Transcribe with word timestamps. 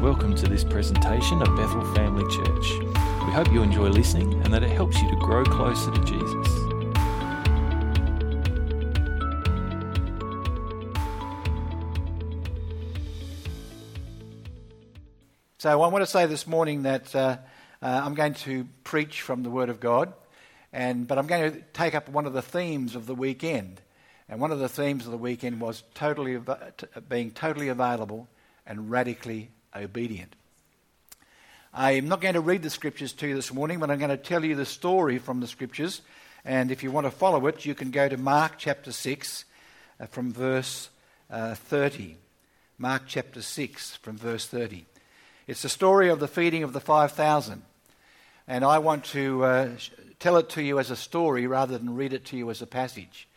Welcome 0.00 0.34
to 0.36 0.48
this 0.48 0.64
presentation 0.64 1.42
of 1.42 1.54
Bethel 1.58 1.84
Family 1.94 2.24
Church. 2.34 2.78
We 3.26 3.32
hope 3.32 3.52
you 3.52 3.62
enjoy 3.62 3.88
listening 3.88 4.32
and 4.44 4.46
that 4.46 4.62
it 4.62 4.70
helps 4.70 4.98
you 5.02 5.10
to 5.10 5.16
grow 5.16 5.44
closer 5.44 5.90
to 5.90 6.00
Jesus. 6.00 6.46
So 15.58 15.70
I 15.70 15.74
want 15.74 16.00
to 16.00 16.06
say 16.06 16.24
this 16.24 16.46
morning 16.46 16.84
that 16.84 17.14
uh, 17.14 17.36
uh, 17.82 18.00
I'm 18.02 18.14
going 18.14 18.32
to 18.34 18.66
preach 18.84 19.20
from 19.20 19.42
the 19.42 19.50
Word 19.50 19.68
of 19.68 19.80
God, 19.80 20.14
and 20.72 21.06
but 21.06 21.18
I'm 21.18 21.26
going 21.26 21.52
to 21.52 21.60
take 21.74 21.94
up 21.94 22.08
one 22.08 22.24
of 22.24 22.32
the 22.32 22.40
themes 22.40 22.94
of 22.94 23.04
the 23.04 23.14
weekend, 23.14 23.82
and 24.30 24.40
one 24.40 24.50
of 24.50 24.60
the 24.60 24.68
themes 24.70 25.04
of 25.04 25.12
the 25.12 25.18
weekend 25.18 25.60
was 25.60 25.82
totally 25.92 26.40
being 27.06 27.32
totally 27.32 27.68
available 27.68 28.28
and 28.64 28.90
radically 28.90 29.50
obedient. 29.74 30.34
I'm 31.72 32.08
not 32.08 32.20
going 32.20 32.34
to 32.34 32.40
read 32.40 32.62
the 32.62 32.70
scriptures 32.70 33.12
to 33.14 33.28
you 33.28 33.34
this 33.34 33.52
morning, 33.52 33.78
but 33.78 33.90
I'm 33.90 33.98
going 33.98 34.10
to 34.10 34.16
tell 34.16 34.44
you 34.44 34.56
the 34.56 34.66
story 34.66 35.18
from 35.18 35.40
the 35.40 35.46
scriptures. 35.46 36.02
And 36.44 36.70
if 36.70 36.82
you 36.82 36.90
want 36.90 37.06
to 37.06 37.10
follow 37.10 37.46
it, 37.46 37.64
you 37.64 37.74
can 37.74 37.90
go 37.90 38.08
to 38.08 38.16
Mark 38.16 38.54
chapter 38.58 38.90
6 38.90 39.44
uh, 40.00 40.06
from 40.06 40.32
verse 40.32 40.88
uh, 41.30 41.54
30. 41.54 42.16
Mark 42.78 43.02
chapter 43.06 43.42
6 43.42 43.96
from 43.96 44.16
verse 44.16 44.46
30. 44.46 44.84
It's 45.46 45.62
the 45.62 45.68
story 45.68 46.08
of 46.08 46.18
the 46.18 46.28
feeding 46.28 46.62
of 46.62 46.72
the 46.72 46.80
5,000. 46.80 47.62
And 48.48 48.64
I 48.64 48.78
want 48.78 49.04
to 49.06 49.44
uh, 49.44 49.68
tell 50.18 50.36
it 50.38 50.48
to 50.50 50.62
you 50.62 50.80
as 50.80 50.90
a 50.90 50.96
story 50.96 51.46
rather 51.46 51.78
than 51.78 51.94
read 51.94 52.12
it 52.12 52.24
to 52.26 52.36
you 52.36 52.50
as 52.50 52.62
a 52.62 52.66
passage. 52.66 53.28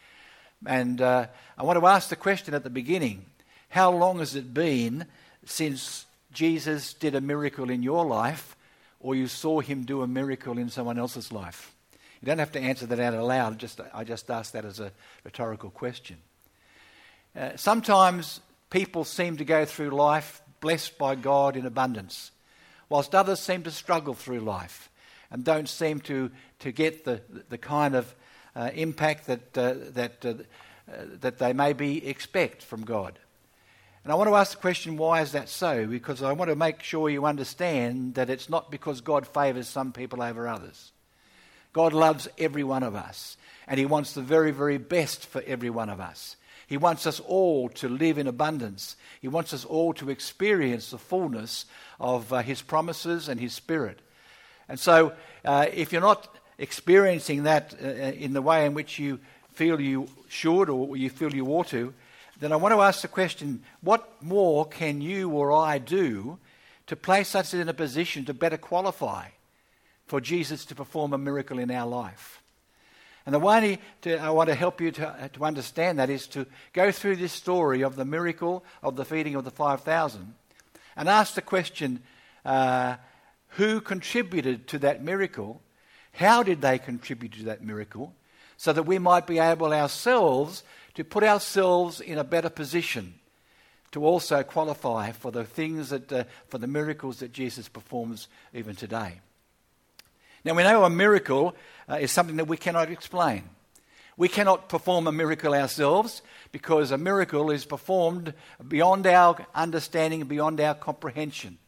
And 0.66 1.02
uh, 1.02 1.28
I 1.58 1.64
want 1.64 1.80
to 1.80 1.86
ask 1.86 2.10
the 2.10 2.16
question 2.16 2.54
at 2.54 2.64
the 2.64 2.70
beginning 2.70 3.26
How 3.70 3.92
long 3.92 4.20
has 4.20 4.34
it 4.34 4.54
been 4.54 5.06
since 5.46 6.06
Jesus 6.34 6.94
did 6.94 7.16
a 7.16 7.22
miracle 7.22 7.70
in 7.70 7.84
your 7.84 8.06
life 8.06 8.56
or 9.00 9.16
you 9.16 9.28
saw 9.28 9.60
him 9.60 9.84
do 9.84 10.02
a 10.02 10.08
miracle 10.08 10.58
in 10.58 10.70
someone 10.70 10.98
else's 10.98 11.32
life? 11.32 11.74
You 12.22 12.28
don't 12.28 12.40
have 12.40 12.54
to 12.54 12.60
answer 12.60 12.86
that 12.86 13.00
out 13.00 13.14
aloud. 13.14 13.60
Just, 13.60 13.82
I 13.94 14.04
just 14.04 14.32
ask 14.32 14.54
that 14.54 14.66
as 14.66 14.80
a 14.80 14.92
rhetorical 15.24 15.70
question. 15.70 16.18
Uh, 17.36 17.52
sometimes 17.56 18.40
people 18.70 19.04
seem 19.04 19.38
to 19.38 19.46
go 19.46 19.66
through 19.66 19.90
life 19.90 20.42
blessed 20.62 20.98
by 20.98 21.16
God 21.16 21.58
in 21.58 21.66
abundance, 21.66 22.32
whilst 22.88 23.14
others 23.14 23.40
seem 23.40 23.64
to 23.64 23.72
struggle 23.72 24.14
through 24.14 24.40
life 24.40 24.90
and 25.30 25.44
don't 25.44 25.68
seem 25.68 26.00
to, 26.00 26.32
to 26.60 26.72
get 26.72 27.04
the, 27.04 27.22
the 27.50 27.58
kind 27.58 27.96
of 27.96 28.16
uh, 28.56 28.70
impact 28.74 29.28
that, 29.28 29.58
uh, 29.58 29.74
that, 29.90 30.26
uh, 30.26 30.34
that 31.20 31.40
they 31.40 31.52
maybe 31.52 32.08
expect 32.08 32.64
from 32.64 32.86
God. 32.86 33.20
And 34.04 34.12
I 34.12 34.16
want 34.16 34.30
to 34.30 34.36
ask 34.36 34.52
the 34.52 34.58
question, 34.58 34.98
why 34.98 35.22
is 35.22 35.32
that 35.32 35.48
so? 35.48 35.88
Because 35.88 36.22
I 36.22 36.34
want 36.34 36.50
to 36.50 36.56
make 36.56 36.84
sure 36.84 37.10
you 37.10 37.26
understand 37.26 38.16
that 38.16 38.30
it's 38.30 38.50
not 38.50 38.70
because 38.70 39.00
God 39.00 39.26
favours 39.26 39.68
some 39.68 39.94
people 39.94 40.22
over 40.22 40.48
others. 40.48 40.92
God 41.72 41.94
loves 41.94 42.28
every 42.38 42.64
one 42.66 42.84
of 42.84 42.96
us, 42.96 43.38
and 43.66 43.80
He 43.80 43.86
wants 43.86 44.14
the 44.14 44.22
very, 44.22 44.52
very 44.52 44.78
best 44.78 45.26
for 45.26 45.42
every 45.48 45.70
one 45.70 45.90
of 45.90 46.02
us. 46.02 46.36
He 46.68 46.78
wants 46.78 47.08
us 47.08 47.22
all 47.22 47.70
to 47.70 47.88
live 47.88 48.18
in 48.18 48.28
abundance. 48.28 48.96
He 49.22 49.28
wants 49.30 49.54
us 49.54 49.64
all 49.64 49.94
to 49.94 50.10
experience 50.10 50.92
the 50.92 50.98
fullness 50.98 51.66
of 52.00 52.32
uh, 52.34 52.42
His 52.42 52.62
promises 52.62 53.30
and 53.30 53.40
His 53.40 53.54
Spirit. 53.54 54.00
And 54.68 54.80
so, 54.80 55.14
uh, 55.46 55.68
if 55.74 55.92
you're 55.92 56.02
not 56.02 56.36
experiencing 56.58 57.44
that 57.44 57.74
uh, 57.82 57.88
in 57.88 58.34
the 58.34 58.42
way 58.42 58.66
in 58.66 58.74
which 58.74 59.00
you 59.00 59.20
feel 59.54 59.80
you 59.80 60.10
should 60.28 60.70
or 60.70 60.98
you 60.98 61.10
feel 61.10 61.34
you 61.34 61.48
ought 61.48 61.68
to, 61.68 61.94
then 62.44 62.52
I 62.52 62.58
want 62.58 62.74
to 62.74 62.82
ask 62.82 63.02
the 63.02 63.08
question 63.08 63.64
what 63.82 64.22
more 64.22 64.66
can 64.66 65.02
you 65.02 65.30
or 65.30 65.52
I 65.52 65.78
do 65.78 66.40
to 66.88 66.96
place 66.96 67.36
us 67.36 67.54
in 67.54 67.70
a 67.70 67.74
position 67.74 68.26
to 68.26 68.34
better 68.34 68.58
qualify 68.58 69.30
for 70.08 70.20
Jesus 70.20 70.66
to 70.66 70.76
perform 70.76 71.14
a 71.14 71.18
miracle 71.18 71.60
in 71.60 71.72
our 71.72 71.88
life? 71.88 72.42
And 73.26 73.34
the 73.34 73.40
way 73.40 73.80
to, 74.02 74.18
I 74.18 74.32
want 74.32 74.50
to 74.50 74.56
help 74.56 74.82
you 74.82 74.92
to, 74.92 75.30
to 75.34 75.44
understand 75.46 76.00
that 76.00 76.10
is 76.10 76.28
to 76.28 76.46
go 76.74 76.92
through 76.92 77.16
this 77.16 77.32
story 77.32 77.82
of 77.82 77.96
the 77.96 78.04
miracle 78.04 78.66
of 78.82 78.98
the 78.98 79.06
feeding 79.06 79.36
of 79.36 79.46
the 79.46 79.52
5,000 79.52 80.34
and 80.96 81.10
ask 81.10 81.36
the 81.36 81.42
question 81.42 82.04
uh, 82.44 82.98
who 83.50 83.80
contributed 83.80 84.68
to 84.68 84.80
that 84.80 85.04
miracle? 85.04 85.62
How 86.14 86.44
did 86.44 86.62
they 86.62 86.80
contribute 86.80 87.34
to 87.34 87.44
that 87.44 87.64
miracle? 87.64 88.14
So 88.58 88.74
that 88.74 88.84
we 88.84 89.00
might 89.00 89.26
be 89.26 89.40
able 89.40 89.74
ourselves 89.74 90.64
to 90.96 91.04
put 91.04 91.24
ourselves 91.24 92.00
in 92.02 92.18
a 92.18 92.24
better 92.24 92.50
position 92.50 93.16
to 93.94 94.06
also 94.06 94.42
qualify 94.44 95.12
for 95.12 95.32
the 95.32 95.44
things 95.44 95.90
that, 95.90 96.12
uh, 96.12 96.24
for 96.48 96.58
the 96.58 96.68
miracles 96.68 97.20
that 97.20 97.32
Jesus 97.32 97.70
performs 97.70 98.28
even 98.54 98.76
today. 98.76 99.20
Now, 100.44 100.56
we 100.56 100.64
know 100.64 100.84
a 100.84 100.90
miracle 100.90 101.56
uh, 101.88 101.96
is 101.96 102.12
something 102.12 102.36
that 102.38 102.48
we 102.48 102.58
cannot 102.58 102.90
explain. 102.90 103.44
We 104.18 104.28
cannot 104.28 104.68
perform 104.68 105.08
a 105.08 105.12
miracle 105.12 105.54
ourselves 105.54 106.22
because 106.52 106.92
a 106.92 106.98
miracle 106.98 107.50
is 107.50 107.66
performed 107.66 108.34
beyond 108.68 109.08
our 109.08 109.38
understanding, 109.56 110.24
beyond 110.26 110.60
our 110.60 110.76
comprehension. 110.76 111.60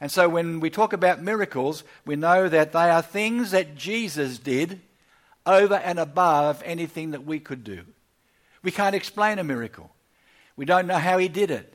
And 0.00 0.12
so, 0.12 0.28
when 0.28 0.60
we 0.60 0.68
talk 0.68 0.92
about 0.92 1.22
miracles, 1.22 1.84
we 2.04 2.16
know 2.16 2.48
that 2.48 2.72
they 2.72 2.90
are 2.90 3.02
things 3.02 3.50
that 3.52 3.76
Jesus 3.76 4.38
did 4.38 4.80
over 5.46 5.74
and 5.74 5.98
above 5.98 6.62
anything 6.66 7.12
that 7.12 7.24
we 7.24 7.40
could 7.40 7.64
do. 7.64 7.84
We 8.62 8.70
can't 8.70 8.94
explain 8.94 9.38
a 9.38 9.44
miracle. 9.44 9.90
We 10.56 10.64
don't 10.64 10.86
know 10.86 10.98
how 10.98 11.18
he 11.18 11.28
did 11.28 11.50
it. 11.50 11.72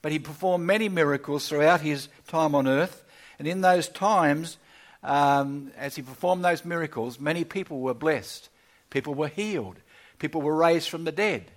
But 0.00 0.12
he 0.12 0.18
performed 0.18 0.66
many 0.66 0.88
miracles 0.88 1.48
throughout 1.48 1.80
his 1.80 2.08
time 2.28 2.54
on 2.54 2.68
earth. 2.68 3.04
And 3.38 3.48
in 3.48 3.60
those 3.60 3.88
times, 3.88 4.56
um, 5.02 5.72
as 5.76 5.96
he 5.96 6.02
performed 6.02 6.44
those 6.44 6.64
miracles, 6.64 7.18
many 7.18 7.44
people 7.44 7.80
were 7.80 7.94
blessed. 7.94 8.48
People 8.90 9.14
were 9.14 9.28
healed. 9.28 9.76
People 10.18 10.42
were 10.42 10.54
raised 10.54 10.88
from 10.88 11.04
the 11.04 11.12
dead. 11.12 11.50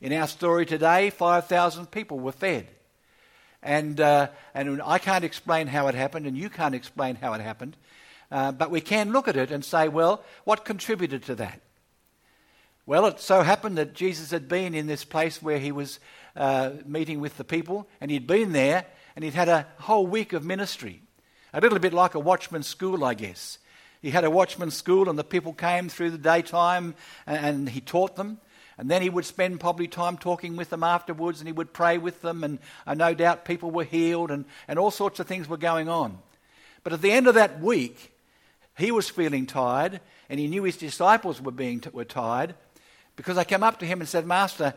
In 0.00 0.12
our 0.12 0.26
story 0.26 0.66
today, 0.66 1.10
5,000 1.10 1.90
people 1.90 2.18
were 2.18 2.32
fed. 2.32 2.68
And, 3.62 4.00
uh, 4.00 4.28
and 4.54 4.80
I 4.82 4.98
can't 4.98 5.24
explain 5.24 5.66
how 5.66 5.88
it 5.88 5.94
happened, 5.94 6.26
and 6.26 6.36
you 6.36 6.50
can't 6.50 6.74
explain 6.74 7.16
how 7.16 7.32
it 7.32 7.40
happened. 7.40 7.76
Uh, 8.30 8.52
but 8.52 8.70
we 8.70 8.80
can 8.80 9.12
look 9.12 9.28
at 9.28 9.36
it 9.36 9.50
and 9.50 9.64
say, 9.64 9.88
well, 9.88 10.22
what 10.44 10.64
contributed 10.64 11.24
to 11.24 11.34
that? 11.36 11.60
Well, 12.88 13.06
it 13.06 13.18
so 13.18 13.42
happened 13.42 13.78
that 13.78 13.94
Jesus 13.94 14.30
had 14.30 14.46
been 14.46 14.72
in 14.72 14.86
this 14.86 15.04
place 15.04 15.42
where 15.42 15.58
he 15.58 15.72
was 15.72 15.98
uh, 16.36 16.70
meeting 16.84 17.18
with 17.18 17.36
the 17.36 17.42
people, 17.42 17.88
and 18.00 18.12
he'd 18.12 18.28
been 18.28 18.52
there, 18.52 18.86
and 19.16 19.24
he'd 19.24 19.34
had 19.34 19.48
a 19.48 19.66
whole 19.78 20.06
week 20.06 20.32
of 20.32 20.44
ministry. 20.44 21.02
A 21.52 21.60
little 21.60 21.80
bit 21.80 21.92
like 21.92 22.14
a 22.14 22.20
watchman's 22.20 22.68
school, 22.68 23.04
I 23.04 23.14
guess. 23.14 23.58
He 24.02 24.12
had 24.12 24.22
a 24.22 24.30
watchman's 24.30 24.76
school, 24.76 25.08
and 25.08 25.18
the 25.18 25.24
people 25.24 25.52
came 25.52 25.88
through 25.88 26.12
the 26.12 26.18
daytime, 26.18 26.94
and, 27.26 27.44
and 27.44 27.68
he 27.68 27.80
taught 27.80 28.14
them. 28.14 28.38
And 28.78 28.88
then 28.88 29.02
he 29.02 29.10
would 29.10 29.24
spend 29.24 29.58
probably 29.58 29.88
time 29.88 30.16
talking 30.16 30.54
with 30.54 30.70
them 30.70 30.84
afterwards, 30.84 31.40
and 31.40 31.48
he 31.48 31.52
would 31.52 31.72
pray 31.72 31.98
with 31.98 32.22
them, 32.22 32.44
and 32.44 32.60
uh, 32.86 32.94
no 32.94 33.14
doubt 33.14 33.44
people 33.44 33.72
were 33.72 33.82
healed, 33.82 34.30
and, 34.30 34.44
and 34.68 34.78
all 34.78 34.92
sorts 34.92 35.18
of 35.18 35.26
things 35.26 35.48
were 35.48 35.56
going 35.56 35.88
on. 35.88 36.18
But 36.84 36.92
at 36.92 37.02
the 37.02 37.10
end 37.10 37.26
of 37.26 37.34
that 37.34 37.60
week, 37.60 38.12
he 38.78 38.92
was 38.92 39.08
feeling 39.08 39.46
tired, 39.46 40.00
and 40.28 40.38
he 40.38 40.46
knew 40.46 40.62
his 40.62 40.76
disciples 40.76 41.42
were, 41.42 41.50
being 41.50 41.80
t- 41.80 41.90
were 41.92 42.04
tired, 42.04 42.54
because 43.16 43.36
they 43.36 43.44
came 43.44 43.62
up 43.62 43.78
to 43.80 43.86
him 43.86 44.00
and 44.00 44.08
said, 44.08 44.26
Master, 44.26 44.74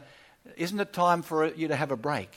isn't 0.56 0.80
it 0.80 0.94
time 0.94 1.22
for 1.22 1.46
you 1.46 1.68
to 1.68 1.76
have 1.76 1.92
a 1.92 1.98
break? 1.98 2.30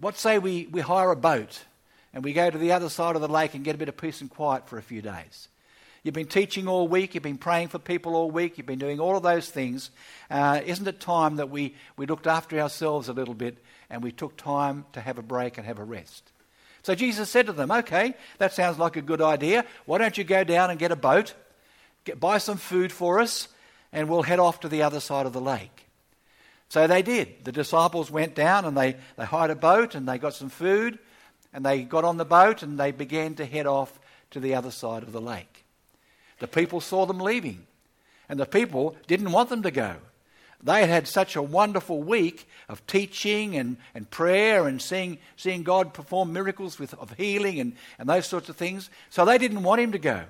What 0.00 0.16
say 0.18 0.38
we, 0.38 0.66
we 0.66 0.80
hire 0.80 1.10
a 1.10 1.16
boat 1.16 1.64
and 2.12 2.22
we 2.22 2.32
go 2.32 2.50
to 2.50 2.58
the 2.58 2.72
other 2.72 2.88
side 2.88 3.16
of 3.16 3.22
the 3.22 3.28
lake 3.28 3.54
and 3.54 3.64
get 3.64 3.74
a 3.74 3.78
bit 3.78 3.88
of 3.88 3.96
peace 3.96 4.20
and 4.20 4.28
quiet 4.28 4.68
for 4.68 4.78
a 4.78 4.82
few 4.82 5.00
days? 5.00 5.48
You've 6.02 6.14
been 6.14 6.28
teaching 6.28 6.68
all 6.68 6.86
week, 6.86 7.14
you've 7.14 7.24
been 7.24 7.38
praying 7.38 7.68
for 7.68 7.80
people 7.80 8.14
all 8.14 8.30
week, 8.30 8.58
you've 8.58 8.66
been 8.66 8.78
doing 8.78 9.00
all 9.00 9.16
of 9.16 9.24
those 9.24 9.50
things. 9.50 9.90
Uh, 10.30 10.60
isn't 10.64 10.86
it 10.86 11.00
time 11.00 11.36
that 11.36 11.50
we, 11.50 11.74
we 11.96 12.06
looked 12.06 12.28
after 12.28 12.60
ourselves 12.60 13.08
a 13.08 13.12
little 13.12 13.34
bit 13.34 13.58
and 13.90 14.04
we 14.04 14.12
took 14.12 14.36
time 14.36 14.84
to 14.92 15.00
have 15.00 15.18
a 15.18 15.22
break 15.22 15.58
and 15.58 15.66
have 15.66 15.80
a 15.80 15.84
rest? 15.84 16.30
So 16.84 16.94
Jesus 16.94 17.28
said 17.28 17.46
to 17.46 17.52
them, 17.52 17.72
Okay, 17.72 18.14
that 18.38 18.52
sounds 18.52 18.78
like 18.78 18.94
a 18.94 19.02
good 19.02 19.20
idea. 19.20 19.64
Why 19.86 19.98
don't 19.98 20.16
you 20.16 20.22
go 20.22 20.44
down 20.44 20.70
and 20.70 20.78
get 20.78 20.92
a 20.92 20.96
boat, 20.96 21.34
get, 22.04 22.20
buy 22.20 22.38
some 22.38 22.58
food 22.58 22.92
for 22.92 23.18
us, 23.18 23.48
and 23.96 24.10
we'll 24.10 24.22
head 24.22 24.38
off 24.38 24.60
to 24.60 24.68
the 24.68 24.82
other 24.82 25.00
side 25.00 25.24
of 25.24 25.32
the 25.32 25.40
lake. 25.40 25.86
So 26.68 26.86
they 26.86 27.00
did. 27.00 27.44
The 27.44 27.50
disciples 27.50 28.10
went 28.10 28.34
down 28.34 28.66
and 28.66 28.76
they, 28.76 28.96
they 29.16 29.24
hired 29.24 29.50
a 29.50 29.56
boat 29.56 29.94
and 29.94 30.06
they 30.06 30.18
got 30.18 30.34
some 30.34 30.50
food 30.50 30.98
and 31.54 31.64
they 31.64 31.82
got 31.82 32.04
on 32.04 32.18
the 32.18 32.26
boat 32.26 32.62
and 32.62 32.78
they 32.78 32.92
began 32.92 33.34
to 33.36 33.46
head 33.46 33.66
off 33.66 33.98
to 34.32 34.40
the 34.40 34.54
other 34.54 34.70
side 34.70 35.02
of 35.02 35.12
the 35.12 35.20
lake. 35.20 35.64
The 36.40 36.46
people 36.46 36.82
saw 36.82 37.06
them 37.06 37.20
leaving 37.20 37.66
and 38.28 38.38
the 38.38 38.44
people 38.44 38.94
didn't 39.06 39.32
want 39.32 39.48
them 39.48 39.62
to 39.62 39.70
go. 39.70 39.96
They 40.62 40.80
had 40.80 40.90
had 40.90 41.08
such 41.08 41.34
a 41.34 41.42
wonderful 41.42 42.02
week 42.02 42.46
of 42.68 42.86
teaching 42.86 43.56
and, 43.56 43.78
and 43.94 44.10
prayer 44.10 44.68
and 44.68 44.82
seeing, 44.82 45.18
seeing 45.36 45.62
God 45.62 45.94
perform 45.94 46.34
miracles 46.34 46.78
with, 46.78 46.92
of 46.94 47.14
healing 47.14 47.60
and, 47.60 47.72
and 47.98 48.10
those 48.10 48.26
sorts 48.26 48.50
of 48.50 48.56
things. 48.56 48.90
So 49.08 49.24
they 49.24 49.38
didn't 49.38 49.62
want 49.62 49.80
him 49.80 49.92
to 49.92 49.98
go. 49.98 50.24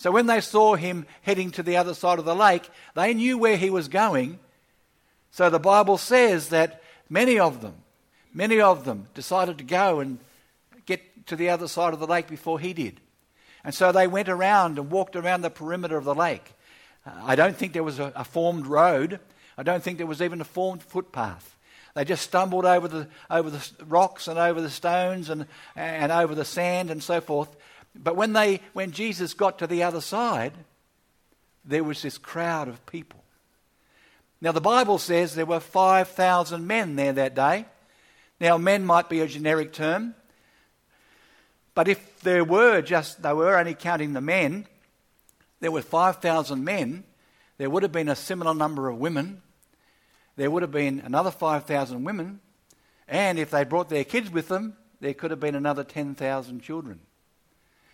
So 0.00 0.10
when 0.10 0.24
they 0.24 0.40
saw 0.40 0.76
him 0.76 1.04
heading 1.20 1.50
to 1.50 1.62
the 1.62 1.76
other 1.76 1.92
side 1.92 2.18
of 2.18 2.24
the 2.24 2.34
lake, 2.34 2.70
they 2.94 3.12
knew 3.12 3.36
where 3.36 3.58
he 3.58 3.68
was 3.68 3.88
going. 3.88 4.38
So 5.30 5.50
the 5.50 5.58
Bible 5.58 5.98
says 5.98 6.48
that 6.48 6.82
many 7.10 7.38
of 7.38 7.60
them, 7.60 7.74
many 8.32 8.62
of 8.62 8.86
them 8.86 9.08
decided 9.12 9.58
to 9.58 9.64
go 9.64 10.00
and 10.00 10.18
get 10.86 11.26
to 11.26 11.36
the 11.36 11.50
other 11.50 11.68
side 11.68 11.92
of 11.92 12.00
the 12.00 12.06
lake 12.06 12.28
before 12.28 12.58
he 12.58 12.72
did. 12.72 12.98
And 13.62 13.74
so 13.74 13.92
they 13.92 14.06
went 14.06 14.30
around 14.30 14.78
and 14.78 14.90
walked 14.90 15.16
around 15.16 15.42
the 15.42 15.50
perimeter 15.50 15.98
of 15.98 16.04
the 16.04 16.14
lake. 16.14 16.54
Uh, 17.04 17.10
I 17.22 17.36
don't 17.36 17.54
think 17.54 17.74
there 17.74 17.84
was 17.84 17.98
a, 17.98 18.10
a, 18.16 18.24
formed 18.24 18.66
road. 18.66 19.20
I 19.58 19.62
don't 19.62 19.82
think 19.82 19.98
there 19.98 20.06
was 20.06 20.22
even 20.22 20.40
a 20.40 20.44
formed 20.44 20.82
footpath. 20.82 21.58
They 21.92 22.06
just 22.06 22.22
stumbled 22.22 22.64
over 22.64 22.88
the, 22.88 23.08
over 23.28 23.50
the 23.50 23.70
rocks 23.84 24.28
and 24.28 24.38
over 24.38 24.62
the 24.62 24.70
stones 24.70 25.28
and, 25.28 25.44
and 25.76 26.10
over 26.10 26.34
the 26.34 26.46
sand 26.46 26.90
and 26.90 27.02
so 27.02 27.20
forth. 27.20 27.54
But 27.94 28.16
when, 28.16 28.32
they, 28.32 28.60
when 28.72 28.92
Jesus 28.92 29.34
got 29.34 29.58
to 29.58 29.66
the 29.66 29.82
other 29.82 30.00
side, 30.00 30.52
there 31.64 31.84
was 31.84 32.02
this 32.02 32.18
crowd 32.18 32.68
of 32.68 32.84
people. 32.86 33.22
Now, 34.40 34.52
the 34.52 34.60
Bible 34.60 34.98
says 34.98 35.34
there 35.34 35.44
were 35.44 35.60
5,000 35.60 36.66
men 36.66 36.96
there 36.96 37.12
that 37.12 37.34
day. 37.34 37.66
Now, 38.40 38.56
men 38.56 38.86
might 38.86 39.10
be 39.10 39.20
a 39.20 39.26
generic 39.26 39.72
term, 39.72 40.14
but 41.74 41.88
if 41.88 42.20
there 42.20 42.44
were 42.44 42.80
just, 42.80 43.22
they 43.22 43.32
were 43.32 43.56
only 43.56 43.74
counting 43.74 44.14
the 44.14 44.22
men, 44.22 44.66
there 45.60 45.70
were 45.70 45.82
5,000 45.82 46.64
men, 46.64 47.04
there 47.58 47.68
would 47.68 47.82
have 47.82 47.92
been 47.92 48.08
a 48.08 48.16
similar 48.16 48.54
number 48.54 48.88
of 48.88 48.96
women, 48.96 49.42
there 50.36 50.50
would 50.50 50.62
have 50.62 50.70
been 50.70 51.00
another 51.00 51.30
5,000 51.30 52.02
women, 52.02 52.40
and 53.06 53.38
if 53.38 53.50
they 53.50 53.64
brought 53.64 53.90
their 53.90 54.04
kids 54.04 54.30
with 54.30 54.48
them, 54.48 54.74
there 55.00 55.12
could 55.12 55.30
have 55.30 55.40
been 55.40 55.54
another 55.54 55.84
10,000 55.84 56.60
children. 56.62 57.00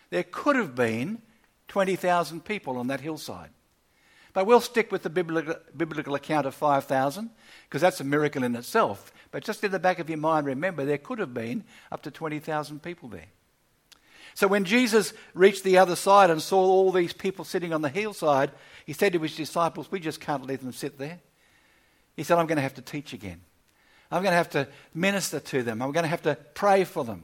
There 0.09 0.23
could 0.23 0.55
have 0.55 0.75
been 0.75 1.21
20,000 1.67 2.45
people 2.45 2.77
on 2.77 2.87
that 2.87 3.01
hillside. 3.01 3.49
But 4.33 4.45
we'll 4.45 4.61
stick 4.61 4.91
with 4.91 5.03
the 5.03 5.09
biblical, 5.09 5.55
biblical 5.75 6.15
account 6.15 6.45
of 6.45 6.53
5,000 6.53 7.29
because 7.63 7.81
that's 7.81 7.99
a 7.99 8.03
miracle 8.03 8.43
in 8.43 8.55
itself. 8.55 9.11
But 9.31 9.43
just 9.43 9.63
in 9.63 9.71
the 9.71 9.79
back 9.79 9.99
of 9.99 10.09
your 10.09 10.19
mind, 10.19 10.45
remember 10.45 10.85
there 10.85 10.99
could 10.99 11.19
have 11.19 11.33
been 11.33 11.63
up 11.91 12.03
to 12.03 12.11
20,000 12.11 12.81
people 12.81 13.09
there. 13.09 13.25
So 14.35 14.47
when 14.47 14.65
Jesus 14.65 15.13
reached 15.33 15.63
the 15.63 15.79
other 15.79 15.95
side 15.95 16.29
and 16.29 16.39
saw 16.39 16.59
all 16.59 16.91
these 16.91 17.13
people 17.13 17.43
sitting 17.43 17.73
on 17.73 17.81
the 17.81 17.89
hillside, 17.89 18.51
he 18.85 18.93
said 18.93 19.13
to 19.13 19.19
his 19.19 19.35
disciples, 19.35 19.91
We 19.91 19.99
just 19.99 20.21
can't 20.21 20.45
let 20.45 20.61
them 20.61 20.71
sit 20.71 20.99
there. 20.99 21.19
He 22.15 22.21
said, 22.21 22.37
I'm 22.37 22.45
going 22.45 22.57
to 22.57 22.61
have 22.61 22.75
to 22.75 22.83
teach 22.83 23.13
again. 23.13 23.41
I'm 24.11 24.21
going 24.21 24.33
to 24.33 24.37
have 24.37 24.51
to 24.51 24.67
minister 24.93 25.39
to 25.39 25.63
them. 25.63 25.81
I'm 25.81 25.91
going 25.91 26.03
to 26.03 26.09
have 26.09 26.21
to 26.21 26.35
pray 26.53 26.83
for 26.83 27.03
them. 27.03 27.23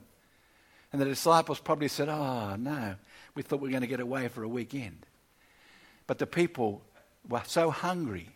And 0.94 1.02
the 1.02 1.06
disciples 1.06 1.60
probably 1.60 1.88
said, 1.88 2.08
Oh, 2.08 2.56
no, 2.56 2.96
we 3.36 3.42
thought 3.42 3.60
we 3.60 3.68
were 3.68 3.72
going 3.72 3.82
to 3.82 3.88
get 3.88 4.00
away 4.00 4.28
for 4.28 4.44
a 4.44 4.48
weekend. 4.48 5.06
But 6.06 6.20
the 6.20 6.28
people 6.28 6.84
were 7.28 7.42
so 7.46 7.72
hungry, 7.72 8.30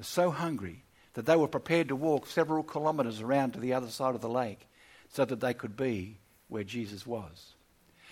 so 0.00 0.30
hungry 0.32 0.82
that 1.14 1.26
they 1.26 1.36
were 1.36 1.48
prepared 1.48 1.88
to 1.88 1.96
walk 1.96 2.26
several 2.26 2.64
kilometres 2.64 3.20
around 3.20 3.52
to 3.52 3.60
the 3.60 3.74
other 3.74 3.86
side 3.86 4.16
of 4.16 4.20
the 4.20 4.28
lake 4.28 4.66
so 5.10 5.24
that 5.24 5.40
they 5.40 5.54
could 5.54 5.76
be 5.76 6.16
where 6.48 6.64
Jesus 6.64 7.06
was. 7.06 7.54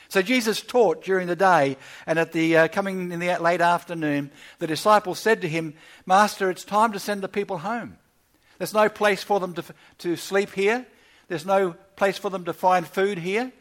So 0.09 0.23
Jesus 0.23 0.61
taught 0.61 1.03
during 1.03 1.27
the 1.27 1.37
day, 1.37 1.77
and 2.07 2.19
at 2.19 2.33
the 2.33 2.57
uh, 2.57 2.69
coming 2.69 3.13
in 3.13 3.21
the 3.21 3.39
late 3.39 3.61
afternoon, 3.61 4.31
the 4.59 4.67
disciples 4.67 5.19
said 5.19 5.41
to 5.43 5.49
him, 5.49 5.75
"Master, 6.05 6.51
it's 6.51 6.65
time 6.65 6.93
to 6.93 6.99
send 6.99 7.23
the 7.23 7.29
people 7.29 7.59
home. 7.59 7.97
There's 8.59 8.75
no 8.75 8.89
place 8.89 9.23
for 9.23 9.41
them 9.41 9.55
to, 9.55 9.65
to 9.99 10.17
sleep 10.17 10.53
here. 10.53 10.85
There's 11.29 11.47
no 11.47 11.77
place 11.97 12.19
for 12.19 12.29
them 12.29 12.45
to 12.45 12.53
find 12.53 12.87
food 12.87 13.19
here. 13.19 13.53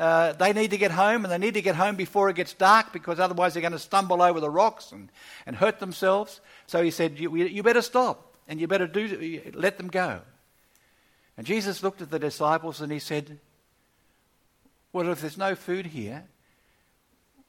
Uh, 0.00 0.32
they 0.32 0.54
need 0.54 0.70
to 0.70 0.78
get 0.78 0.90
home, 0.90 1.26
and 1.26 1.30
they 1.30 1.36
need 1.36 1.52
to 1.52 1.60
get 1.60 1.76
home 1.76 1.94
before 1.94 2.30
it 2.30 2.36
gets 2.36 2.54
dark 2.54 2.90
because 2.90 3.20
otherwise 3.20 3.52
they're 3.52 3.60
going 3.60 3.72
to 3.72 3.78
stumble 3.78 4.22
over 4.22 4.40
the 4.40 4.48
rocks 4.48 4.92
and, 4.92 5.12
and 5.44 5.54
hurt 5.54 5.78
themselves. 5.78 6.40
So 6.66 6.82
he 6.82 6.90
said, 6.90 7.18
you, 7.20 7.36
you 7.36 7.62
better 7.62 7.82
stop 7.82 8.34
and 8.48 8.58
you 8.58 8.66
better 8.66 8.86
do, 8.86 9.42
let 9.52 9.76
them 9.76 9.88
go. 9.88 10.22
And 11.36 11.46
Jesus 11.46 11.82
looked 11.82 12.00
at 12.00 12.10
the 12.10 12.18
disciples 12.18 12.80
and 12.80 12.90
he 12.90 12.98
said, 12.98 13.40
Well, 14.90 15.10
if 15.10 15.20
there's 15.20 15.36
no 15.36 15.54
food 15.54 15.84
here, 15.84 16.24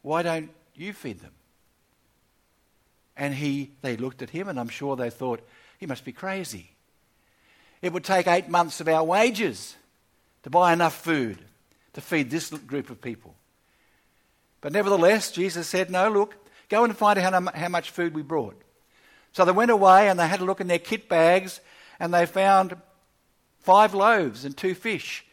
why 0.01 0.21
don't 0.21 0.49
you 0.75 0.91
feed 0.91 1.21
them? 1.21 1.33
And 3.15 3.33
he, 3.33 3.71
they 3.81 3.95
looked 3.95 4.21
at 4.21 4.31
him, 4.31 4.49
and 4.49 4.59
I'm 4.59 4.67
sure 4.67 4.97
they 4.97 5.09
thought, 5.09 5.39
He 5.77 5.85
must 5.85 6.03
be 6.03 6.11
crazy. 6.11 6.71
It 7.81 7.93
would 7.93 8.03
take 8.03 8.27
eight 8.27 8.49
months 8.49 8.81
of 8.81 8.89
our 8.89 9.05
wages 9.05 9.77
to 10.43 10.49
buy 10.49 10.73
enough 10.73 11.01
food 11.01 11.37
to 11.93 12.01
feed 12.01 12.29
this 12.29 12.49
group 12.49 12.89
of 12.89 13.01
people. 13.01 13.35
But 14.61 14.73
nevertheless, 14.73 15.31
Jesus 15.31 15.67
said, 15.67 15.89
No, 15.89 16.09
look, 16.09 16.35
go 16.69 16.83
and 16.83 16.95
find 16.95 17.19
out 17.19 17.55
how, 17.55 17.69
much 17.69 17.89
food 17.89 18.13
we 18.13 18.21
brought. 18.21 18.61
So 19.33 19.45
they 19.45 19.51
went 19.51 19.71
away 19.71 20.09
and 20.09 20.19
they 20.19 20.27
had 20.27 20.41
a 20.41 20.45
look 20.45 20.61
in 20.61 20.67
their 20.67 20.79
kit 20.79 21.09
bags 21.09 21.61
and 21.99 22.13
they 22.13 22.25
found 22.25 22.75
five 23.59 23.93
loaves 23.93 24.45
and 24.45 24.55
two 24.55 24.75
fish, 24.75 25.25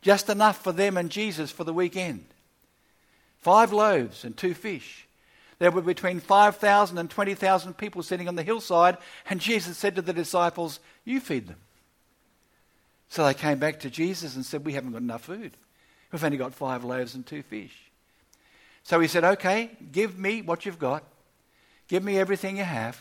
just 0.00 0.28
enough 0.28 0.62
for 0.62 0.72
them 0.72 0.96
and 0.96 1.10
Jesus 1.10 1.50
for 1.50 1.64
the 1.64 1.72
weekend. 1.72 2.24
Five 3.38 3.72
loaves 3.72 4.24
and 4.24 4.36
two 4.36 4.54
fish. 4.54 5.06
There 5.58 5.70
were 5.70 5.82
between 5.82 6.18
5,000 6.18 6.98
and 6.98 7.08
20,000 7.08 7.74
people 7.74 8.02
sitting 8.02 8.26
on 8.26 8.34
the 8.34 8.42
hillside, 8.42 8.96
and 9.30 9.40
Jesus 9.40 9.78
said 9.78 9.94
to 9.94 10.02
the 10.02 10.12
disciples, 10.12 10.80
You 11.04 11.20
feed 11.20 11.46
them. 11.46 11.58
So 13.08 13.24
they 13.24 13.34
came 13.34 13.58
back 13.58 13.78
to 13.80 13.90
Jesus 13.90 14.34
and 14.34 14.44
said, 14.44 14.64
We 14.64 14.72
haven't 14.72 14.92
got 14.92 15.02
enough 15.02 15.24
food. 15.24 15.56
We've 16.12 16.22
only 16.22 16.36
got 16.36 16.54
five 16.54 16.84
loaves 16.84 17.14
and 17.14 17.26
two 17.26 17.42
fish. 17.42 17.74
So 18.84 19.00
he 19.00 19.08
said, 19.08 19.24
Okay, 19.24 19.70
give 19.90 20.18
me 20.18 20.42
what 20.42 20.66
you've 20.66 20.78
got. 20.78 21.04
Give 21.88 22.04
me 22.04 22.18
everything 22.18 22.58
you 22.58 22.64
have. 22.64 23.00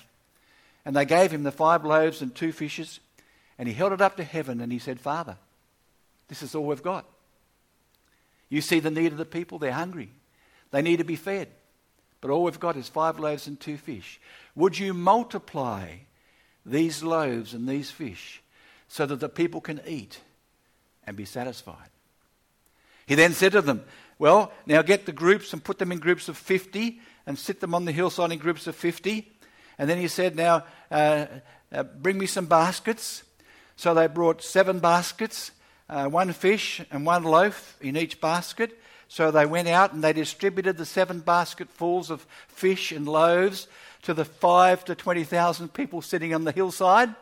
And 0.85 0.95
they 0.95 1.05
gave 1.05 1.31
him 1.31 1.43
the 1.43 1.51
five 1.51 1.85
loaves 1.85 2.21
and 2.21 2.33
two 2.33 2.51
fishes. 2.51 2.99
And 3.59 3.67
he 3.67 3.73
held 3.73 3.93
it 3.93 4.01
up 4.01 4.17
to 4.17 4.23
heaven 4.23 4.61
and 4.61 4.71
he 4.71 4.79
said, 4.79 4.99
Father, 4.99 5.37
this 6.27 6.41
is 6.41 6.55
all 6.55 6.65
we've 6.65 6.81
got. 6.81 7.05
You 8.49 8.61
see 8.61 8.79
the 8.79 8.89
need 8.89 9.11
of 9.11 9.17
the 9.17 9.25
people. 9.25 9.59
They're 9.59 9.71
hungry. 9.71 10.09
They 10.71 10.81
need 10.81 10.97
to 10.97 11.03
be 11.03 11.15
fed. 11.15 11.49
But 12.21 12.31
all 12.31 12.43
we've 12.43 12.59
got 12.59 12.75
is 12.75 12.87
five 12.89 13.19
loaves 13.19 13.47
and 13.47 13.59
two 13.59 13.77
fish. 13.77 14.19
Would 14.55 14.79
you 14.79 14.93
multiply 14.93 15.97
these 16.65 17.03
loaves 17.03 17.53
and 17.53 17.67
these 17.67 17.91
fish 17.91 18.41
so 18.87 19.05
that 19.05 19.19
the 19.19 19.29
people 19.29 19.61
can 19.61 19.81
eat 19.85 20.21
and 21.05 21.15
be 21.15 21.25
satisfied? 21.25 21.90
He 23.11 23.15
then 23.15 23.33
said 23.33 23.51
to 23.51 23.61
them, 23.61 23.83
Well, 24.19 24.53
now 24.65 24.81
get 24.83 25.05
the 25.05 25.11
groups 25.11 25.51
and 25.51 25.61
put 25.61 25.79
them 25.79 25.91
in 25.91 25.99
groups 25.99 26.29
of 26.29 26.37
50 26.37 27.01
and 27.27 27.37
sit 27.37 27.59
them 27.59 27.75
on 27.75 27.83
the 27.83 27.91
hillside 27.91 28.31
in 28.31 28.39
groups 28.39 28.67
of 28.67 28.75
50. 28.77 29.29
And 29.77 29.89
then 29.89 29.97
he 29.97 30.07
said, 30.07 30.33
Now 30.33 30.63
uh, 30.89 31.25
uh, 31.73 31.83
bring 31.83 32.17
me 32.17 32.25
some 32.25 32.45
baskets. 32.45 33.23
So 33.75 33.93
they 33.93 34.07
brought 34.07 34.41
seven 34.41 34.79
baskets, 34.79 35.51
uh, 35.89 36.07
one 36.07 36.31
fish 36.31 36.79
and 36.89 37.05
one 37.05 37.23
loaf 37.25 37.75
in 37.81 37.97
each 37.97 38.21
basket. 38.21 38.79
So 39.09 39.29
they 39.29 39.45
went 39.45 39.67
out 39.67 39.91
and 39.91 40.01
they 40.01 40.13
distributed 40.13 40.77
the 40.77 40.85
seven 40.85 41.19
basketfuls 41.19 42.11
of 42.11 42.25
fish 42.47 42.93
and 42.93 43.05
loaves 43.05 43.67
to 44.03 44.13
the 44.13 44.23
five 44.23 44.85
to 44.85 44.95
20,000 44.95 45.73
people 45.73 46.01
sitting 46.01 46.33
on 46.33 46.45
the 46.45 46.53
hillside. 46.53 47.13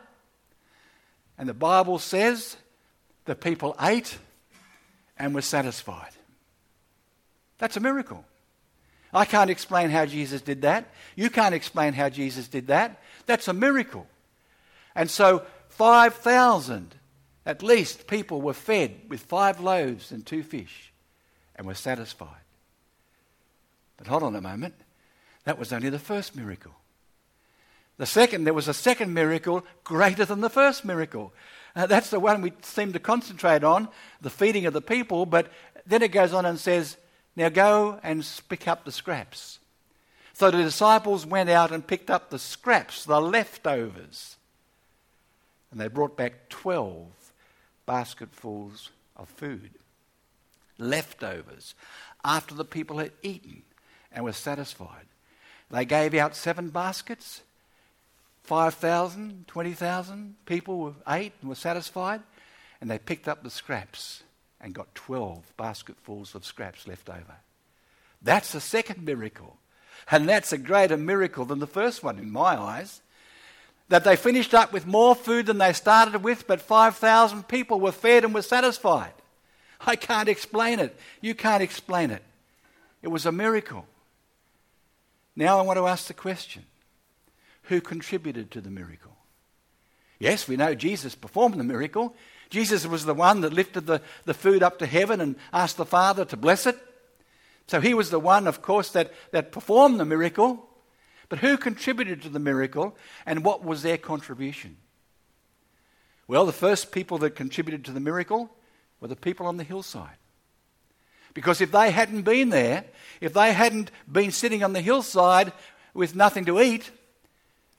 And 1.36 1.48
the 1.48 1.52
Bible 1.52 1.98
says 1.98 2.58
the 3.24 3.34
people 3.34 3.74
ate 3.80 4.18
and 5.20 5.34
was 5.34 5.44
satisfied. 5.44 6.10
That's 7.58 7.76
a 7.76 7.80
miracle. 7.80 8.24
I 9.12 9.24
can't 9.24 9.50
explain 9.50 9.90
how 9.90 10.06
Jesus 10.06 10.40
did 10.40 10.62
that. 10.62 10.86
You 11.14 11.30
can't 11.30 11.54
explain 11.54 11.92
how 11.92 12.08
Jesus 12.08 12.48
did 12.48 12.68
that. 12.68 13.02
That's 13.26 13.48
a 13.48 13.52
miracle. 13.52 14.06
And 14.94 15.10
so 15.10 15.44
5,000 15.68 16.94
at 17.46 17.62
least 17.62 18.06
people 18.06 18.40
were 18.40 18.54
fed 18.54 18.94
with 19.08 19.20
five 19.20 19.60
loaves 19.60 20.12
and 20.12 20.24
two 20.24 20.42
fish 20.42 20.92
and 21.56 21.66
were 21.66 21.74
satisfied. 21.74 22.28
But 23.96 24.06
hold 24.06 24.22
on 24.22 24.36
a 24.36 24.40
moment. 24.40 24.74
That 25.44 25.58
was 25.58 25.72
only 25.72 25.90
the 25.90 25.98
first 25.98 26.36
miracle. 26.36 26.72
The 27.96 28.06
second, 28.06 28.44
there 28.44 28.54
was 28.54 28.68
a 28.68 28.74
second 28.74 29.12
miracle 29.12 29.64
greater 29.84 30.24
than 30.24 30.40
the 30.40 30.48
first 30.48 30.84
miracle. 30.84 31.32
Uh, 31.74 31.86
that's 31.86 32.10
the 32.10 32.20
one 32.20 32.42
we 32.42 32.52
seem 32.62 32.92
to 32.92 32.98
concentrate 32.98 33.64
on, 33.64 33.88
the 34.20 34.30
feeding 34.30 34.66
of 34.66 34.72
the 34.72 34.82
people, 34.82 35.26
but 35.26 35.48
then 35.86 36.02
it 36.02 36.12
goes 36.12 36.32
on 36.32 36.44
and 36.44 36.58
says, 36.58 36.96
Now 37.36 37.48
go 37.48 38.00
and 38.02 38.26
pick 38.48 38.66
up 38.66 38.84
the 38.84 38.92
scraps. 38.92 39.58
So 40.32 40.50
the 40.50 40.62
disciples 40.62 41.26
went 41.26 41.50
out 41.50 41.70
and 41.70 41.86
picked 41.86 42.10
up 42.10 42.30
the 42.30 42.38
scraps, 42.38 43.04
the 43.04 43.20
leftovers. 43.20 44.36
And 45.70 45.80
they 45.80 45.88
brought 45.88 46.16
back 46.16 46.48
12 46.48 47.06
basketfuls 47.86 48.90
of 49.16 49.28
food. 49.28 49.70
Leftovers. 50.78 51.74
After 52.24 52.54
the 52.54 52.64
people 52.64 52.98
had 52.98 53.12
eaten 53.22 53.62
and 54.12 54.24
were 54.24 54.32
satisfied. 54.32 55.06
They 55.70 55.84
gave 55.84 56.14
out 56.14 56.34
seven 56.34 56.70
baskets 56.70 57.42
5,000, 58.50 59.44
20,000 59.46 60.34
people 60.44 60.78
were 60.80 60.94
ate 61.06 61.34
and 61.40 61.48
were 61.48 61.54
satisfied, 61.54 62.20
and 62.80 62.90
they 62.90 62.98
picked 62.98 63.28
up 63.28 63.44
the 63.44 63.48
scraps 63.48 64.24
and 64.60 64.74
got 64.74 64.92
12 64.96 65.52
basketfuls 65.56 66.34
of 66.34 66.44
scraps 66.44 66.84
left 66.88 67.08
over. 67.08 67.36
That's 68.20 68.50
the 68.50 68.60
second 68.60 69.04
miracle. 69.04 69.56
And 70.10 70.28
that's 70.28 70.52
a 70.52 70.58
greater 70.58 70.96
miracle 70.96 71.44
than 71.44 71.60
the 71.60 71.68
first 71.68 72.02
one 72.02 72.18
in 72.18 72.28
my 72.28 72.58
eyes. 72.58 73.02
That 73.88 74.02
they 74.02 74.16
finished 74.16 74.52
up 74.52 74.72
with 74.72 74.84
more 74.84 75.14
food 75.14 75.46
than 75.46 75.58
they 75.58 75.72
started 75.72 76.24
with, 76.24 76.48
but 76.48 76.60
5,000 76.60 77.46
people 77.46 77.78
were 77.78 77.92
fed 77.92 78.24
and 78.24 78.34
were 78.34 78.42
satisfied. 78.42 79.12
I 79.80 79.94
can't 79.94 80.28
explain 80.28 80.80
it. 80.80 80.98
You 81.20 81.36
can't 81.36 81.62
explain 81.62 82.10
it. 82.10 82.24
It 83.00 83.12
was 83.12 83.26
a 83.26 83.30
miracle. 83.30 83.86
Now 85.36 85.60
I 85.60 85.62
want 85.62 85.76
to 85.76 85.86
ask 85.86 86.08
the 86.08 86.14
question 86.14 86.64
who 87.62 87.80
contributed 87.80 88.50
to 88.50 88.60
the 88.60 88.70
miracle? 88.70 89.16
Yes, 90.18 90.46
we 90.46 90.56
know 90.56 90.74
Jesus 90.74 91.14
performed 91.14 91.58
the 91.58 91.64
miracle. 91.64 92.14
Jesus 92.50 92.86
was 92.86 93.04
the 93.04 93.14
one 93.14 93.40
that 93.40 93.52
lifted 93.52 93.86
the, 93.86 94.02
the 94.24 94.34
food 94.34 94.62
up 94.62 94.78
to 94.78 94.86
heaven 94.86 95.20
and 95.20 95.36
asked 95.52 95.76
the 95.76 95.86
Father 95.86 96.24
to 96.26 96.36
bless 96.36 96.66
it. 96.66 96.78
So 97.66 97.80
he 97.80 97.94
was 97.94 98.10
the 98.10 98.18
one, 98.18 98.46
of 98.46 98.62
course, 98.62 98.90
that, 98.90 99.12
that 99.30 99.52
performed 99.52 99.98
the 99.98 100.04
miracle. 100.04 100.68
But 101.28 101.38
who 101.38 101.56
contributed 101.56 102.22
to 102.22 102.28
the 102.28 102.40
miracle 102.40 102.96
and 103.24 103.44
what 103.44 103.64
was 103.64 103.82
their 103.82 103.96
contribution? 103.96 104.76
Well, 106.26 106.44
the 106.44 106.52
first 106.52 106.92
people 106.92 107.18
that 107.18 107.34
contributed 107.34 107.84
to 107.86 107.92
the 107.92 108.00
miracle 108.00 108.50
were 109.00 109.08
the 109.08 109.16
people 109.16 109.46
on 109.46 109.56
the 109.56 109.64
hillside. 109.64 110.16
Because 111.32 111.60
if 111.60 111.70
they 111.70 111.92
hadn't 111.92 112.22
been 112.22 112.50
there, 112.50 112.84
if 113.20 113.32
they 113.32 113.52
hadn't 113.52 113.90
been 114.10 114.32
sitting 114.32 114.64
on 114.64 114.72
the 114.72 114.80
hillside 114.80 115.52
with 115.94 116.14
nothing 116.14 116.44
to 116.46 116.60
eat, 116.60 116.90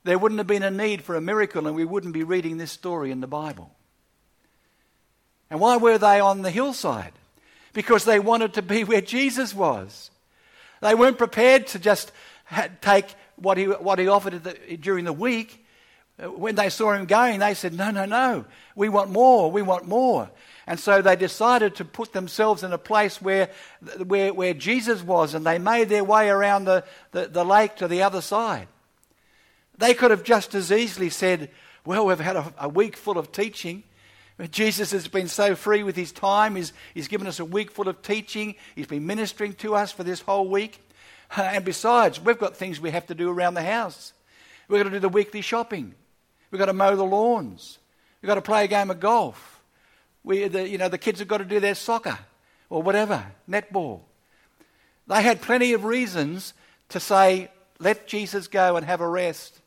there 0.03 0.17
wouldn't 0.17 0.39
have 0.39 0.47
been 0.47 0.63
a 0.63 0.71
need 0.71 1.03
for 1.03 1.15
a 1.15 1.21
miracle 1.21 1.67
and 1.67 1.75
we 1.75 1.85
wouldn't 1.85 2.13
be 2.13 2.23
reading 2.23 2.57
this 2.57 2.71
story 2.71 3.11
in 3.11 3.21
the 3.21 3.27
Bible. 3.27 3.71
And 5.49 5.59
why 5.59 5.77
were 5.77 5.97
they 5.97 6.19
on 6.19 6.41
the 6.41 6.49
hillside? 6.49 7.11
Because 7.73 8.05
they 8.05 8.19
wanted 8.19 8.53
to 8.53 8.61
be 8.61 8.83
where 8.85 9.01
Jesus 9.01 9.53
was. 9.53 10.09
They 10.81 10.95
weren't 10.95 11.17
prepared 11.17 11.67
to 11.67 11.79
just 11.79 12.11
take 12.81 13.05
what 13.35 13.57
he, 13.57 13.65
what 13.65 13.99
he 13.99 14.07
offered 14.07 14.43
the, 14.43 14.77
during 14.77 15.05
the 15.05 15.13
week. 15.13 15.65
When 16.17 16.55
they 16.55 16.69
saw 16.69 16.93
him 16.93 17.05
going, 17.05 17.39
they 17.39 17.53
said, 17.53 17.73
No, 17.73 17.89
no, 17.89 18.05
no, 18.05 18.45
we 18.75 18.89
want 18.89 19.09
more, 19.09 19.51
we 19.51 19.61
want 19.61 19.87
more. 19.87 20.29
And 20.67 20.79
so 20.79 21.01
they 21.01 21.15
decided 21.15 21.75
to 21.75 21.85
put 21.85 22.13
themselves 22.13 22.63
in 22.63 22.73
a 22.73 22.77
place 22.77 23.21
where, 23.21 23.49
where, 24.05 24.33
where 24.33 24.53
Jesus 24.53 25.01
was, 25.01 25.33
and 25.33 25.45
they 25.45 25.57
made 25.57 25.89
their 25.89 26.03
way 26.03 26.29
around 26.29 26.65
the, 26.65 26.83
the, 27.11 27.27
the 27.27 27.43
lake 27.43 27.77
to 27.77 27.87
the 27.87 28.03
other 28.03 28.21
side. 28.21 28.67
They 29.77 29.93
could 29.93 30.11
have 30.11 30.23
just 30.23 30.53
as 30.55 30.71
easily 30.71 31.09
said, 31.09 31.49
Well, 31.85 32.05
we've 32.05 32.19
had 32.19 32.35
a, 32.35 32.53
a 32.59 32.69
week 32.69 32.95
full 32.95 33.17
of 33.17 33.31
teaching. 33.31 33.83
Jesus 34.49 34.91
has 34.91 35.07
been 35.07 35.27
so 35.27 35.55
free 35.55 35.83
with 35.83 35.95
his 35.95 36.11
time. 36.11 36.55
He's, 36.55 36.73
he's 36.93 37.07
given 37.07 37.27
us 37.27 37.39
a 37.39 37.45
week 37.45 37.71
full 37.71 37.87
of 37.87 38.01
teaching. 38.01 38.55
He's 38.75 38.87
been 38.87 39.05
ministering 39.05 39.53
to 39.55 39.75
us 39.75 39.91
for 39.91 40.03
this 40.03 40.21
whole 40.21 40.47
week. 40.47 40.79
And 41.37 41.63
besides, 41.63 42.19
we've 42.19 42.37
got 42.37 42.57
things 42.57 42.81
we 42.81 42.91
have 42.91 43.07
to 43.07 43.15
do 43.15 43.29
around 43.29 43.53
the 43.53 43.61
house. 43.61 44.11
We've 44.67 44.79
got 44.79 44.89
to 44.89 44.89
do 44.89 44.99
the 44.99 45.07
weekly 45.07 45.39
shopping. 45.39 45.95
We've 46.49 46.59
got 46.59 46.65
to 46.65 46.73
mow 46.73 46.97
the 46.97 47.05
lawns. 47.05 47.77
We've 48.21 48.27
got 48.27 48.35
to 48.35 48.41
play 48.41 48.65
a 48.65 48.67
game 48.67 48.91
of 48.91 48.99
golf. 48.99 49.61
We, 50.25 50.49
the, 50.49 50.67
you 50.67 50.77
know, 50.77 50.89
the 50.89 50.97
kids 50.97 51.19
have 51.19 51.29
got 51.29 51.37
to 51.37 51.45
do 51.45 51.61
their 51.61 51.75
soccer 51.75 52.19
or 52.69 52.83
whatever, 52.83 53.25
netball. 53.49 54.01
They 55.07 55.21
had 55.21 55.41
plenty 55.41 55.71
of 55.71 55.85
reasons 55.85 56.53
to 56.89 56.99
say, 56.99 57.49
let 57.79 58.07
Jesus 58.07 58.47
go 58.47 58.75
and 58.75 58.85
have 58.85 58.99
a 58.99 59.07
rest. 59.07 59.60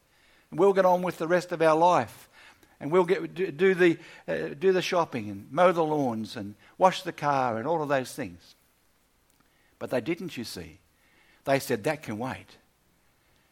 And 0.54 0.58
we'll 0.61 0.73
get 0.73 0.87
on 0.87 1.02
with 1.02 1.18
the 1.18 1.26
rest 1.26 1.50
of 1.50 1.61
our 1.61 1.76
life. 1.76 2.28
And 2.78 2.92
we'll 2.92 3.02
get, 3.02 3.34
do, 3.34 3.50
do 3.50 3.75
the, 3.75 3.99
uh, 4.28 4.54
do 4.56 4.70
the 4.70 4.82
shopping 4.82 5.28
and 5.28 5.50
mow 5.50 5.73
the 5.73 5.82
lawns 5.82 6.37
and 6.37 6.54
wash 6.78 7.02
the 7.02 7.11
car 7.11 7.58
and 7.58 7.66
all 7.66 7.82
of 7.82 7.88
those 7.88 8.12
things. 8.12 8.54
But 9.80 9.90
they 9.90 10.00
didn't, 10.00 10.37
you 10.37 10.44
see. 10.44 10.78
They 11.44 11.58
said, 11.58 11.82
that 11.84 12.04
can 12.04 12.18
wait. 12.18 12.46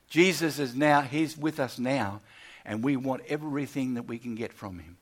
Jesus 0.08 0.60
is 0.60 0.76
now, 0.76 1.00
He's 1.00 1.36
with 1.36 1.58
us 1.58 1.76
now, 1.76 2.20
and 2.64 2.84
we 2.84 2.96
want 2.96 3.22
everything 3.26 3.94
that 3.94 4.04
we 4.04 4.18
can 4.18 4.36
get 4.36 4.52
from 4.52 4.78
Him. 4.78 4.96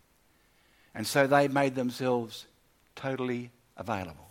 And 0.95 1.07
so 1.07 1.27
they 1.27 1.49
made 1.49 1.75
themselves 1.75 2.47
totally 2.97 3.51
available. 3.77 4.30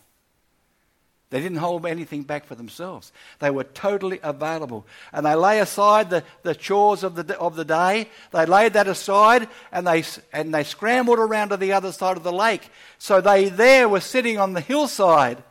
They 1.29 1.39
didn't 1.41 1.59
hold 1.59 1.86
anything 1.86 2.24
back 2.24 2.45
for 2.45 2.55
themselves. 2.55 3.12
They 3.38 3.51
were 3.51 3.63
totally 3.63 4.19
available. 4.24 4.88
And 5.13 5.25
they 5.25 5.36
lay 5.36 5.59
aside 5.59 6.09
the, 6.09 6.24
the 6.41 6.55
chores 6.55 7.03
of 7.03 7.15
the, 7.15 7.38
of 7.38 7.55
the 7.55 7.65
day. 7.65 8.09
They 8.31 8.48
laid 8.48 8.74
that 8.74 8.88
aside 8.88 9.48
and 9.71 9.86
they, 9.86 10.03
and 10.33 10.53
they 10.53 10.63
scrambled 10.63 11.19
around 11.19 11.50
to 11.50 11.57
the 11.57 11.74
other 11.74 11.91
side 11.91 12.17
of 12.17 12.24
the 12.24 12.31
lake. 12.31 12.69
So 12.98 13.21
they 13.21 13.50
there 13.50 13.88
were 13.88 14.00
sitting 14.00 14.39
on 14.39 14.53
the 14.53 14.62
hillside, 14.62 15.43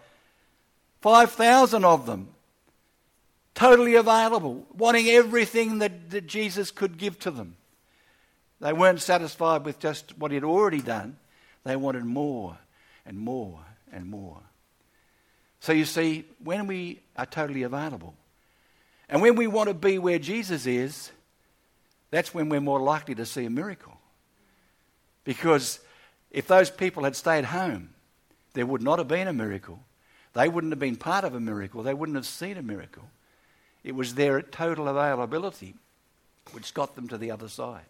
5,000 1.01 1.85
of 1.85 2.07
them, 2.07 2.29
totally 3.55 3.95
available, 3.95 4.67
wanting 4.77 5.07
everything 5.09 5.79
that, 5.79 6.11
that 6.11 6.27
Jesus 6.27 6.73
could 6.73 6.99
give 6.99 7.21
to 7.21 7.31
them. 7.31 7.55
They 8.61 8.73
weren't 8.73 9.01
satisfied 9.01 9.65
with 9.65 9.79
just 9.79 10.19
what 10.19 10.33
he'd 10.33 10.43
already 10.43 10.83
done, 10.83 11.19
they 11.63 11.77
wanted 11.77 12.05
more 12.05 12.59
and 13.07 13.17
more 13.17 13.61
and 13.93 14.07
more. 14.07 14.41
So 15.69 15.75
you 15.75 15.85
see, 15.85 16.25
when 16.43 16.67
we 16.67 17.01
are 17.15 17.27
totally 17.27 17.63
available, 17.63 18.15
and 19.07 19.21
when 19.21 19.37
we 19.37 19.47
want 19.47 19.69
to 19.69 19.75
be 19.75 19.99
where 19.99 20.19
Jesus 20.19 20.65
is, 20.65 21.11
that's 22.11 22.33
when 22.33 22.49
we're 22.49 22.63
more 22.63 22.81
likely 22.81 23.15
to 23.17 23.27
see 23.27 23.45
a 23.45 23.51
miracle. 23.51 23.93
Because 25.25 25.79
if 26.31 26.47
those 26.47 26.71
people 26.71 27.05
had 27.05 27.15
stayed 27.15 27.45
home, 27.45 27.91
there 28.55 28.65
would 28.65 28.81
not 28.81 28.99
have 28.99 29.09
been 29.09 29.29
a 29.29 29.33
miracle. 29.35 29.79
They 30.33 30.49
wouldn't 30.49 30.73
have 30.73 30.79
been 30.79 30.97
part 30.97 31.25
of 31.25 31.35
a 31.35 31.41
miracle. 31.41 31.83
They 31.83 31.93
wouldn't 31.93 32.17
have 32.17 32.25
seen 32.25 32.57
a 32.57 32.63
miracle. 32.63 33.05
It 33.85 33.95
was 33.95 34.15
their 34.15 34.41
total 34.41 34.89
availability 34.89 35.75
which 36.53 36.73
got 36.73 36.95
them 36.95 37.09
to 37.09 37.19
the 37.19 37.31
other 37.31 37.49
side. 37.51 37.85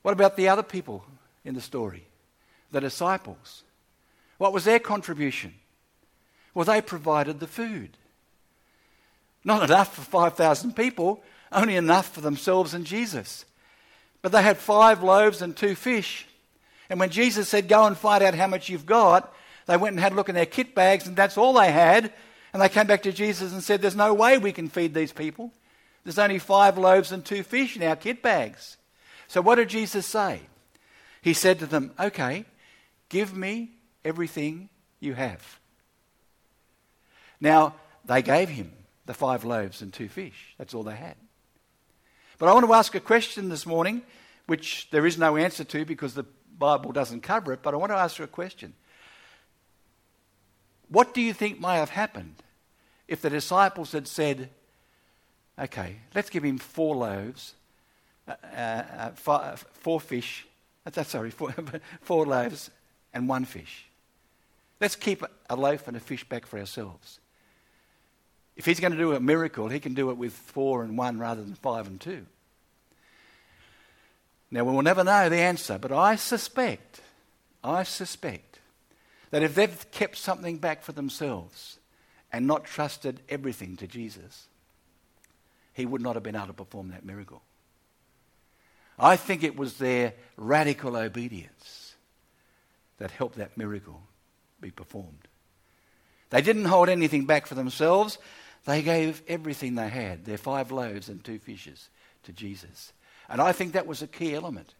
What 0.00 0.12
about 0.12 0.38
the 0.38 0.48
other 0.48 0.62
people 0.62 1.04
in 1.44 1.54
the 1.54 1.60
story? 1.60 2.06
The 2.72 2.80
disciples. 2.80 3.64
What 4.38 4.52
was 4.52 4.64
their 4.64 4.78
contribution? 4.78 5.54
Well, 6.54 6.64
they 6.64 6.80
provided 6.80 7.40
the 7.40 7.46
food. 7.46 7.98
Not 9.44 9.62
enough 9.62 9.94
for 9.94 10.02
5,000 10.02 10.74
people, 10.74 11.22
only 11.52 11.76
enough 11.76 12.12
for 12.12 12.20
themselves 12.20 12.74
and 12.74 12.84
Jesus. 12.84 13.44
But 14.22 14.32
they 14.32 14.42
had 14.42 14.56
five 14.56 15.02
loaves 15.02 15.42
and 15.42 15.56
two 15.56 15.74
fish. 15.74 16.26
And 16.90 16.98
when 16.98 17.10
Jesus 17.10 17.48
said, 17.48 17.68
Go 17.68 17.84
and 17.84 17.96
find 17.96 18.22
out 18.22 18.34
how 18.34 18.46
much 18.46 18.68
you've 18.68 18.86
got, 18.86 19.32
they 19.66 19.76
went 19.76 19.92
and 19.92 20.00
had 20.00 20.12
a 20.12 20.14
look 20.14 20.28
in 20.28 20.34
their 20.34 20.46
kit 20.46 20.74
bags, 20.74 21.06
and 21.06 21.16
that's 21.16 21.36
all 21.36 21.52
they 21.52 21.70
had. 21.70 22.12
And 22.52 22.62
they 22.62 22.68
came 22.68 22.86
back 22.86 23.02
to 23.02 23.12
Jesus 23.12 23.52
and 23.52 23.62
said, 23.62 23.80
There's 23.80 23.94
no 23.94 24.14
way 24.14 24.38
we 24.38 24.52
can 24.52 24.68
feed 24.68 24.94
these 24.94 25.12
people. 25.12 25.52
There's 26.04 26.18
only 26.18 26.38
five 26.38 26.78
loaves 26.78 27.12
and 27.12 27.24
two 27.24 27.42
fish 27.42 27.76
in 27.76 27.82
our 27.82 27.96
kit 27.96 28.22
bags. 28.22 28.76
So 29.26 29.42
what 29.42 29.56
did 29.56 29.68
Jesus 29.68 30.06
say? 30.06 30.40
He 31.20 31.34
said 31.34 31.58
to 31.58 31.66
them, 31.66 31.92
Okay, 32.00 32.46
give 33.08 33.36
me 33.36 33.70
everything 34.08 34.68
you 35.00 35.14
have. 35.14 35.60
Now, 37.40 37.74
they 38.04 38.22
gave 38.22 38.48
him 38.48 38.72
the 39.06 39.14
five 39.14 39.44
loaves 39.44 39.82
and 39.82 39.92
two 39.92 40.08
fish. 40.08 40.54
That's 40.58 40.74
all 40.74 40.82
they 40.82 40.96
had. 40.96 41.16
But 42.38 42.48
I 42.48 42.54
want 42.54 42.66
to 42.66 42.74
ask 42.74 42.94
a 42.94 43.00
question 43.00 43.48
this 43.48 43.66
morning, 43.66 44.02
which 44.46 44.88
there 44.90 45.06
is 45.06 45.18
no 45.18 45.36
answer 45.36 45.64
to 45.64 45.84
because 45.84 46.14
the 46.14 46.24
Bible 46.58 46.92
doesn't 46.92 47.22
cover 47.22 47.52
it, 47.52 47.62
but 47.62 47.74
I 47.74 47.76
want 47.76 47.92
to 47.92 47.96
ask 47.96 48.18
you 48.18 48.24
a 48.24 48.28
question. 48.28 48.74
What 50.88 51.14
do 51.14 51.20
you 51.20 51.32
think 51.32 51.60
may 51.60 51.76
have 51.76 51.90
happened 51.90 52.36
if 53.06 53.20
the 53.20 53.30
disciples 53.30 53.92
had 53.92 54.08
said, 54.08 54.50
okay, 55.58 55.96
let's 56.14 56.30
give 56.30 56.42
him 56.42 56.58
four 56.58 56.96
loaves, 56.96 57.54
uh, 58.26 58.32
uh, 58.56 59.10
four, 59.10 59.54
four, 59.72 60.00
fish, 60.00 60.46
uh, 60.86 61.02
sorry, 61.02 61.30
four, 61.30 61.54
four 62.00 62.26
loaves 62.26 62.70
and 63.12 63.28
one 63.28 63.44
fish. 63.44 63.87
Let's 64.80 64.96
keep 64.96 65.24
a 65.50 65.56
loaf 65.56 65.88
and 65.88 65.96
a 65.96 66.00
fish 66.00 66.24
back 66.28 66.46
for 66.46 66.58
ourselves. 66.58 67.20
If 68.56 68.64
he's 68.64 68.80
going 68.80 68.92
to 68.92 68.98
do 68.98 69.14
a 69.14 69.20
miracle, 69.20 69.68
he 69.68 69.80
can 69.80 69.94
do 69.94 70.10
it 70.10 70.16
with 70.16 70.32
four 70.32 70.82
and 70.82 70.98
one 70.98 71.18
rather 71.18 71.42
than 71.42 71.54
five 71.54 71.86
and 71.86 72.00
two. 72.00 72.26
Now, 74.50 74.64
we 74.64 74.72
will 74.72 74.82
never 74.82 75.04
know 75.04 75.28
the 75.28 75.36
answer, 75.36 75.78
but 75.78 75.92
I 75.92 76.16
suspect, 76.16 77.00
I 77.62 77.82
suspect 77.82 78.60
that 79.30 79.42
if 79.42 79.54
they've 79.54 79.90
kept 79.90 80.16
something 80.16 80.58
back 80.58 80.82
for 80.82 80.92
themselves 80.92 81.78
and 82.32 82.46
not 82.46 82.64
trusted 82.64 83.20
everything 83.28 83.76
to 83.76 83.86
Jesus, 83.86 84.46
he 85.74 85.84
would 85.84 86.00
not 86.00 86.16
have 86.16 86.22
been 86.22 86.36
able 86.36 86.46
to 86.48 86.52
perform 86.52 86.88
that 86.88 87.04
miracle. 87.04 87.42
I 88.98 89.16
think 89.16 89.44
it 89.44 89.56
was 89.56 89.78
their 89.78 90.14
radical 90.36 90.96
obedience 90.96 91.94
that 92.96 93.10
helped 93.12 93.36
that 93.36 93.56
miracle 93.56 94.02
be 94.60 94.70
performed. 94.70 95.28
They 96.30 96.42
didn't 96.42 96.66
hold 96.66 96.88
anything 96.88 97.24
back 97.24 97.46
for 97.46 97.54
themselves. 97.54 98.18
They 98.64 98.82
gave 98.82 99.22
everything 99.28 99.74
they 99.74 99.88
had, 99.88 100.24
their 100.24 100.38
five 100.38 100.70
loaves 100.70 101.08
and 101.08 101.22
two 101.22 101.38
fishes, 101.38 101.88
to 102.24 102.32
Jesus. 102.32 102.92
And 103.28 103.40
I 103.40 103.52
think 103.52 103.72
that 103.72 103.86
was 103.86 104.02
a 104.02 104.06
key 104.06 104.34
element 104.34 104.74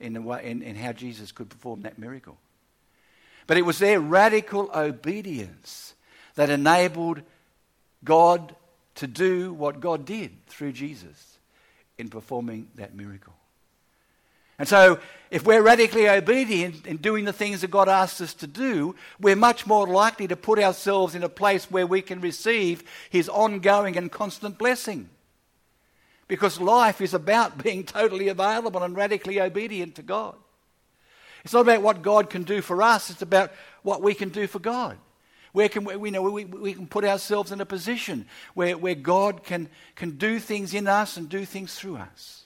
in, 0.00 0.14
the 0.14 0.22
way, 0.22 0.42
in, 0.44 0.62
in 0.62 0.76
how 0.76 0.92
Jesus 0.92 1.32
could 1.32 1.48
perform 1.48 1.82
that 1.82 1.98
miracle. 1.98 2.36
But 3.46 3.56
it 3.56 3.62
was 3.62 3.78
their 3.78 4.00
radical 4.00 4.70
obedience 4.74 5.94
that 6.34 6.50
enabled 6.50 7.22
God 8.04 8.54
to 8.96 9.06
do 9.06 9.52
what 9.52 9.80
God 9.80 10.04
did 10.04 10.46
through 10.46 10.72
Jesus 10.72 11.38
in 11.98 12.08
performing 12.08 12.68
that 12.74 12.94
miracle. 12.94 13.34
And 14.62 14.68
so, 14.68 15.00
if 15.32 15.44
we're 15.44 15.60
radically 15.60 16.08
obedient 16.08 16.86
in 16.86 16.98
doing 16.98 17.24
the 17.24 17.32
things 17.32 17.62
that 17.62 17.72
God 17.72 17.88
asks 17.88 18.20
us 18.20 18.32
to 18.34 18.46
do, 18.46 18.94
we're 19.18 19.34
much 19.34 19.66
more 19.66 19.88
likely 19.88 20.28
to 20.28 20.36
put 20.36 20.60
ourselves 20.60 21.16
in 21.16 21.24
a 21.24 21.28
place 21.28 21.68
where 21.68 21.84
we 21.84 22.00
can 22.00 22.20
receive 22.20 22.84
His 23.10 23.28
ongoing 23.28 23.96
and 23.96 24.12
constant 24.12 24.58
blessing. 24.58 25.10
Because 26.28 26.60
life 26.60 27.00
is 27.00 27.12
about 27.12 27.60
being 27.64 27.82
totally 27.82 28.28
available 28.28 28.84
and 28.84 28.94
radically 28.94 29.40
obedient 29.40 29.96
to 29.96 30.02
God. 30.02 30.36
It's 31.42 31.54
not 31.54 31.62
about 31.62 31.82
what 31.82 32.02
God 32.02 32.30
can 32.30 32.44
do 32.44 32.62
for 32.62 32.82
us, 32.82 33.10
it's 33.10 33.20
about 33.20 33.50
what 33.82 34.00
we 34.00 34.14
can 34.14 34.28
do 34.28 34.46
for 34.46 34.60
God. 34.60 34.96
Where 35.50 35.68
can 35.68 35.82
we, 35.82 36.12
know 36.12 36.22
we, 36.22 36.44
we 36.44 36.72
can 36.72 36.86
put 36.86 37.04
ourselves 37.04 37.50
in 37.50 37.60
a 37.60 37.66
position 37.66 38.26
where, 38.54 38.78
where 38.78 38.94
God 38.94 39.42
can, 39.42 39.68
can 39.96 40.18
do 40.18 40.38
things 40.38 40.72
in 40.72 40.86
us 40.86 41.16
and 41.16 41.28
do 41.28 41.44
things 41.44 41.74
through 41.74 41.96
us. 41.96 42.42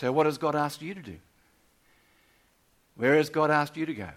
So, 0.00 0.10
what 0.12 0.24
has 0.24 0.38
God 0.38 0.56
asked 0.56 0.80
you 0.80 0.94
to 0.94 1.02
do? 1.02 1.18
Where 2.96 3.16
has 3.16 3.28
God 3.28 3.50
asked 3.50 3.76
you 3.76 3.84
to 3.84 3.92
go? 3.92 4.08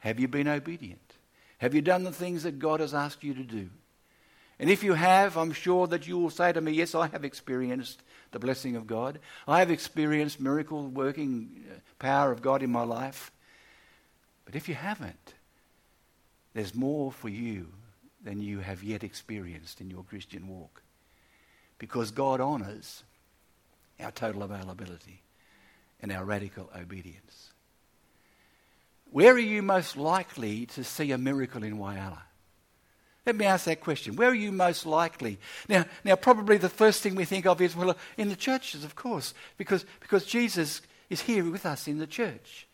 Have 0.00 0.20
you 0.20 0.28
been 0.28 0.46
obedient? 0.46 1.14
Have 1.56 1.74
you 1.74 1.80
done 1.80 2.04
the 2.04 2.12
things 2.12 2.42
that 2.42 2.58
God 2.58 2.80
has 2.80 2.92
asked 2.92 3.24
you 3.24 3.32
to 3.32 3.42
do? 3.42 3.70
And 4.58 4.68
if 4.68 4.84
you 4.84 4.92
have, 4.92 5.38
I'm 5.38 5.52
sure 5.52 5.86
that 5.86 6.06
you 6.06 6.18
will 6.18 6.28
say 6.28 6.52
to 6.52 6.60
me, 6.60 6.72
Yes, 6.72 6.94
I 6.94 7.06
have 7.06 7.24
experienced 7.24 8.02
the 8.30 8.38
blessing 8.38 8.76
of 8.76 8.86
God. 8.86 9.20
I 9.46 9.60
have 9.60 9.70
experienced 9.70 10.38
miracle 10.38 10.86
working 10.86 11.64
uh, 11.70 11.78
power 11.98 12.30
of 12.30 12.42
God 12.42 12.62
in 12.62 12.70
my 12.70 12.82
life. 12.82 13.32
But 14.44 14.54
if 14.54 14.68
you 14.68 14.74
haven't, 14.74 15.32
there's 16.52 16.74
more 16.74 17.10
for 17.10 17.30
you 17.30 17.68
than 18.22 18.42
you 18.42 18.58
have 18.58 18.82
yet 18.82 19.02
experienced 19.02 19.80
in 19.80 19.88
your 19.88 20.02
Christian 20.02 20.46
walk. 20.46 20.82
Because 21.78 22.10
God 22.10 22.42
honours 22.42 23.04
our 24.00 24.10
total 24.10 24.42
availability 24.42 25.22
and 26.00 26.12
our 26.12 26.24
radical 26.24 26.70
obedience. 26.76 27.52
Where 29.10 29.34
are 29.34 29.38
you 29.38 29.62
most 29.62 29.96
likely 29.96 30.66
to 30.66 30.84
see 30.84 31.12
a 31.12 31.18
miracle 31.18 31.62
in 31.62 31.78
Whyalla? 31.78 32.22
Let 33.24 33.36
me 33.36 33.46
ask 33.46 33.64
that 33.66 33.80
question. 33.80 34.16
Where 34.16 34.30
are 34.30 34.34
you 34.34 34.52
most 34.52 34.86
likely? 34.86 35.38
Now, 35.68 35.84
now 36.04 36.16
probably 36.16 36.56
the 36.56 36.68
first 36.68 37.02
thing 37.02 37.14
we 37.14 37.24
think 37.24 37.46
of 37.46 37.60
is, 37.60 37.76
well, 37.76 37.96
in 38.16 38.28
the 38.28 38.36
churches, 38.36 38.84
of 38.84 38.94
course, 38.94 39.34
because, 39.56 39.84
because 40.00 40.24
Jesus 40.24 40.80
is 41.10 41.22
here 41.22 41.44
with 41.50 41.66
us 41.66 41.88
in 41.88 41.98
the 41.98 42.06
church. 42.06 42.67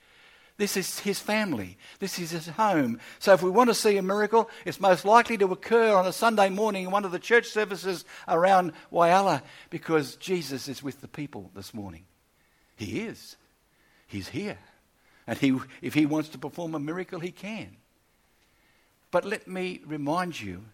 This 0.57 0.77
is 0.77 1.01
his 1.01 1.19
family. 1.19 1.77
This 1.99 2.19
is 2.19 2.31
his 2.31 2.47
home. 2.47 3.01
So 3.19 3.33
if 3.33 3.43
we 3.43 3.51
want 3.51 3.71
to 3.71 3.75
see 3.75 3.97
a 3.97 4.03
miracle, 4.03 4.49
it's 4.65 4.79
most 4.79 5.05
likely 5.05 5.37
to 5.39 5.51
occur 5.51 5.93
on 5.95 6.07
a 6.07 6.13
Sunday 6.13 6.49
morning 6.49 6.85
in 6.85 6.91
one 6.93 7.05
of 7.05 7.11
the 7.11 7.19
church 7.19 7.47
services 7.49 8.05
around 8.29 8.73
Whyalla 8.93 9.43
because 9.71 10.15
Jesus 10.17 10.69
is 10.69 10.83
with 10.83 11.01
the 11.01 11.09
people 11.09 11.51
this 11.57 11.75
morning. 11.75 12.05
He 12.77 13.01
is. 13.01 13.37
He's 14.07 14.29
here. 14.29 14.59
And 15.27 15.39
he, 15.39 15.59
if 15.83 15.95
he 15.95 16.07
wants 16.07 16.29
to 16.31 16.39
perform 16.39 16.77
a 16.77 16.81
miracle, 16.81 17.19
he 17.19 17.33
can. 17.33 17.77
But 19.11 19.25
let 19.25 19.49
me 19.49 19.81
remind 19.85 20.41
you 20.41 20.65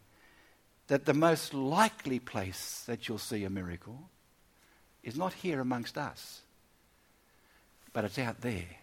that 0.88 1.06
the 1.06 1.14
most 1.14 1.54
likely 1.54 2.18
place 2.18 2.82
that 2.86 3.08
you'll 3.08 3.18
see 3.18 3.44
a 3.44 3.50
miracle 3.50 4.10
is 5.02 5.16
not 5.16 5.32
here 5.32 5.60
amongst 5.60 5.96
us, 5.96 6.42
but 7.94 8.04
it's 8.04 8.18
out 8.18 8.42
there 8.42 8.79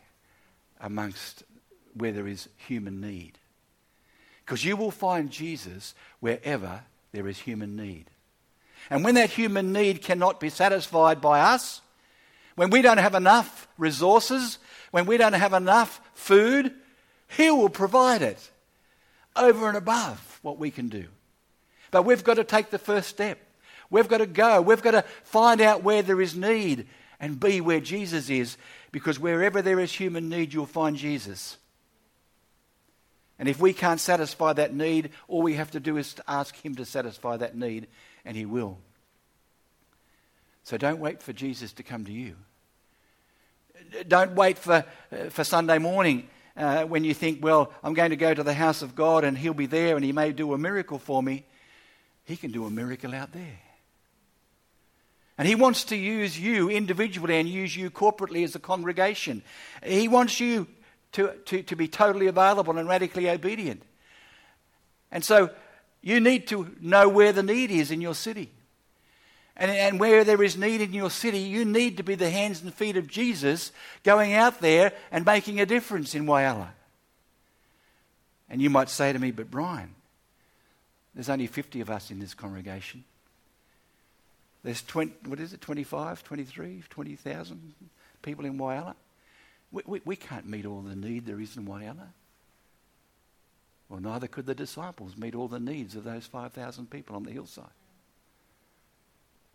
amongst 0.81 1.43
where 1.93 2.12
there 2.12 2.27
is 2.27 2.50
human 2.55 3.01
need. 3.01 3.39
Because 4.46 4.63
you 4.63 4.77
will 4.77 4.91
find 4.91 5.29
Jesus 5.29 5.93
wherever 6.19 6.81
there 7.12 7.27
is 7.27 7.39
human 7.39 7.75
need. 7.75 8.05
And 8.89 9.03
when 9.03 9.15
that 9.15 9.31
human 9.31 9.74
need 9.74 10.01
cannot 10.01 10.39
be 10.39 10.50
satisfied 10.50 11.19
by 11.19 11.41
us, 11.41 11.81
when 12.55 12.69
we 12.69 12.81
don't 12.81 12.98
have 12.98 13.15
enough 13.15 13.67
resources, 13.77 14.57
when 14.91 15.06
we 15.06 15.17
don't 15.17 15.34
have 15.34 15.54
enough 15.54 16.02
food, 16.13 16.73
He 17.28 17.52
will 17.52 17.69
provide 17.69 18.21
it 18.21 18.49
over 19.36 19.67
and 19.67 19.78
above 19.78 20.39
what 20.41 20.58
we 20.58 20.71
can 20.71 20.89
do. 20.89 21.06
But 21.91 22.04
we've 22.04 22.23
got 22.23 22.36
to 22.36 22.43
take 22.43 22.69
the 22.69 22.80
first 22.80 23.10
step. 23.10 23.39
We've 23.89 24.08
got 24.08 24.17
to 24.17 24.25
go. 24.25 24.62
We've 24.62 24.82
got 24.82 24.91
to 24.91 25.04
find 25.23 25.62
out 25.62 25.84
where 25.84 26.02
there 26.02 26.21
is 26.21 26.36
need 26.36 26.88
and 27.19 27.39
be 27.39 27.62
where 27.62 27.80
Jesus 27.80 28.30
is, 28.30 28.58
because 28.91 29.19
wherever 29.19 29.62
there 29.62 29.80
is 29.80 29.91
human 29.91 30.30
need, 30.30 30.53
you'll 30.53 30.65
find 30.65 30.95
Jesus. 30.95 31.58
And 33.39 33.47
if 33.47 33.60
we 33.60 33.73
can't 33.73 33.99
satisfy 33.99 34.53
that 34.53 34.73
need, 34.73 35.12
all 35.27 35.41
we 35.41 35.56
have 35.56 35.71
to 35.71 35.80
do 35.80 35.97
is 35.97 36.13
to 36.15 36.23
ask 36.27 36.56
Him 36.56 36.75
to 36.75 36.86
satisfy 36.86 37.38
that 37.38 37.56
need, 37.56 37.88
and 38.25 38.36
He 38.36 38.45
will. 38.45 38.77
So 40.63 40.77
don't 40.77 40.99
wait 40.99 41.21
for 41.21 41.34
Jesus 41.34 41.73
to 41.73 41.84
come 41.84 42.06
to 42.06 42.12
you. 42.12 42.36
Don't 44.08 44.34
wait 44.34 44.58
for, 44.58 44.84
uh, 45.12 45.30
for 45.30 45.43
Sunday 45.43 45.77
morning 45.77 46.27
uh, 46.58 46.84
when 46.84 47.03
you 47.03 47.13
think, 47.13 47.43
well, 47.43 47.71
I'm 47.84 47.93
going 47.93 48.10
to 48.10 48.15
go 48.15 48.34
to 48.34 48.43
the 48.43 48.53
house 48.53 48.82
of 48.82 48.95
God 48.95 49.23
and 49.23 49.38
He'll 49.38 49.53
be 49.53 49.67
there 49.67 49.95
and 49.95 50.03
He 50.03 50.12
may 50.12 50.32
do 50.32 50.53
a 50.53 50.58
miracle 50.58 50.99
for 50.99 51.21
me. 51.21 51.45
He 52.25 52.36
can 52.36 52.51
do 52.51 52.65
a 52.65 52.69
miracle 52.69 53.13
out 53.13 53.32
there. 53.32 53.60
And 55.38 55.47
He 55.47 55.56
wants 55.56 55.84
to 55.86 55.95
use 55.95 56.39
you 56.39 56.69
individually 56.69 57.39
and 57.39 57.47
use 57.47 57.76
you 57.76 57.89
corporately 57.91 58.43
as 58.43 58.56
a 58.56 58.60
congregation. 58.60 59.43
He 59.84 60.08
wants 60.08 60.39
you 60.39 60.67
to, 61.13 61.32
to, 61.45 61.63
to 61.63 61.76
be 61.76 61.88
totally 61.88 62.28
available 62.28 62.78
and 62.78 62.88
radically 62.88 63.30
obedient. 63.30 63.84
And 65.12 65.23
so 65.23 65.50
you 66.02 66.19
need 66.19 66.47
to 66.47 66.76
know 66.82 67.10
where 67.10 67.32
the 67.32 67.43
need 67.43 67.71
is 67.71 67.91
in 67.91 68.02
your 68.02 68.15
city. 68.15 68.52
And, 69.56 69.71
and 69.71 70.00
where 70.00 70.23
there 70.23 70.41
is 70.43 70.56
need 70.56 70.82
in 70.82 70.93
your 70.93 71.10
city, 71.10 71.39
you 71.39 71.65
need 71.65 71.97
to 71.97 72.04
be 72.04 72.15
the 72.15 72.30
hands 72.30 72.62
and 72.62 72.73
feet 72.73 72.95
of 72.95 73.08
Jesus 73.08 73.71
going 74.04 74.34
out 74.34 74.62
there 74.62 74.93
and 75.12 75.26
making 75.26 75.60
a 75.60 75.65
difference 75.65 76.13
in 76.13 76.26
Whyalla. 76.26 76.69
And 78.50 78.62
you 78.62 78.69
might 78.69 78.89
say 78.89 79.12
to 79.12 79.19
me, 79.19 79.32
but 79.32 79.50
Brian, 79.50 79.95
there's 81.15 81.30
only 81.30 81.47
50 81.47 81.82
of 81.82 81.89
us 81.89 82.12
in 82.12 82.19
this 82.19 82.34
congregation. 82.34 83.04
There's 84.67 84.82
20, 84.82 85.30
what 85.30 85.39
is 85.39 85.53
it, 85.53 85.62
25, 85.62 86.25
23, 86.25 86.84
20,000 86.89 87.73
people 88.21 88.43
in 88.43 88.58
Whyalla. 88.58 88.95
We, 89.71 89.84
we, 89.86 90.01
we 90.03 90.15
can't 90.17 90.45
meet 90.45 90.65
all 90.65 90.82
the 90.82 90.93
need 90.93 91.25
there 91.25 91.39
is 91.39 91.56
in 91.56 91.65
Whyalla. 91.65 92.10
Well, 93.88 94.01
neither 94.01 94.27
could 94.27 94.45
the 94.45 94.53
disciples 94.53 95.15
meet 95.15 95.36
all 95.36 95.47
the 95.47 95.62
needs 95.62 95.95
of 95.95 96.03
those 96.03 96.25
5,000 96.25 96.89
people 96.89 97.15
on 97.15 97.23
the 97.23 97.32
hillside. 97.32 97.63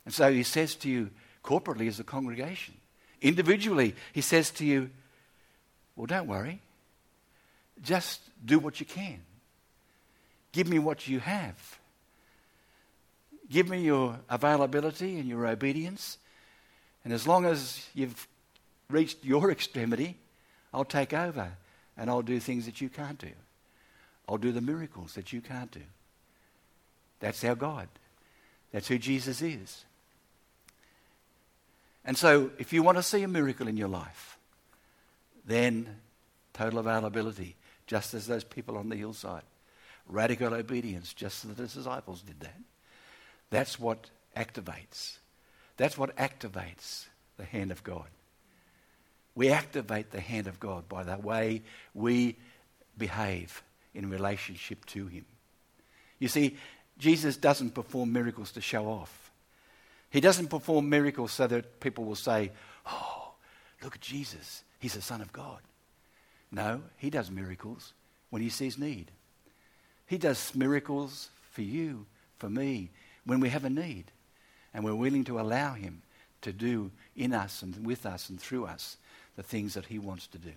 And 0.06 0.14
so 0.14 0.32
he 0.32 0.44
says 0.44 0.76
to 0.76 0.88
you 0.88 1.10
corporately 1.44 1.88
as 1.88 2.00
a 2.00 2.04
congregation, 2.04 2.72
individually, 3.20 3.94
he 4.14 4.22
says 4.22 4.50
to 4.52 4.64
you, 4.64 4.88
well, 5.94 6.06
don't 6.06 6.26
worry. 6.26 6.62
Just 7.82 8.22
do 8.42 8.58
what 8.58 8.80
you 8.80 8.86
can. 8.86 9.20
Give 10.52 10.66
me 10.66 10.78
what 10.78 11.06
you 11.06 11.20
have. 11.20 11.78
Give 13.52 13.68
me 13.68 13.82
your 13.82 14.18
availability 14.30 15.18
and 15.18 15.28
your 15.28 15.46
obedience. 15.46 16.16
And 17.04 17.12
as 17.12 17.26
long 17.26 17.44
as 17.44 17.86
you've 17.94 18.26
reached 18.88 19.22
your 19.22 19.50
extremity, 19.52 20.16
I'll 20.72 20.86
take 20.86 21.12
over 21.12 21.52
and 21.98 22.08
I'll 22.08 22.22
do 22.22 22.40
things 22.40 22.64
that 22.64 22.80
you 22.80 22.88
can't 22.88 23.18
do. 23.18 23.28
I'll 24.26 24.38
do 24.38 24.52
the 24.52 24.62
miracles 24.62 25.12
that 25.14 25.34
you 25.34 25.42
can't 25.42 25.70
do. 25.70 25.82
That's 27.20 27.44
our 27.44 27.54
God. 27.54 27.88
That's 28.72 28.88
who 28.88 28.96
Jesus 28.96 29.42
is. 29.42 29.84
And 32.06 32.16
so, 32.16 32.50
if 32.58 32.72
you 32.72 32.82
want 32.82 32.96
to 32.96 33.02
see 33.02 33.22
a 33.22 33.28
miracle 33.28 33.68
in 33.68 33.76
your 33.76 33.88
life, 33.88 34.38
then 35.44 36.00
total 36.54 36.78
availability, 36.78 37.54
just 37.86 38.14
as 38.14 38.26
those 38.26 38.44
people 38.44 38.78
on 38.78 38.88
the 38.88 38.96
hillside. 38.96 39.42
Radical 40.08 40.54
obedience, 40.54 41.12
just 41.12 41.44
as 41.44 41.54
the 41.54 41.62
disciples 41.66 42.22
did 42.22 42.40
that. 42.40 42.56
That's 43.52 43.78
what 43.78 44.08
activates. 44.34 45.18
That's 45.76 45.98
what 45.98 46.16
activates 46.16 47.04
the 47.36 47.44
hand 47.44 47.70
of 47.70 47.84
God. 47.84 48.06
We 49.34 49.50
activate 49.50 50.10
the 50.10 50.20
hand 50.20 50.46
of 50.46 50.58
God 50.58 50.88
by 50.88 51.02
the 51.02 51.18
way 51.18 51.60
we 51.92 52.36
behave 52.96 53.62
in 53.94 54.08
relationship 54.08 54.86
to 54.86 55.06
Him. 55.06 55.26
You 56.18 56.28
see, 56.28 56.56
Jesus 56.96 57.36
doesn't 57.36 57.74
perform 57.74 58.10
miracles 58.10 58.52
to 58.52 58.62
show 58.62 58.86
off. 58.86 59.30
He 60.08 60.22
doesn't 60.22 60.48
perform 60.48 60.88
miracles 60.88 61.32
so 61.32 61.46
that 61.46 61.78
people 61.78 62.04
will 62.04 62.14
say, 62.14 62.52
Oh, 62.86 63.32
look 63.82 63.96
at 63.96 64.00
Jesus. 64.00 64.64
He's 64.78 64.94
the 64.94 65.02
Son 65.02 65.20
of 65.20 65.30
God. 65.30 65.58
No, 66.50 66.80
he 66.96 67.10
does 67.10 67.30
miracles 67.30 67.92
when 68.30 68.40
he 68.40 68.48
sees 68.48 68.78
need. 68.78 69.10
He 70.06 70.16
does 70.16 70.54
miracles 70.54 71.28
for 71.50 71.62
you, 71.62 72.06
for 72.38 72.48
me, 72.48 72.90
when 73.24 73.40
we 73.40 73.48
have 73.50 73.64
a 73.64 73.70
need. 73.70 74.04
And 74.74 74.84
we're 74.84 74.94
willing 74.94 75.24
to 75.24 75.38
allow 75.38 75.74
him 75.74 76.02
to 76.40 76.52
do 76.52 76.90
in 77.14 77.32
us 77.32 77.62
and 77.62 77.86
with 77.86 78.06
us 78.06 78.30
and 78.30 78.40
through 78.40 78.64
us 78.64 78.96
the 79.36 79.42
things 79.42 79.74
that 79.74 79.86
he 79.86 79.98
wants 79.98 80.26
to 80.28 80.38
do. 80.38 80.52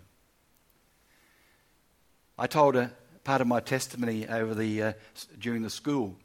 I 2.37 2.47
told 2.47 2.75
a 2.75 2.91
part 3.23 3.41
of 3.41 3.47
my 3.47 3.59
testimony 3.59 4.27
over 4.27 4.53
the, 4.53 4.81
uh, 4.81 4.93
during 5.39 5.63
the 5.63 5.69
school 5.69 6.15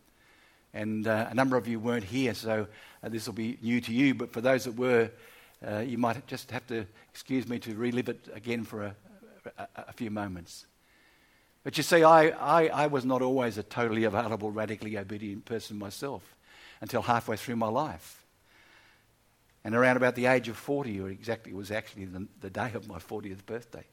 And 0.72 1.06
uh, 1.06 1.26
a 1.30 1.34
number 1.34 1.56
of 1.56 1.66
you 1.66 1.80
weren't 1.80 2.04
here, 2.04 2.34
so 2.34 2.66
uh, 3.02 3.08
this 3.08 3.26
will 3.26 3.34
be 3.34 3.58
new 3.60 3.80
to 3.80 3.92
you. 3.92 4.14
But 4.14 4.32
for 4.32 4.40
those 4.40 4.64
that 4.64 4.76
were, 4.76 5.10
uh, 5.66 5.78
you 5.78 5.98
might 5.98 6.26
just 6.26 6.50
have 6.52 6.66
to 6.68 6.86
excuse 7.10 7.48
me 7.48 7.58
to 7.60 7.74
relive 7.74 8.08
it 8.08 8.28
again 8.32 8.64
for 8.64 8.84
a, 8.84 8.94
a, 9.58 9.68
a 9.88 9.92
few 9.92 10.10
moments. 10.10 10.66
But 11.62 11.76
you 11.76 11.82
see, 11.82 12.02
I, 12.02 12.28
I, 12.28 12.66
I 12.68 12.86
was 12.86 13.04
not 13.04 13.22
always 13.22 13.58
a 13.58 13.62
totally 13.62 14.04
available, 14.04 14.50
radically 14.50 14.96
obedient 14.96 15.44
person 15.44 15.78
myself 15.78 16.22
until 16.80 17.02
halfway 17.02 17.36
through 17.36 17.56
my 17.56 17.68
life. 17.68 18.24
And 19.62 19.74
around 19.74 19.98
about 19.98 20.14
the 20.14 20.26
age 20.26 20.48
of 20.48 20.56
40, 20.56 21.00
or 21.00 21.10
exactly, 21.10 21.52
it 21.52 21.56
was 21.56 21.70
actually 21.70 22.06
the, 22.06 22.26
the 22.40 22.48
day 22.48 22.72
of 22.74 22.88
my 22.88 22.98
40th 22.98 23.44
birthday, 23.44 23.84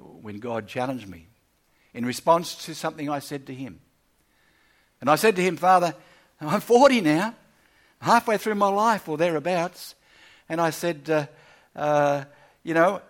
when 0.00 0.40
God 0.40 0.66
challenged 0.66 1.08
me 1.08 1.26
in 1.94 2.04
response 2.04 2.66
to 2.66 2.74
something 2.74 3.08
I 3.08 3.20
said 3.20 3.46
to 3.46 3.54
Him. 3.54 3.80
And 5.00 5.08
I 5.08 5.14
said 5.14 5.36
to 5.36 5.42
Him, 5.42 5.56
Father, 5.56 5.94
I'm 6.40 6.60
40 6.60 7.00
now, 7.00 7.34
halfway 8.00 8.38
through 8.38 8.56
my 8.56 8.68
life 8.68 9.08
or 9.08 9.16
thereabouts. 9.16 9.94
And 10.48 10.60
I 10.60 10.70
said, 10.70 11.08
uh, 11.08 11.26
uh, 11.78 12.24
You 12.64 12.74
know, 12.74 13.02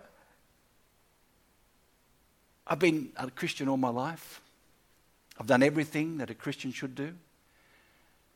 I've 2.69 2.79
been 2.79 3.09
a 3.17 3.31
Christian 3.31 3.67
all 3.67 3.77
my 3.77 3.89
life. 3.89 4.41
I've 5.39 5.47
done 5.47 5.63
everything 5.63 6.19
that 6.19 6.29
a 6.29 6.35
Christian 6.35 6.71
should 6.71 6.93
do. 6.93 7.13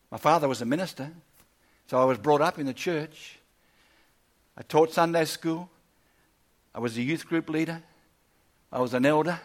My 0.09 0.17
father 0.17 0.47
was 0.47 0.61
a 0.61 0.65
minister, 0.65 1.11
so 1.87 2.01
I 2.01 2.05
was 2.05 2.17
brought 2.17 2.41
up 2.41 2.57
in 2.57 2.65
the 2.65 2.73
church. 2.73 3.37
I 4.57 4.63
taught 4.63 4.91
Sunday 4.91 5.25
school. 5.25 5.69
I 6.73 6.79
was 6.79 6.97
a 6.97 7.01
youth 7.01 7.27
group 7.27 7.49
leader. 7.49 7.83
I 8.71 8.79
was 8.79 8.95
an 8.95 9.05
elder. 9.05 9.39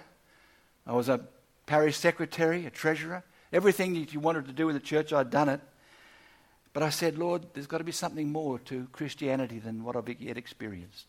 I 0.87 0.93
was 0.93 1.11
a 1.11 1.21
parish 1.67 1.99
secretary, 1.99 2.65
a 2.65 2.71
treasurer. 2.71 3.23
Everything 3.53 3.95
that 3.95 4.15
you 4.15 4.21
wanted 4.21 4.47
to 4.47 4.53
do 4.53 4.69
in 4.69 4.75
the 4.75 4.81
church, 4.81 5.13
I'd 5.13 5.31
done 5.31 5.51
it. 5.51 5.61
But 6.73 6.83
I 6.83 6.91
said, 6.91 7.19
Lord, 7.19 7.45
there's 7.53 7.67
got 7.67 7.79
to 7.79 7.85
be 7.85 7.93
something 7.93 8.31
more 8.31 8.59
to 8.61 8.87
Christianity 8.93 9.59
than 9.59 9.85
what 9.85 9.97
I've 9.97 10.09
yet 10.21 10.39
experienced. 10.39 11.07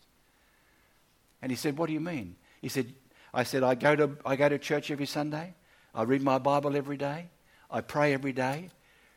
And 1.40 1.50
he 1.50 1.56
said, 1.56 1.78
What 1.78 1.86
do 1.86 1.92
you 1.92 2.00
mean? 2.00 2.36
He 2.60 2.68
said, 2.68 2.92
I 3.32 3.44
said, 3.44 3.62
I 3.62 3.74
go 3.74 3.96
to, 3.96 4.16
I 4.24 4.36
go 4.36 4.48
to 4.48 4.58
church 4.58 4.90
every 4.90 5.06
Sunday. 5.06 5.54
I 5.94 6.02
read 6.02 6.22
my 6.22 6.38
Bible 6.38 6.76
every 6.76 6.96
day. 6.96 7.26
I 7.70 7.80
pray 7.80 8.12
every 8.12 8.32
day. 8.32 8.70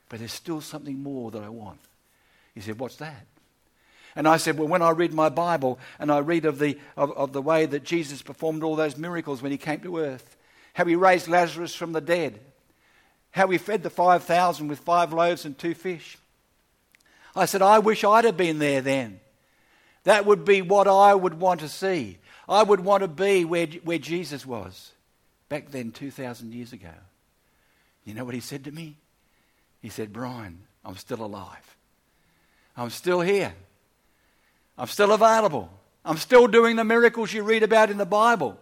But 0.09 0.19
there's 0.19 0.33
still 0.33 0.61
something 0.61 1.01
more 1.01 1.31
that 1.31 1.43
I 1.43 1.49
want. 1.49 1.79
He 2.53 2.61
said, 2.61 2.79
What's 2.79 2.97
that? 2.97 3.25
And 4.15 4.27
I 4.27 4.37
said, 4.37 4.57
Well, 4.57 4.67
when 4.67 4.81
I 4.81 4.91
read 4.91 5.13
my 5.13 5.29
Bible 5.29 5.79
and 5.97 6.11
I 6.11 6.19
read 6.19 6.45
of 6.45 6.59
the, 6.59 6.77
of, 6.95 7.11
of 7.13 7.33
the 7.33 7.41
way 7.41 7.65
that 7.65 7.83
Jesus 7.83 8.21
performed 8.21 8.63
all 8.63 8.75
those 8.75 8.97
miracles 8.97 9.41
when 9.41 9.51
he 9.51 9.57
came 9.57 9.79
to 9.81 9.97
earth, 9.97 10.37
how 10.73 10.85
he 10.85 10.95
raised 10.95 11.27
Lazarus 11.27 11.73
from 11.73 11.93
the 11.93 12.01
dead, 12.01 12.39
how 13.31 13.47
he 13.47 13.57
fed 13.57 13.81
the 13.81 13.89
5,000 13.89 14.67
with 14.67 14.79
five 14.79 15.13
loaves 15.13 15.45
and 15.45 15.57
two 15.57 15.73
fish. 15.73 16.17
I 17.35 17.45
said, 17.45 17.63
I 17.63 17.79
wish 17.79 18.03
I'd 18.03 18.25
have 18.25 18.37
been 18.37 18.59
there 18.59 18.81
then. 18.81 19.19
That 20.03 20.25
would 20.25 20.45
be 20.45 20.61
what 20.61 20.87
I 20.87 21.13
would 21.13 21.39
want 21.39 21.61
to 21.61 21.69
see. 21.69 22.17
I 22.47 22.63
would 22.63 22.81
want 22.81 23.01
to 23.01 23.07
be 23.07 23.45
where, 23.45 23.67
where 23.83 23.97
Jesus 23.97 24.45
was 24.45 24.91
back 25.49 25.71
then, 25.71 25.91
2,000 25.91 26.53
years 26.53 26.73
ago. 26.73 26.89
You 28.03 28.13
know 28.13 28.25
what 28.25 28.33
he 28.33 28.41
said 28.41 28.65
to 28.65 28.71
me? 28.71 28.97
He 29.81 29.89
said, 29.89 30.11
Brian, 30.11 30.59
I'm 30.83 30.97
still 30.97 31.23
alive. 31.23 31.77
I'm 32.75 32.89
still 32.89 33.21
here. 33.21 33.53
I'm 34.77 34.87
still 34.87 35.13
available. 35.13 35.69
I'm 36.03 36.17
still 36.17 36.47
doing 36.47 36.75
the 36.75 36.83
miracles 36.83 37.31
you 37.31 37.43
read 37.43 37.63
about 37.63 37.89
in 37.89 37.97
the 37.97 38.05
Bible. 38.05 38.57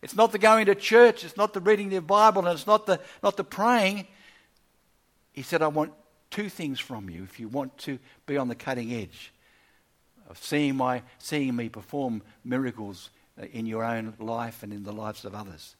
It's 0.00 0.16
not 0.16 0.32
the 0.32 0.38
going 0.38 0.66
to 0.66 0.74
church, 0.74 1.24
it's 1.24 1.36
not 1.36 1.52
the 1.52 1.60
reading 1.60 1.88
the 1.88 2.00
Bible, 2.00 2.46
and 2.46 2.56
it's 2.56 2.66
not 2.66 2.86
the, 2.86 2.98
not 3.22 3.36
the 3.36 3.44
praying. 3.44 4.08
He 5.32 5.42
said, 5.42 5.62
I 5.62 5.68
want 5.68 5.92
two 6.30 6.48
things 6.48 6.80
from 6.80 7.08
you 7.08 7.22
if 7.22 7.38
you 7.38 7.46
want 7.46 7.76
to 7.78 8.00
be 8.26 8.36
on 8.36 8.48
the 8.48 8.56
cutting 8.56 8.92
edge 8.92 9.32
of 10.32 10.38
seeing, 10.42 10.76
my, 10.76 11.02
seeing 11.18 11.54
me 11.54 11.68
perform 11.68 12.22
miracles 12.42 13.10
uh, 13.38 13.44
in 13.52 13.66
your 13.66 13.84
own 13.84 14.14
life 14.18 14.62
and 14.62 14.72
in 14.72 14.82
the 14.82 14.92
lives 14.92 15.26
of 15.26 15.34
others. 15.34 15.76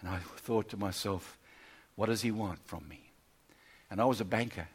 And 0.00 0.10
I 0.10 0.18
thought 0.18 0.68
to 0.68 0.76
myself, 0.76 1.38
what 1.96 2.06
does 2.06 2.20
he 2.20 2.30
want 2.30 2.58
from 2.66 2.86
me? 2.86 3.00
And 3.90 3.98
I 3.98 4.04
was 4.04 4.20
a 4.20 4.26
banker. 4.26 4.68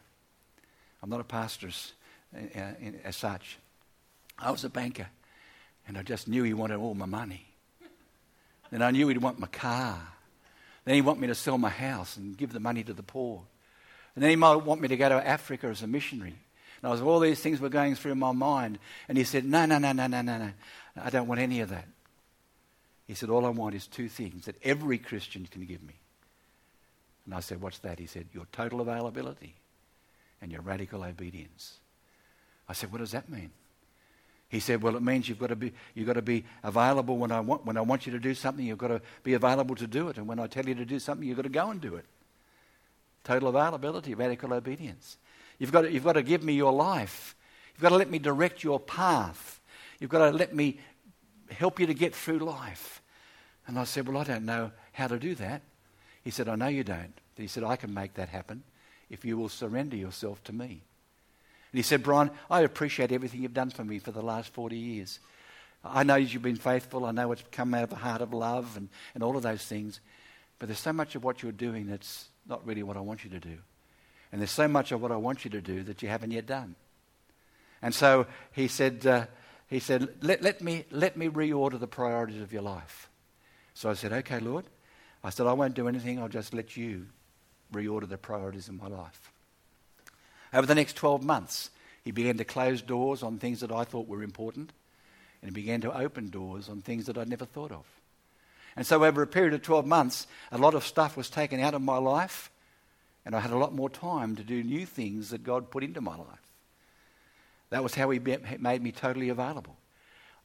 I'm 1.03 1.11
not 1.11 1.21
a 1.21 1.25
pastor 1.25 1.67
as, 1.67 1.93
uh, 2.35 2.59
as 3.03 3.15
such. 3.15 3.59
I 4.39 4.49
was 4.49 4.63
a 4.63 4.69
banker, 4.69 5.07
and 5.87 5.95
I 5.95 6.01
just 6.01 6.27
knew 6.27 6.41
he 6.41 6.55
wanted 6.55 6.77
all 6.77 6.95
my 6.95 7.05
money. 7.05 7.45
Then 8.71 8.81
I 8.81 8.89
knew 8.89 9.07
he'd 9.09 9.19
want 9.19 9.37
my 9.37 9.47
car. 9.47 10.01
Then 10.85 10.95
he'd 10.95 11.01
want 11.01 11.19
me 11.19 11.27
to 11.27 11.35
sell 11.35 11.59
my 11.59 11.69
house 11.69 12.17
and 12.17 12.35
give 12.35 12.51
the 12.51 12.59
money 12.59 12.83
to 12.83 12.93
the 12.93 13.03
poor. 13.03 13.43
And 14.15 14.23
then 14.23 14.31
he 14.31 14.35
might 14.35 14.55
want 14.55 14.81
me 14.81 14.87
to 14.87 14.97
go 14.97 15.07
to 15.09 15.27
Africa 15.27 15.67
as 15.67 15.83
a 15.83 15.87
missionary. 15.87 16.39
And 16.81 16.89
I 16.89 16.91
was, 16.91 17.01
all 17.01 17.19
these 17.19 17.39
things 17.39 17.59
were 17.59 17.69
going 17.69 17.95
through 17.95 18.15
my 18.15 18.31
mind. 18.31 18.79
And 19.07 19.17
he 19.17 19.23
said, 19.23 19.45
No, 19.45 19.65
no, 19.65 19.77
no, 19.77 19.91
no, 19.91 20.07
no, 20.07 20.21
no, 20.21 20.37
no. 20.37 20.51
I 21.01 21.09
don't 21.09 21.27
want 21.27 21.41
any 21.41 21.61
of 21.61 21.69
that. 21.69 21.87
He 23.07 23.13
said, 23.13 23.29
All 23.29 23.45
I 23.45 23.49
want 23.49 23.75
is 23.75 23.87
two 23.87 24.09
things 24.09 24.45
that 24.45 24.55
every 24.63 24.97
Christian 24.97 25.47
can 25.49 25.65
give 25.65 25.83
me. 25.83 25.93
And 27.25 27.33
I 27.33 27.39
said, 27.39 27.61
What's 27.61 27.79
that? 27.79 27.99
He 27.99 28.07
said, 28.07 28.27
Your 28.33 28.47
total 28.51 28.81
availability 28.81 29.55
and 30.41 30.51
your 30.51 30.61
radical 30.61 31.03
obedience. 31.03 31.77
I 32.67 32.73
said, 32.73 32.91
What 32.91 32.99
does 32.99 33.11
that 33.11 33.29
mean? 33.29 33.51
He 34.49 34.59
said, 34.59 34.81
Well, 34.81 34.95
it 34.95 35.01
means 35.01 35.27
you've 35.27 35.39
got 35.39 35.47
to 35.47 35.55
be, 35.55 35.73
you've 35.93 36.07
got 36.07 36.13
to 36.13 36.21
be 36.21 36.45
available 36.63 37.17
when 37.17 37.31
I, 37.31 37.39
want, 37.39 37.65
when 37.65 37.77
I 37.77 37.81
want 37.81 38.05
you 38.05 38.11
to 38.13 38.19
do 38.19 38.33
something, 38.33 38.65
you've 38.65 38.77
got 38.77 38.89
to 38.89 39.01
be 39.23 39.33
available 39.33 39.75
to 39.75 39.87
do 39.87 40.09
it. 40.09 40.17
And 40.17 40.27
when 40.27 40.39
I 40.39 40.47
tell 40.47 40.65
you 40.65 40.75
to 40.75 40.85
do 40.85 40.99
something, 40.99 41.27
you've 41.27 41.37
got 41.37 41.43
to 41.43 41.49
go 41.49 41.69
and 41.69 41.81
do 41.81 41.95
it. 41.95 42.05
Total 43.23 43.49
availability, 43.49 44.13
radical 44.13 44.53
obedience. 44.53 45.17
You've 45.59 45.71
got, 45.71 45.81
to, 45.81 45.91
you've 45.91 46.03
got 46.03 46.13
to 46.13 46.23
give 46.23 46.43
me 46.43 46.53
your 46.53 46.73
life. 46.73 47.35
You've 47.73 47.81
got 47.81 47.89
to 47.89 47.95
let 47.95 48.09
me 48.09 48.19
direct 48.19 48.63
your 48.63 48.79
path. 48.79 49.61
You've 49.99 50.09
got 50.09 50.29
to 50.29 50.35
let 50.35 50.53
me 50.53 50.79
help 51.49 51.79
you 51.79 51.87
to 51.87 51.93
get 51.93 52.15
through 52.15 52.39
life. 52.39 53.01
And 53.67 53.79
I 53.79 53.83
said, 53.83 54.07
Well, 54.07 54.17
I 54.17 54.23
don't 54.23 54.45
know 54.45 54.71
how 54.91 55.07
to 55.07 55.17
do 55.17 55.35
that. 55.35 55.61
He 56.23 56.31
said, 56.31 56.47
I 56.47 56.55
know 56.55 56.67
you 56.67 56.83
don't. 56.83 57.13
He 57.37 57.47
said, 57.47 57.63
I 57.63 57.75
can 57.75 57.93
make 57.93 58.15
that 58.15 58.29
happen 58.29 58.63
if 59.09 59.25
you 59.25 59.37
will 59.37 59.49
surrender 59.49 59.95
yourself 59.95 60.43
to 60.45 60.53
me. 60.53 60.81
And 61.71 61.79
he 61.79 61.81
said, 61.81 62.03
Brian, 62.03 62.31
I 62.49 62.61
appreciate 62.61 63.11
everything 63.11 63.41
you've 63.41 63.53
done 63.53 63.69
for 63.69 63.83
me 63.83 63.99
for 63.99 64.11
the 64.11 64.21
last 64.21 64.53
40 64.53 64.77
years. 64.77 65.19
I 65.83 66.03
know 66.03 66.15
you've 66.15 66.41
been 66.41 66.55
faithful. 66.55 67.05
I 67.05 67.11
know 67.11 67.31
it's 67.31 67.43
come 67.51 67.73
out 67.73 67.83
of 67.83 67.91
a 67.91 67.95
heart 67.95 68.21
of 68.21 68.33
love 68.33 68.75
and, 68.77 68.89
and 69.13 69.23
all 69.23 69.37
of 69.37 69.43
those 69.43 69.63
things. 69.63 69.99
But 70.57 70.67
there's 70.67 70.79
so 70.79 70.93
much 70.93 71.15
of 71.15 71.23
what 71.23 71.43
you're 71.43 71.51
doing 71.51 71.87
that's 71.87 72.29
not 72.47 72.65
really 72.65 72.81
what 72.81 72.97
I 72.97 73.01
want 73.01 73.23
you 73.23 73.29
to 73.31 73.39
do. 73.39 73.57
And 74.35 74.41
there's 74.41 74.51
so 74.51 74.67
much 74.67 74.91
of 74.91 75.01
what 75.01 75.13
I 75.13 75.15
want 75.15 75.45
you 75.45 75.51
to 75.51 75.61
do 75.61 75.81
that 75.83 76.03
you 76.03 76.09
haven't 76.09 76.31
yet 76.31 76.45
done. 76.45 76.75
And 77.81 77.95
so 77.95 78.27
he 78.51 78.67
said, 78.67 79.07
uh, 79.07 79.27
he 79.69 79.79
said 79.79 80.09
let, 80.21 80.41
let, 80.41 80.61
me, 80.61 80.83
let 80.91 81.15
me 81.15 81.29
reorder 81.29 81.79
the 81.79 81.87
priorities 81.87 82.41
of 82.41 82.51
your 82.51 82.61
life. 82.61 83.09
So 83.75 83.89
I 83.89 83.93
said, 83.93 84.11
okay, 84.11 84.41
Lord. 84.41 84.65
I 85.23 85.29
said, 85.29 85.47
I 85.47 85.53
won't 85.53 85.73
do 85.73 85.87
anything. 85.87 86.19
I'll 86.19 86.27
just 86.27 86.53
let 86.53 86.75
you 86.75 87.05
reorder 87.73 88.09
the 88.09 88.17
priorities 88.17 88.67
in 88.67 88.75
my 88.75 88.87
life. 88.87 89.31
Over 90.53 90.67
the 90.67 90.75
next 90.75 90.97
12 90.97 91.23
months, 91.23 91.69
he 92.03 92.11
began 92.11 92.35
to 92.37 92.43
close 92.43 92.81
doors 92.81 93.23
on 93.23 93.37
things 93.37 93.61
that 93.61 93.71
I 93.71 93.85
thought 93.85 94.05
were 94.05 94.21
important, 94.21 94.73
and 95.41 95.49
he 95.49 95.55
began 95.55 95.79
to 95.79 95.97
open 95.97 96.29
doors 96.29 96.67
on 96.67 96.81
things 96.81 97.05
that 97.05 97.17
I'd 97.17 97.29
never 97.29 97.45
thought 97.45 97.71
of. 97.71 97.85
And 98.75 98.85
so, 98.85 99.01
over 99.05 99.21
a 99.21 99.27
period 99.27 99.53
of 99.53 99.61
12 99.61 99.85
months, 99.85 100.27
a 100.51 100.57
lot 100.57 100.75
of 100.75 100.85
stuff 100.85 101.15
was 101.15 101.29
taken 101.29 101.61
out 101.61 101.73
of 101.73 101.81
my 101.81 101.97
life, 101.99 102.51
and 103.25 103.35
I 103.35 103.39
had 103.39 103.51
a 103.51 103.57
lot 103.57 103.73
more 103.73 103.89
time 103.89 104.35
to 104.35 104.43
do 104.43 104.63
new 104.63 104.85
things 104.85 105.29
that 105.31 105.43
God 105.43 105.71
put 105.71 105.83
into 105.83 106.01
my 106.01 106.15
life. 106.15 106.53
That 107.71 107.83
was 107.83 107.95
how 107.95 108.09
He 108.11 108.19
made 108.19 108.83
me 108.83 108.91
totally 108.91 109.29
available. 109.29 109.77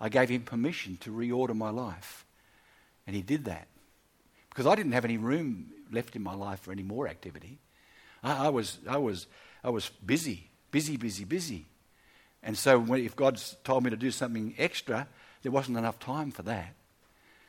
I 0.01 0.09
gave 0.09 0.31
Him 0.31 0.43
permission 0.43 0.97
to 0.99 1.11
reorder 1.11 1.55
my 1.55 1.71
life, 1.71 2.25
and 3.07 3.15
He 3.15 3.23
did 3.23 3.45
that 3.45 3.69
because 4.49 4.67
I 4.67 4.75
didn't 4.75 4.93
have 4.93 5.05
any 5.05 5.17
room 5.17 5.73
left 5.93 6.17
in 6.17 6.23
my 6.23 6.35
life 6.35 6.61
for 6.61 6.73
any 6.73 6.83
more 6.83 7.09
activity. 7.09 7.59
I, 8.23 8.47
I 8.47 8.49
was, 8.49 8.79
I, 8.89 8.97
was, 8.97 9.27
I 9.63 9.71
was 9.71 9.89
busy, 10.05 10.51
busy, 10.71 10.97
busy, 10.97 11.25
busy. 11.25 11.67
And 12.43 12.57
so, 12.57 12.79
when, 12.79 13.05
if 13.05 13.17
God's 13.17 13.57
told 13.65 13.85
me 13.85 13.91
to 13.91 13.97
do 13.97 14.11
something 14.11 14.55
extra, 14.59 15.07
there 15.43 15.53
wasn't 15.53 15.79
enough 15.79 15.99
time 15.99 16.31
for 16.31 16.43
that. 16.43 16.75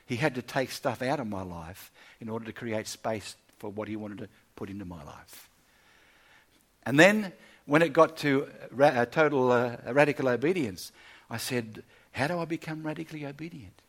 He 0.06 0.18
had 0.18 0.36
to 0.36 0.42
take 0.42 0.72
stuff 0.72 1.02
out 1.02 1.20
of 1.20 1.28
my 1.28 1.44
life 1.44 1.92
in 2.20 2.28
order 2.28 2.46
to 2.46 2.52
create 2.52 2.88
space 2.88 3.36
for 3.62 3.70
what 3.70 3.88
he 3.88 3.96
wanted 3.96 4.18
to 4.18 4.28
put 4.56 4.72
into 4.72 4.86
my 4.86 5.04
life. 5.04 5.48
And 6.84 7.00
then, 7.00 7.32
when 7.68 7.84
it 7.84 7.94
got 7.94 8.18
to 8.18 8.50
ra- 8.72 8.88
uh, 8.88 9.06
total 9.06 9.52
uh, 9.52 9.78
radical 9.86 10.28
obedience, 10.28 10.92
I 11.30 11.38
said, 11.38 11.84
How 12.12 12.26
do 12.26 12.40
I 12.40 12.46
become 12.46 12.82
radically 12.82 13.24
obedient? 13.24 13.84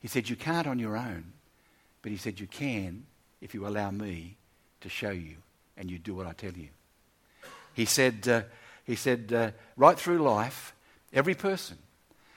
He 0.00 0.06
said, 0.06 0.28
You 0.28 0.36
can't 0.36 0.66
on 0.66 0.78
your 0.78 0.98
own, 0.98 1.32
but 2.02 2.12
he 2.12 2.18
said, 2.18 2.38
You 2.38 2.46
can 2.46 3.06
if 3.40 3.54
you 3.54 3.66
allow 3.66 3.90
me 3.90 4.36
to 4.82 4.90
show 4.90 5.12
you 5.12 5.36
and 5.78 5.90
you 5.90 5.98
do 5.98 6.14
what 6.14 6.26
I 6.26 6.32
tell 6.34 6.52
you. 6.52 6.68
He 7.72 7.86
said, 7.86 8.28
uh, 8.28 8.42
he 8.84 8.96
said 8.96 9.32
uh, 9.32 9.50
Right 9.78 9.98
through 9.98 10.18
life, 10.18 10.74
every 11.10 11.34
person 11.34 11.78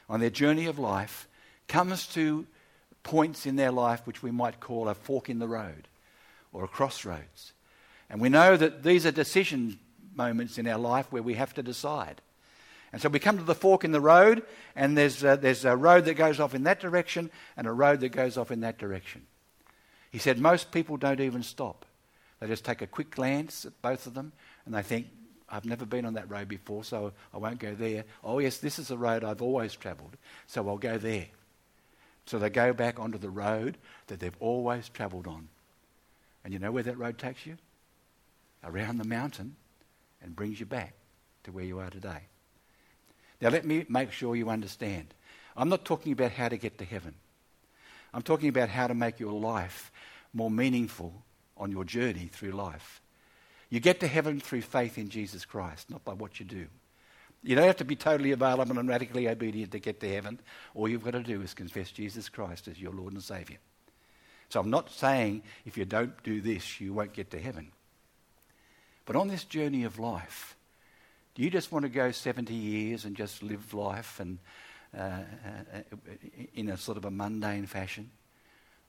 on 0.10 0.22
their 0.22 0.30
journey 0.30 0.66
of 0.66 0.80
life 0.80 1.28
comes 1.68 2.08
to 2.08 2.48
points 3.04 3.46
in 3.46 3.58
their 3.58 3.72
life 3.72 4.08
which 4.08 4.24
we 4.24 4.32
might 4.32 4.62
call 4.62 4.88
a 4.88 4.96
fork 4.96 5.30
in 5.30 5.40
the 5.40 5.48
road 5.48 5.89
or 6.52 6.64
a 6.64 6.68
crossroads. 6.68 7.54
And 8.10 8.20
we 8.20 8.30
know 8.30 8.58
that 8.58 8.84
these 8.84 9.06
are 9.06 9.12
decision 9.12 9.80
moments 10.16 10.58
in 10.58 10.68
our 10.68 10.80
life 10.80 11.12
where 11.12 11.24
we 11.24 11.36
have 11.36 11.54
to 11.54 11.64
decide. 11.64 12.22
And 12.92 13.02
so 13.02 13.10
we 13.10 13.20
come 13.20 13.38
to 13.38 13.44
the 13.44 13.56
fork 13.56 13.84
in 13.84 13.92
the 13.92 14.02
road, 14.02 14.44
and 14.76 14.98
there's 14.98 15.24
a, 15.24 15.38
there's 15.38 15.64
a 15.64 15.78
road 15.78 16.06
that 16.06 16.16
goes 16.16 16.40
off 16.40 16.56
in 16.56 16.64
that 16.64 16.80
direction 16.80 17.30
and 17.56 17.68
a 17.68 17.72
road 17.72 18.00
that 18.00 18.10
goes 18.10 18.38
off 18.38 18.52
in 18.52 18.62
that 18.62 18.80
direction. 18.80 19.28
He 20.12 20.18
said 20.18 20.40
most 20.40 20.72
people 20.72 20.98
don't 20.98 21.20
even 21.20 21.44
stop. 21.44 21.86
They 22.40 22.48
just 22.48 22.66
take 22.66 22.82
a 22.82 22.88
quick 22.88 23.12
glance 23.12 23.66
at 23.66 23.80
both 23.82 24.08
of 24.08 24.16
them 24.16 24.32
and 24.66 24.74
they 24.74 24.82
think, 24.82 25.08
I've 25.52 25.66
never 25.66 25.86
been 25.86 26.06
on 26.06 26.14
that 26.14 26.30
road 26.30 26.48
before, 26.48 26.84
so 26.84 27.12
I 27.34 27.38
won't 27.38 27.60
go 27.60 27.74
there. 27.74 28.06
Oh, 28.24 28.40
yes, 28.40 28.58
this 28.58 28.80
is 28.80 28.92
a 28.92 28.98
road 28.98 29.24
I've 29.24 29.42
always 29.42 29.76
travelled, 29.76 30.16
so 30.48 30.68
I'll 30.68 30.78
go 30.78 30.98
there. 30.98 31.26
So 32.26 32.38
they 32.38 32.50
go 32.50 32.74
back 32.74 33.00
onto 33.00 33.18
the 33.18 33.30
road 33.30 33.78
that 34.08 34.20
they've 34.20 34.36
always 34.40 34.90
travelled 34.90 35.26
on. 35.26 35.48
And 36.44 36.54
you 36.54 36.60
know 36.60 36.72
where 36.72 36.84
that 36.84 36.98
road 36.98 37.18
takes 37.18 37.46
you? 37.46 37.58
Around 38.64 38.98
the 38.98 39.08
mountain 39.08 39.56
and 40.22 40.36
brings 40.36 40.60
you 40.60 40.66
back 40.66 40.94
to 41.44 41.52
where 41.52 41.66
you 41.66 41.80
are 41.80 41.90
today. 41.90 42.22
Now, 43.42 43.50
let 43.50 43.66
me 43.66 43.86
make 43.88 44.12
sure 44.12 44.36
you 44.36 44.50
understand. 44.50 45.14
I'm 45.56 45.70
not 45.70 45.86
talking 45.86 46.12
about 46.12 46.32
how 46.32 46.50
to 46.50 46.58
get 46.58 46.78
to 46.80 46.86
heaven. 46.86 47.16
I'm 48.14 48.22
talking 48.22 48.50
about 48.50 48.70
how 48.70 48.88
to 48.88 48.94
make 48.94 49.20
your 49.20 49.34
life 49.34 49.92
more 50.34 50.52
meaningful 50.52 51.14
on 51.58 51.72
your 51.72 51.84
journey 51.84 52.30
through 52.32 52.52
life. 52.52 53.02
You 53.70 53.80
get 53.80 54.00
to 54.00 54.08
heaven 54.08 54.40
through 54.40 54.64
faith 54.64 54.98
in 54.98 55.10
Jesus 55.10 55.46
Christ, 55.46 55.90
not 55.90 56.04
by 56.04 56.14
what 56.14 56.40
you 56.40 56.46
do. 56.46 56.68
You 57.44 57.56
don't 57.56 57.68
have 57.68 57.78
to 57.78 57.86
be 57.86 57.96
totally 57.96 58.32
available 58.32 58.78
and 58.78 58.90
radically 58.90 59.30
obedient 59.30 59.72
to 59.72 59.80
get 59.80 60.00
to 60.02 60.10
heaven. 60.10 60.40
All 60.76 60.90
you've 60.90 61.04
got 61.04 61.12
to 61.12 61.24
do 61.24 61.42
is 61.42 61.54
confess 61.54 61.92
Jesus 61.92 62.28
Christ 62.28 62.68
as 62.68 62.80
your 62.80 62.92
Lord 62.92 63.14
and 63.14 63.24
Saviour. 63.24 63.60
So 64.50 64.60
I'm 64.60 64.70
not 64.70 64.92
saying 64.92 65.44
if 65.66 65.78
you 65.78 65.86
don't 65.86 66.22
do 66.24 66.42
this, 66.42 66.82
you 66.82 66.94
won't 66.94 67.14
get 67.14 67.32
to 67.32 67.40
heaven. 67.40 67.72
But 69.06 69.16
on 69.16 69.28
this 69.28 69.44
journey 69.44 69.84
of 69.84 70.00
life, 70.00 70.56
do 71.36 71.44
you 71.44 71.50
just 71.50 71.72
want 71.72 71.84
to 71.84 71.90
go 71.90 72.12
70 72.12 72.54
years 72.54 73.06
and 73.06 73.16
just 73.16 73.42
live 73.44 73.74
life 73.74 74.20
and 74.20 74.40
uh, 74.98 75.02
uh, 75.02 75.82
in 76.56 76.70
a 76.70 76.78
sort 76.78 76.98
of 76.98 77.06
a 77.06 77.12
mundane 77.12 77.66
fashion? 77.66 78.10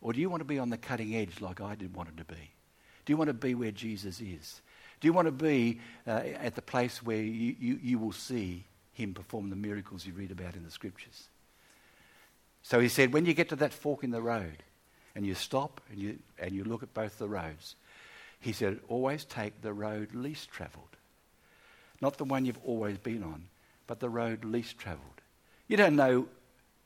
Or 0.00 0.12
do 0.12 0.20
you 0.20 0.30
want 0.30 0.40
to 0.40 0.46
be 0.46 0.58
on 0.58 0.70
the 0.70 0.78
cutting 0.78 1.14
edge 1.14 1.40
like 1.40 1.60
I 1.60 1.74
did 1.74 1.94
wanted 1.94 2.16
to 2.16 2.24
be? 2.24 2.50
Do 3.04 3.12
you 3.12 3.16
want 3.16 3.28
to 3.28 3.34
be 3.34 3.54
where 3.54 3.70
Jesus 3.70 4.20
is? 4.20 4.62
Do 5.00 5.08
you 5.08 5.12
want 5.12 5.26
to 5.26 5.32
be 5.32 5.80
uh, 6.06 6.22
at 6.40 6.54
the 6.54 6.62
place 6.62 7.02
where 7.02 7.22
you, 7.22 7.54
you, 7.58 7.78
you 7.82 7.98
will 7.98 8.12
see 8.12 8.64
him 8.92 9.14
perform 9.14 9.50
the 9.50 9.56
miracles 9.56 10.06
you 10.06 10.12
read 10.12 10.30
about 10.30 10.54
in 10.56 10.64
the 10.64 10.70
scriptures? 10.70 11.28
So 12.62 12.80
he 12.80 12.88
said, 12.88 13.12
when 13.12 13.26
you 13.26 13.34
get 13.34 13.48
to 13.50 13.56
that 13.56 13.72
fork 13.72 14.04
in 14.04 14.10
the 14.10 14.20
road 14.20 14.62
and 15.14 15.26
you 15.26 15.34
stop 15.34 15.80
and 15.90 15.98
you, 15.98 16.18
and 16.38 16.52
you 16.52 16.64
look 16.64 16.82
at 16.82 16.94
both 16.94 17.18
the 17.18 17.28
roads, 17.28 17.76
he 18.40 18.52
said, 18.52 18.80
always 18.88 19.24
take 19.24 19.60
the 19.60 19.72
road 19.72 20.14
least 20.14 20.50
travelled. 20.50 20.84
Not 22.00 22.16
the 22.16 22.24
one 22.24 22.44
you've 22.44 22.58
always 22.64 22.98
been 22.98 23.22
on, 23.22 23.44
but 23.86 24.00
the 24.00 24.08
road 24.08 24.44
least 24.44 24.78
travelled. 24.78 25.20
You 25.68 25.76
don't 25.76 25.96
know 25.96 26.26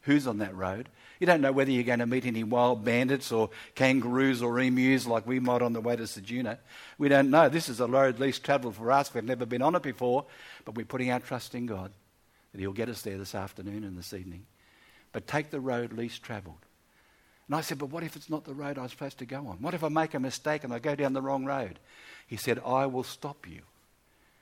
who's 0.03 0.27
on 0.27 0.39
that 0.39 0.55
road. 0.55 0.89
You 1.21 1.27
don't 1.27 1.41
know 1.41 1.53
whether 1.53 1.71
you're 1.71 1.85
going 1.85 2.01
to 2.01 2.07
meet 2.07 2.27
any 2.27 2.45
wild 2.45 2.85
bandits 2.85 3.33
or 3.33 3.51
kangaroos 3.75 4.43
or 4.43 4.59
emus 4.59 5.07
like 5.07 5.27
we 5.27 5.41
might 5.41 5.63
on 5.63 5.73
the 5.73 5.81
way 5.81 5.97
to 5.97 6.03
Ceduna. 6.03 6.59
We 6.99 7.09
don't 7.09 7.31
know. 7.31 7.49
This 7.49 7.69
is 7.69 7.81
a 7.81 7.87
road 7.87 8.19
least 8.19 8.45
travelled 8.45 8.75
for 8.75 8.91
us. 8.91 9.15
We've 9.15 9.25
never 9.25 9.47
been 9.47 9.63
on 9.63 9.75
it 9.75 9.83
before, 9.83 10.27
but 10.65 10.75
we're 10.75 10.85
putting 10.85 11.11
our 11.11 11.21
trust 11.21 11.55
in 11.55 11.67
God 11.67 11.93
that 12.53 12.61
He'll 12.61 12.73
get 12.73 12.89
us 12.89 13.03
there 13.03 13.17
this 13.17 13.35
afternoon 13.35 13.85
and 13.85 13.97
this 13.97 14.13
evening. 14.13 14.47
But 15.13 15.27
take 15.27 15.51
the 15.51 15.61
road 15.61 15.93
least 15.93 16.23
travelled. 16.23 16.57
And 17.47 17.57
I 17.57 17.61
said, 17.61 17.79
But 17.79 17.91
what 17.91 18.03
if 18.03 18.17
it's 18.17 18.31
not 18.31 18.45
the 18.45 18.55
road 18.55 18.79
I 18.79 18.83
was 18.83 18.93
supposed 18.93 19.19
to 19.19 19.27
go 19.27 19.39
on? 19.47 19.59
What 19.61 19.75
if 19.75 19.85
I 19.85 19.89
make 19.89 20.15
a 20.15 20.21
mistake 20.21 20.65
and 20.65 20.73
I 20.73 20.79
go 20.79 20.95
down 20.95 21.13
the 21.13 21.23
wrong 21.23 21.45
road? 21.45 21.79
He 22.27 22.37
said, 22.37 22.61
I 22.65 22.87
will 22.87 23.05
stop 23.05 23.47
you. 23.49 23.61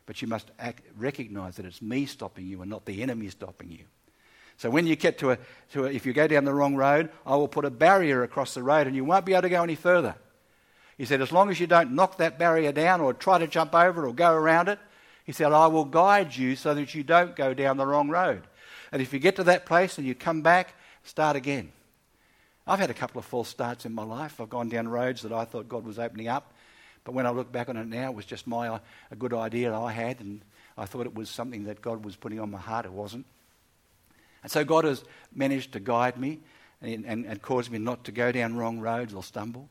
But 0.06 0.22
you 0.22 0.28
must 0.28 0.50
act, 0.58 0.82
recognize 0.96 1.56
that 1.56 1.66
it's 1.66 1.82
me 1.82 2.06
stopping 2.06 2.46
you 2.46 2.60
and 2.60 2.70
not 2.70 2.84
the 2.84 3.02
enemy 3.02 3.28
stopping 3.28 3.70
you. 3.70 3.84
So 4.56 4.70
when 4.70 4.86
you 4.86 4.96
get 4.96 5.18
to 5.18 5.32
a, 5.32 5.38
to 5.72 5.86
a, 5.86 5.90
if 5.90 6.06
you 6.06 6.12
go 6.12 6.26
down 6.26 6.44
the 6.44 6.54
wrong 6.54 6.76
road, 6.76 7.10
I 7.26 7.36
will 7.36 7.48
put 7.48 7.64
a 7.64 7.70
barrier 7.70 8.22
across 8.22 8.54
the 8.54 8.62
road 8.62 8.86
and 8.86 8.94
you 8.94 9.04
won't 9.04 9.24
be 9.24 9.32
able 9.32 9.42
to 9.42 9.48
go 9.48 9.62
any 9.62 9.74
further. 9.74 10.14
He 10.98 11.04
said, 11.04 11.20
as 11.20 11.32
long 11.32 11.50
as 11.50 11.58
you 11.58 11.66
don't 11.66 11.92
knock 11.92 12.18
that 12.18 12.38
barrier 12.38 12.70
down 12.70 13.00
or 13.00 13.12
try 13.12 13.38
to 13.38 13.46
jump 13.46 13.74
over 13.74 14.04
it 14.04 14.08
or 14.08 14.12
go 14.12 14.32
around 14.32 14.68
it, 14.68 14.78
he 15.24 15.32
said, 15.32 15.52
I 15.52 15.66
will 15.68 15.84
guide 15.84 16.36
you 16.36 16.56
so 16.56 16.74
that 16.74 16.94
you 16.94 17.02
don't 17.02 17.34
go 17.34 17.54
down 17.54 17.76
the 17.76 17.86
wrong 17.86 18.08
road. 18.08 18.42
And 18.90 19.00
if 19.00 19.12
you 19.12 19.18
get 19.18 19.36
to 19.36 19.44
that 19.44 19.66
place 19.66 19.98
and 19.98 20.06
you 20.06 20.14
come 20.14 20.42
back, 20.42 20.74
start 21.02 21.36
again. 21.36 21.72
I've 22.66 22.78
had 22.78 22.90
a 22.90 22.94
couple 22.94 23.18
of 23.18 23.24
false 23.24 23.48
starts 23.48 23.84
in 23.84 23.92
my 23.92 24.04
life. 24.04 24.40
I've 24.40 24.50
gone 24.50 24.68
down 24.68 24.88
roads 24.88 25.22
that 25.22 25.32
I 25.32 25.44
thought 25.44 25.68
God 25.68 25.84
was 25.84 25.98
opening 25.98 26.28
up. 26.28 26.52
But 27.04 27.14
when 27.14 27.26
I 27.26 27.30
look 27.30 27.50
back 27.50 27.68
on 27.68 27.76
it 27.76 27.86
now, 27.86 28.10
it 28.10 28.14
was 28.14 28.24
just 28.24 28.46
my, 28.46 28.80
a 29.10 29.16
good 29.16 29.34
idea 29.34 29.74
I 29.74 29.90
had, 29.90 30.20
and 30.20 30.40
I 30.78 30.84
thought 30.84 31.06
it 31.06 31.14
was 31.14 31.28
something 31.28 31.64
that 31.64 31.82
God 31.82 32.04
was 32.04 32.14
putting 32.14 32.38
on 32.38 32.50
my 32.50 32.58
heart. 32.58 32.86
It 32.86 32.92
wasn't. 32.92 33.26
And 34.42 34.50
so 34.50 34.64
God 34.64 34.84
has 34.84 35.04
managed 35.34 35.72
to 35.72 35.80
guide 35.80 36.16
me 36.16 36.40
and, 36.80 37.04
and, 37.04 37.26
and 37.26 37.42
cause 37.42 37.70
me 37.70 37.78
not 37.78 38.04
to 38.04 38.12
go 38.12 38.30
down 38.30 38.56
wrong 38.56 38.78
roads 38.78 39.14
or 39.14 39.22
stumble. 39.22 39.68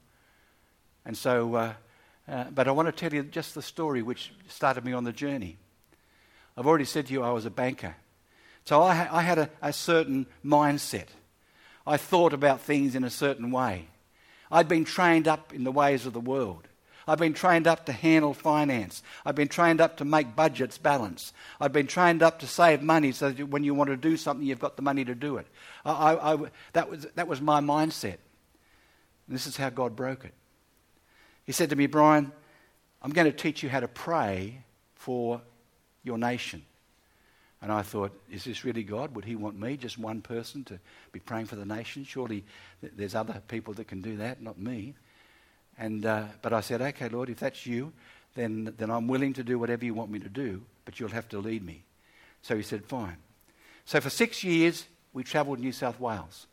And 1.06 1.18
so, 1.18 1.56
uh, 1.56 1.74
uh, 2.28 2.46
but 2.52 2.68
I 2.68 2.72
want 2.72 2.88
to 2.88 2.92
tell 2.92 3.14
you 3.14 3.24
just 3.24 3.56
the 3.56 3.62
story 3.62 4.02
which 4.02 4.34
started 4.48 4.86
me 4.86 4.94
on 4.94 5.04
the 5.04 5.12
journey. 5.14 5.58
I've 6.58 6.68
already 6.68 6.86
said 6.86 7.08
to 7.08 7.14
you 7.14 7.24
I 7.24 7.32
was 7.32 7.46
a 7.46 7.50
banker. 7.50 7.96
So 8.66 8.84
I, 8.84 8.94
ha- 8.94 9.10
I 9.12 9.22
had 9.22 9.40
a, 9.40 9.50
a 9.62 9.74
certain 9.74 10.28
mindset. 10.46 11.08
I 11.86 11.98
thought 11.98 12.34
about 12.34 12.62
things 12.62 12.96
in 12.96 13.04
a 13.04 13.10
certain 13.10 13.52
way. 13.52 13.88
I'd 14.52 14.68
been 14.68 14.86
trained 14.86 15.28
up 15.28 15.54
in 15.54 15.64
the 15.64 15.72
ways 15.72 16.06
of 16.06 16.14
the 16.14 16.20
world. 16.20 16.68
I've 17.08 17.18
been 17.18 17.34
trained 17.34 17.68
up 17.68 17.86
to 17.88 17.94
handle 17.94 18.34
finance. 18.34 19.02
I've 19.26 19.36
been 19.36 19.48
trained 19.48 19.82
up 19.82 19.98
to 19.98 20.06
make 20.06 20.36
budgets 20.36 20.78
balance. 20.78 21.34
I've 21.60 21.74
been 21.74 21.88
trained 21.88 22.22
up 22.22 22.40
to 22.40 22.48
save 22.48 22.82
money 22.82 23.12
so 23.12 23.32
that 23.32 23.50
when 23.50 23.64
you 23.64 23.74
want 23.74 23.90
to 23.90 23.98
do 23.98 24.18
something, 24.18 24.46
you've 24.46 24.60
got 24.60 24.76
the 24.76 24.82
money 24.82 25.04
to 25.06 25.16
do 25.16 25.38
it. 25.38 25.48
I, 25.84 25.92
I, 25.92 26.34
I, 26.34 26.38
that, 26.74 26.90
was, 26.90 27.08
that 27.16 27.28
was 27.28 27.42
my 27.42 27.60
mindset. 27.60 28.18
And 29.28 29.36
this 29.36 29.48
is 29.48 29.58
how 29.58 29.70
God 29.70 29.96
broke 29.96 30.26
it. 30.26 30.34
He 31.44 31.52
said 31.52 31.72
to 31.72 31.76
me, 31.76 31.88
Brian, 31.88 32.32
I'm 33.02 33.12
going 33.12 33.30
to 33.30 33.36
teach 33.36 33.64
you 33.64 33.70
how 33.70 33.80
to 33.80 33.88
pray 33.88 34.64
for 34.94 35.42
your 36.04 36.18
nation. 36.18 36.64
And 37.62 37.72
I 37.72 37.84
thought, 37.84 38.12
is 38.32 38.44
this 38.44 38.66
really 38.66 38.84
God? 38.84 39.16
Would 39.16 39.26
He 39.26 39.36
want 39.36 39.60
me, 39.60 39.78
just 39.78 39.98
one 40.00 40.22
person, 40.22 40.64
to 40.66 40.80
be 41.12 41.20
praying 41.20 41.46
for 41.46 41.56
the 41.56 41.66
nation? 41.66 42.04
Surely 42.04 42.44
there's 42.82 43.14
other 43.14 43.42
people 43.48 43.74
that 43.76 43.88
can 43.88 44.02
do 44.02 44.18
that, 44.18 44.42
not 44.42 44.58
me. 44.58 44.96
And, 45.78 46.06
uh, 46.06 46.26
but 46.42 46.54
I 46.54 46.62
said, 46.62 46.82
okay, 46.82 47.10
Lord, 47.10 47.30
if 47.30 47.40
that's 47.40 47.66
you, 47.66 47.94
then, 48.36 48.74
then 48.78 48.90
I'm 48.90 49.08
willing 49.08 49.34
to 49.34 49.44
do 49.44 49.60
whatever 49.60 49.86
you 49.86 49.94
want 49.94 50.10
me 50.10 50.20
to 50.20 50.30
do, 50.30 50.64
but 50.86 51.00
you'll 51.00 51.10
have 51.10 51.30
to 51.30 51.40
lead 51.40 51.64
me. 51.64 51.84
So 52.42 52.56
he 52.56 52.64
said, 52.64 52.86
fine. 52.86 53.18
So 53.86 54.00
for 54.02 54.10
six 54.10 54.44
years, 54.44 54.86
we 55.14 55.24
travelled 55.24 55.60
New 55.60 55.72
South 55.72 56.00
Wales. 56.00 56.48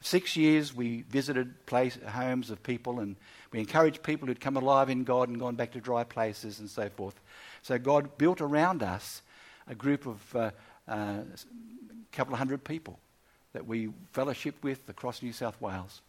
Six 0.00 0.36
years, 0.36 0.74
we 0.74 1.02
visited 1.02 1.66
place, 1.66 1.98
homes 2.06 2.50
of 2.50 2.62
people 2.62 3.00
and 3.00 3.16
we 3.50 3.60
encouraged 3.60 4.02
people 4.02 4.28
who'd 4.28 4.40
come 4.40 4.56
alive 4.56 4.90
in 4.90 5.04
God 5.04 5.28
and 5.28 5.40
gone 5.40 5.56
back 5.56 5.72
to 5.72 5.80
dry 5.80 6.04
places 6.04 6.60
and 6.60 6.68
so 6.68 6.88
forth. 6.90 7.18
So 7.62 7.78
God 7.78 8.18
built 8.18 8.40
around 8.40 8.82
us 8.82 9.22
a 9.68 9.74
group 9.74 10.06
of 10.06 10.36
uh, 10.36 10.50
uh, 10.88 10.92
a 10.92 12.16
couple 12.16 12.32
of 12.32 12.38
hundred 12.38 12.64
people 12.64 12.98
that 13.52 13.66
we 13.66 13.90
fellowship 14.12 14.54
with 14.62 14.80
across 14.88 15.22
New 15.22 15.32
South 15.32 15.60
Wales. 15.60 16.00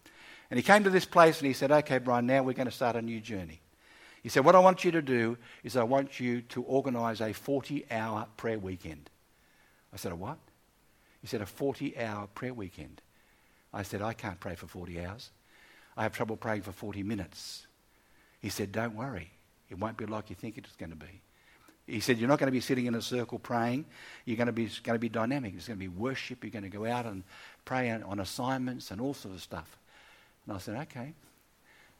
And 0.50 0.58
he 0.58 0.64
came 0.64 0.84
to 0.84 0.90
this 0.90 1.06
place 1.06 1.40
and 1.40 1.48
he 1.48 1.54
said, 1.54 1.72
Okay, 1.72 2.00
Brian, 2.00 2.26
now 2.26 2.44
we're 2.44 2.54
going 2.54 2.68
to 2.68 2.72
start 2.72 2.96
a 2.96 3.02
new 3.02 3.20
journey. 3.20 3.60
He 4.24 4.30
said, 4.30 4.44
What 4.44 4.56
I 4.56 4.60
want 4.60 4.84
you 4.84 4.92
to 4.92 5.02
do 5.02 5.38
is 5.64 5.78
I 5.78 5.84
want 5.84 6.20
you 6.20 6.42
to 6.42 6.64
organize 6.64 7.22
a 7.22 7.34
40 7.34 7.86
hour 7.92 8.28
prayer 8.38 8.60
weekend. 8.60 9.10
I 9.94 9.98
said, 9.98 10.12
A 10.12 10.16
what? 10.16 10.38
He 11.22 11.28
said, 11.28 11.42
A 11.42 11.46
40 11.46 11.98
hour 11.98 12.28
prayer 12.34 12.54
weekend. 12.54 13.02
I 13.74 13.84
said, 13.84 14.02
I 14.02 14.14
can't 14.14 14.40
pray 14.40 14.56
for 14.56 14.68
40 14.68 15.06
hours. 15.06 15.30
I 15.96 16.04
have 16.04 16.14
trouble 16.14 16.38
praying 16.38 16.64
for 16.64 16.72
40 16.72 17.04
minutes. 17.04 17.68
He 18.42 18.50
said, 18.50 18.72
Don't 18.72 18.96
worry. 18.96 19.32
It 19.70 19.78
won't 19.78 19.98
be 19.98 20.06
like 20.06 20.30
you 20.30 20.36
think 20.36 20.58
it's 20.58 20.76
going 20.76 20.90
to 20.90 20.96
be. 20.96 21.22
He 21.90 22.00
said, 22.02 22.20
You're 22.20 22.30
not 22.30 22.40
going 22.40 22.48
to 22.48 22.52
be 22.52 22.62
sitting 22.62 22.86
in 22.86 22.94
a 22.94 23.02
circle 23.02 23.40
praying. 23.40 23.86
You're 24.26 24.38
going 24.38 24.48
to 24.48 24.54
be, 24.54 24.70
going 24.84 24.96
to 24.96 25.00
be 25.00 25.10
dynamic. 25.10 25.54
It's 25.56 25.68
going 25.68 25.78
to 25.78 25.84
be 25.84 25.88
worship. 25.88 26.44
You're 26.44 26.52
going 26.52 26.64
to 26.64 26.70
go 26.70 26.86
out 26.86 27.06
and 27.06 27.24
pray 27.66 27.90
on 27.90 28.20
assignments 28.20 28.92
and 28.92 29.02
all 29.02 29.14
sorts 29.14 29.38
of 29.38 29.42
stuff. 29.42 29.78
And 30.46 30.56
I 30.56 30.60
said, 30.60 30.76
okay, 30.84 31.14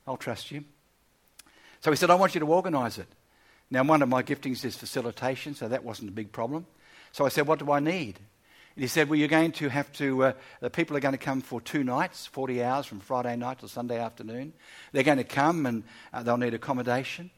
I'll 0.08 0.18
trust 0.18 0.52
you. 0.52 0.64
So 1.82 1.92
he 1.92 1.98
said, 1.98 2.10
I 2.10 2.16
want 2.16 2.36
you 2.36 2.40
to 2.40 2.46
organise 2.46 2.98
it. 2.98 3.08
Now, 3.72 3.84
one 3.84 4.02
of 4.02 4.10
my 4.10 4.24
giftings 4.24 4.66
is 4.66 4.76
facilitation, 4.76 5.56
so 5.56 5.68
that 5.68 5.84
wasn't 5.84 6.10
a 6.10 6.14
big 6.14 6.32
problem. 6.32 6.66
So 7.12 7.26
I 7.26 7.30
said, 7.30 7.48
What 7.48 7.60
do 7.60 7.72
I 7.72 7.80
need? 7.80 8.20
And 8.76 8.84
he 8.84 8.88
said, 8.88 9.10
Well, 9.10 9.18
you're 9.18 9.28
going 9.28 9.52
to 9.54 9.70
have 9.70 9.92
to, 9.94 10.26
uh, 10.26 10.34
the 10.60 10.70
people 10.70 10.98
are 10.98 11.00
going 11.00 11.14
to 11.14 11.18
come 11.18 11.42
for 11.42 11.62
two 11.62 11.84
nights, 11.84 12.26
40 12.28 12.64
hours 12.64 12.86
from 12.86 13.00
Friday 13.00 13.36
night 13.36 13.60
to 13.60 13.68
Sunday 13.68 14.00
afternoon. 14.00 14.54
They're 14.92 15.04
going 15.04 15.18
to 15.18 15.24
come 15.24 15.66
and 15.66 15.84
uh, 16.14 16.24
they'll 16.24 16.38
need 16.38 16.54
accommodation. 16.54 17.32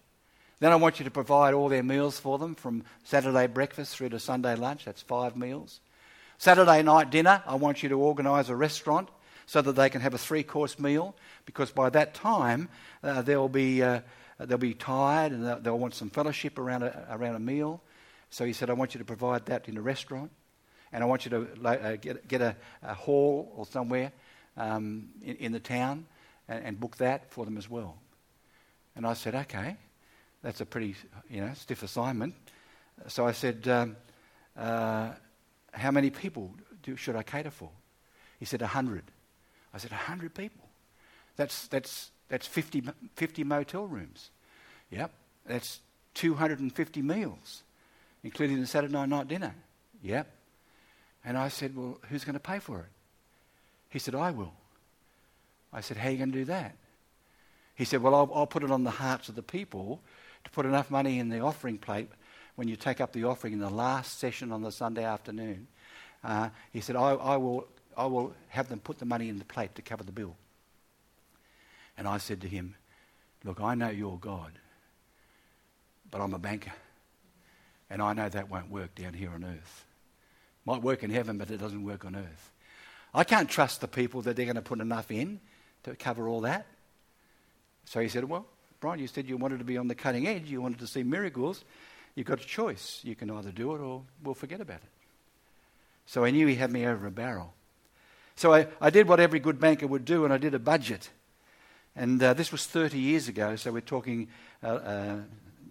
Then 0.62 0.72
I 0.72 0.76
want 0.76 1.00
you 1.00 1.06
to 1.06 1.12
provide 1.12 1.56
all 1.56 1.70
their 1.70 1.82
meals 1.82 2.20
for 2.20 2.38
them 2.38 2.54
from 2.54 2.84
Saturday 3.04 3.48
breakfast 3.48 3.96
through 3.98 4.10
to 4.10 4.20
Sunday 4.20 4.56
lunch. 4.56 4.86
That's 4.86 5.02
five 5.02 5.36
meals. 5.36 5.80
Saturday 6.38 6.84
night 6.84 7.10
dinner, 7.10 7.42
I 7.48 7.56
want 7.56 7.82
you 7.82 7.90
to 7.90 8.00
organise 8.00 8.48
a 8.48 8.56
restaurant 8.56 9.10
so 9.48 9.64
that 9.64 9.74
they 9.74 9.90
can 9.90 10.02
have 10.02 10.14
a 10.14 10.20
three 10.20 10.44
course 10.44 10.78
meal 10.78 11.16
because 11.48 11.72
by 11.72 11.90
that 11.90 12.14
time 12.14 12.70
uh, 13.02 13.24
there 13.24 13.40
will 13.40 13.50
be 13.50 13.82
uh, 13.82 14.02
they'll 14.38 14.60
be 14.60 14.76
tired 14.76 15.32
and 15.32 15.44
they'll, 15.44 15.60
they'll 15.60 15.80
want 15.80 15.96
some 15.96 16.12
fellowship 16.12 16.60
around 16.60 16.84
a, 16.84 17.08
around 17.10 17.36
a 17.36 17.40
meal. 17.40 17.82
So 18.30 18.46
he 18.46 18.54
said, 18.54 18.70
I 18.70 18.74
want 18.74 18.94
you 18.94 19.00
to 19.00 19.06
provide 19.06 19.48
that 19.48 19.68
in 19.68 19.76
a 19.78 19.82
restaurant. 19.82 20.30
And 20.94 21.04
I 21.04 21.08
want 21.08 21.26
you 21.26 21.32
to 21.32 21.68
uh, 21.68 21.96
get, 21.96 22.28
get 22.28 22.42
a, 22.42 22.56
a, 22.84 22.94
hall 22.94 23.52
or 23.56 23.66
somewhere 23.66 24.12
um, 24.58 25.10
in, 25.24 25.38
in, 25.38 25.52
the 25.54 25.60
town 25.60 26.06
and, 26.48 26.66
and, 26.66 26.80
book 26.80 26.98
that 26.98 27.32
for 27.32 27.46
them 27.46 27.58
as 27.58 27.70
well. 27.70 27.98
And 28.96 29.08
I 29.08 29.14
said, 29.14 29.34
okay, 29.34 29.78
that's 30.44 30.62
a 30.62 30.66
pretty 30.66 30.96
you 31.30 31.42
know, 31.42 31.52
stiff 31.56 31.84
assignment. 31.84 32.34
So 33.08 33.26
I 33.26 33.32
said, 33.32 33.68
um, 33.68 33.96
uh, 34.58 35.12
how 35.72 35.92
many 35.92 36.10
people 36.10 36.52
do, 36.84 36.96
should 36.96 37.16
I 37.16 37.24
cater 37.24 37.52
for? 37.52 37.70
He 38.40 38.46
said, 38.46 38.62
100. 38.62 39.04
I 39.74 39.78
said, 39.78 39.92
100 39.92 40.34
people? 40.34 40.68
That's, 41.36 41.68
that's, 41.68 42.12
that's 42.28 42.48
50, 42.48 42.84
50 43.16 43.44
motel 43.44 43.88
rooms. 43.88 44.32
Yep. 44.90 45.12
That's 45.46 45.80
250 46.16 47.02
meals, 47.02 47.64
including 48.24 48.60
the 48.60 48.68
Saturday 48.68 48.94
night 48.94 49.28
dinner. 49.28 49.56
Yep. 50.04 50.28
And 51.24 51.38
I 51.38 51.50
said, 51.50 51.76
Well, 51.76 52.00
who's 52.10 52.24
going 52.24 52.34
to 52.34 52.40
pay 52.40 52.60
for 52.60 52.80
it? 52.80 52.90
He 53.90 54.00
said, 54.00 54.16
I 54.16 54.32
will. 54.32 54.54
I 55.72 55.82
said, 55.82 55.98
How 55.98 56.10
are 56.10 56.12
you 56.12 56.18
going 56.18 56.32
to 56.32 56.38
do 56.40 56.46
that? 56.46 56.76
He 57.76 57.86
said, 57.86 58.02
Well, 58.02 58.16
I'll, 58.16 58.32
I'll 58.34 58.48
put 58.48 58.64
it 58.64 58.72
on 58.72 58.84
the 58.84 58.92
hearts 58.92 59.30
of 59.30 59.36
the 59.36 59.44
people 59.44 60.02
to 60.44 60.52
put 60.52 60.66
enough 60.66 60.90
money 60.90 61.20
in 61.20 61.30
the 61.30 61.40
offering 61.40 61.78
plate 61.78 62.10
when 62.56 62.68
you 62.68 62.76
take 62.76 63.02
up 63.02 63.14
the 63.14 63.24
offering 63.24 63.54
in 63.54 63.60
the 63.60 63.70
last 63.70 64.20
session 64.20 64.52
on 64.52 64.62
the 64.62 64.72
Sunday 64.72 65.04
afternoon. 65.04 65.68
Uh, 66.24 66.50
he 66.72 66.82
said, 66.82 66.96
I, 66.96 67.12
I, 67.12 67.38
will, 67.38 67.68
I 67.98 68.06
will 68.06 68.34
have 68.50 68.70
them 68.70 68.80
put 68.80 69.00
the 69.00 69.06
money 69.06 69.30
in 69.30 69.40
the 69.40 69.46
plate 69.46 69.76
to 69.76 69.82
cover 69.82 70.04
the 70.04 70.12
bill. 70.12 70.36
And 71.98 72.08
I 72.08 72.18
said 72.18 72.42
to 72.42 72.48
him, 72.48 72.76
Look, 73.44 73.60
I 73.60 73.74
know 73.74 73.90
you're 73.90 74.18
God, 74.18 74.52
but 76.12 76.22
I'm 76.22 76.34
a 76.34 76.40
banker. 76.40 76.74
And 77.90 78.02
I 78.02 78.14
know 78.14 78.30
that 78.30 78.50
won't 78.50 78.70
work 78.70 78.94
down 78.96 79.14
here 79.14 79.32
on 79.32 79.44
earth. 79.44 79.86
Might 80.66 80.84
work 80.84 81.04
in 81.04 81.10
heaven, 81.10 81.38
but 81.38 81.50
it 81.50 81.58
doesn't 81.58 81.84
work 81.84 82.06
on 82.06 82.16
earth. 82.16 82.52
I 83.14 83.24
can't 83.24 83.50
trust 83.50 83.82
the 83.82 83.88
people 83.88 84.22
that 84.22 84.36
they're 84.36 84.46
going 84.46 84.56
to 84.56 84.62
put 84.62 84.80
enough 84.80 85.10
in 85.10 85.40
to 85.84 85.96
cover 85.96 86.28
all 86.28 86.42
that. 86.42 86.68
So 87.86 88.00
he 88.00 88.08
said, 88.08 88.26
Well, 88.26 88.46
Brian, 88.82 89.00
you 89.00 89.06
said 89.06 89.30
you 89.30 89.38
wanted 89.38 89.60
to 89.60 89.64
be 89.64 89.78
on 89.78 89.88
the 89.88 89.96
cutting 89.96 90.28
edge, 90.28 90.50
you 90.50 90.60
wanted 90.60 90.80
to 90.80 90.88
see 90.88 91.04
miracles. 91.04 91.64
You've 92.16 92.26
got 92.26 92.42
a 92.42 92.46
choice. 92.46 93.00
You 93.04 93.16
can 93.16 93.30
either 93.30 93.52
do 93.52 93.76
it 93.76 93.80
or 93.80 94.02
we'll 94.24 94.34
forget 94.34 94.60
about 94.60 94.78
it. 94.78 94.90
So 96.08 96.26
I 96.26 96.32
knew 96.32 96.48
he 96.48 96.56
had 96.56 96.72
me 96.72 96.86
over 96.88 97.06
a 97.06 97.12
barrel. 97.12 97.54
So 98.36 98.54
I, 98.54 98.68
I 98.82 98.90
did 98.90 99.08
what 99.08 99.20
every 99.20 99.40
good 99.40 99.60
banker 99.60 99.86
would 99.86 100.04
do, 100.04 100.26
and 100.26 100.34
I 100.34 100.38
did 100.38 100.56
a 100.56 100.60
budget. 100.60 101.12
And 101.96 102.22
uh, 102.24 102.34
this 102.34 102.52
was 102.52 102.66
30 102.66 102.98
years 102.98 103.28
ago, 103.28 103.56
so 103.56 103.72
we're 103.72 103.82
talking, 103.82 104.30
uh, 104.64 104.68
uh, 104.68 105.16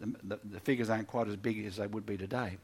the, 0.00 0.38
the, 0.44 0.60
figures 0.60 0.88
aren't 0.88 1.08
quite 1.08 1.26
as 1.26 1.36
big 1.36 1.64
as 1.66 1.76
they 1.76 1.88
would 1.88 2.06
be 2.06 2.16
today. 2.16 2.58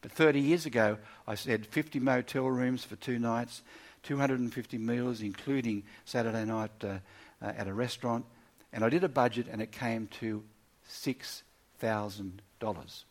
But 0.00 0.12
30 0.12 0.40
years 0.40 0.64
ago, 0.64 0.96
I 1.28 1.34
said 1.34 1.66
50 1.66 2.00
motel 2.00 2.46
rooms 2.46 2.82
for 2.82 2.96
two 2.96 3.18
nights, 3.18 3.62
250 4.04 4.78
meals, 4.78 5.20
including 5.20 5.82
Saturday 6.06 6.46
night 6.46 6.70
uh, 6.82 6.98
uh, 7.42 7.52
at 7.56 7.68
a 7.68 7.74
restaurant. 7.74 8.24
And 8.72 8.84
I 8.84 8.88
did 8.88 9.04
a 9.04 9.08
budget, 9.08 9.46
and 9.50 9.60
it 9.60 9.72
came 9.72 10.06
to 10.20 10.42
$6,000. 10.88 13.04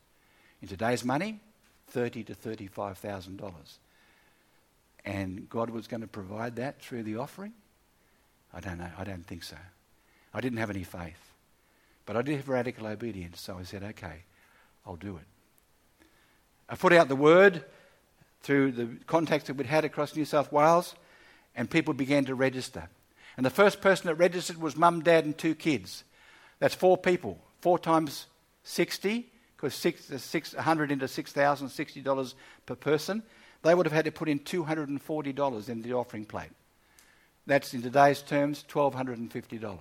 In 0.62 0.68
today's 0.68 1.04
money, 1.04 1.40
thirty 1.88 2.24
to 2.24 2.34
thirty-five 2.34 2.98
thousand 2.98 3.38
dollars. 3.38 3.80
And 5.04 5.50
God 5.50 5.70
was 5.70 5.88
going 5.88 6.02
to 6.02 6.08
provide 6.08 6.56
that 6.58 6.82
through 6.82 7.04
the 7.04 7.18
offering? 7.18 7.54
I 8.54 8.60
don't 8.60 8.78
know. 8.78 8.92
I 8.98 9.04
don't 9.04 9.26
think 9.26 9.44
so. 9.44 9.58
I 10.34 10.42
didn't 10.42 10.60
have 10.60 10.70
any 10.70 10.84
faith. 10.84 11.34
But 12.06 12.16
I 12.16 12.22
did 12.22 12.38
have 12.38 12.50
radical 12.50 12.88
obedience, 12.88 13.42
so 13.42 13.58
I 13.60 13.64
said, 13.64 13.84
okay, 13.84 14.24
I'll 14.86 14.96
do 14.96 15.18
it. 15.18 15.24
I 16.70 16.76
put 16.76 16.94
out 16.94 17.08
the 17.08 17.16
word 17.16 17.64
through 18.44 18.72
the 18.74 18.90
contacts 19.08 19.48
that 19.48 19.56
we'd 19.56 19.68
had 19.68 19.86
across 19.86 20.16
New 20.16 20.26
South 20.26 20.52
Wales, 20.52 20.96
and 21.56 21.70
people 21.70 21.94
began 21.94 22.26
to 22.26 22.36
register. 22.36 22.90
And 23.38 23.46
the 23.46 23.50
first 23.50 23.82
person 23.82 24.08
that 24.08 24.16
registered 24.16 24.58
was 24.58 24.76
mum, 24.76 25.02
dad, 25.02 25.26
and 25.26 25.38
two 25.38 25.56
kids. 25.56 26.04
That's 26.60 26.76
four 26.76 26.98
people. 26.98 27.40
Four 27.62 27.80
times 27.80 28.28
60, 28.64 29.30
because 29.56 29.74
six, 29.74 30.06
six, 30.18 30.54
100 30.54 30.92
into 30.92 31.06
$6,000, 31.06 31.34
$60 32.04 32.34
per 32.66 32.76
person. 32.76 33.24
They 33.64 33.76
would 33.76 33.86
have 33.86 33.94
had 33.94 34.06
to 34.06 34.12
put 34.12 34.28
in 34.28 34.40
$240 34.40 35.70
in 35.70 35.82
the 35.82 35.94
offering 35.94 36.26
plate. 36.26 36.50
That's 37.46 37.74
in 37.74 37.82
today's 37.82 38.22
terms 38.22 38.66
$1,250. 38.70 39.78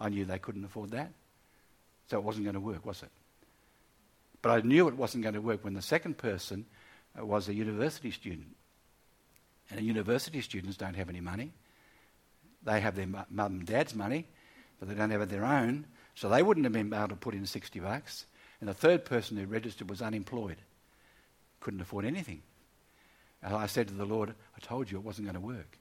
I 0.00 0.08
knew 0.08 0.24
they 0.24 0.38
couldn't 0.38 0.64
afford 0.64 0.90
that. 0.90 1.10
So 2.08 2.18
it 2.18 2.24
wasn't 2.24 2.44
going 2.44 2.54
to 2.54 2.60
work, 2.60 2.84
was 2.84 3.02
it? 3.02 3.10
But 4.42 4.50
I 4.50 4.60
knew 4.60 4.88
it 4.88 4.96
wasn't 4.96 5.22
going 5.24 5.34
to 5.34 5.40
work 5.40 5.64
when 5.64 5.74
the 5.74 5.82
second 5.82 6.18
person 6.18 6.66
uh, 7.18 7.24
was 7.24 7.48
a 7.48 7.54
university 7.54 8.10
student. 8.10 8.54
And 9.70 9.80
university 9.80 10.40
students 10.40 10.76
don't 10.76 10.94
have 10.94 11.08
any 11.08 11.20
money. 11.20 11.52
They 12.66 12.80
have 12.80 12.96
their 12.96 13.06
mum 13.06 13.26
and 13.30 13.66
dad's 13.66 13.94
money, 13.94 14.26
but 14.78 14.88
they 14.88 14.94
don't 14.94 15.10
have 15.10 15.28
their 15.28 15.44
own. 15.44 15.86
So 16.14 16.28
they 16.28 16.42
wouldn't 16.42 16.64
have 16.64 16.72
been 16.72 16.92
able 16.92 17.08
to 17.08 17.16
put 17.16 17.34
in 17.34 17.46
60 17.46 17.78
bucks. 17.80 18.26
And 18.60 18.68
the 18.68 18.74
third 18.74 19.04
person 19.04 19.36
who 19.36 19.46
registered 19.46 19.88
was 19.88 20.02
unemployed. 20.02 20.56
Couldn't 21.60 21.80
afford 21.80 22.04
anything. 22.04 22.42
And 23.42 23.54
I 23.54 23.66
said 23.66 23.88
to 23.88 23.94
the 23.94 24.04
Lord, 24.04 24.30
I 24.30 24.60
told 24.60 24.90
you 24.90 24.98
it 24.98 25.04
wasn't 25.04 25.26
going 25.26 25.40
to 25.40 25.46
work. 25.46 25.78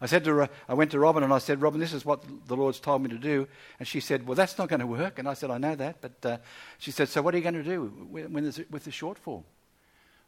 I 0.00 0.06
said 0.06 0.24
to 0.24 0.48
I 0.68 0.74
went 0.74 0.90
to 0.90 0.98
Robin 0.98 1.22
and 1.22 1.32
I 1.32 1.38
said, 1.38 1.62
Robin, 1.62 1.80
this 1.80 1.92
is 1.92 2.04
what 2.04 2.24
the 2.46 2.56
Lord's 2.56 2.78
told 2.78 3.02
me 3.02 3.08
to 3.08 3.18
do. 3.18 3.48
And 3.78 3.88
she 3.88 4.00
said, 4.00 4.26
Well, 4.26 4.34
that's 4.34 4.58
not 4.58 4.68
going 4.68 4.80
to 4.80 4.86
work. 4.86 5.18
And 5.18 5.28
I 5.28 5.34
said, 5.34 5.50
I 5.50 5.58
know 5.58 5.74
that. 5.76 6.00
But 6.00 6.26
uh, 6.26 6.38
she 6.78 6.90
said, 6.90 7.08
So 7.08 7.22
what 7.22 7.34
are 7.34 7.38
you 7.38 7.42
going 7.42 7.54
to 7.54 7.62
do 7.62 8.66
with 8.70 8.84
the 8.84 8.90
shortfall? 8.90 9.44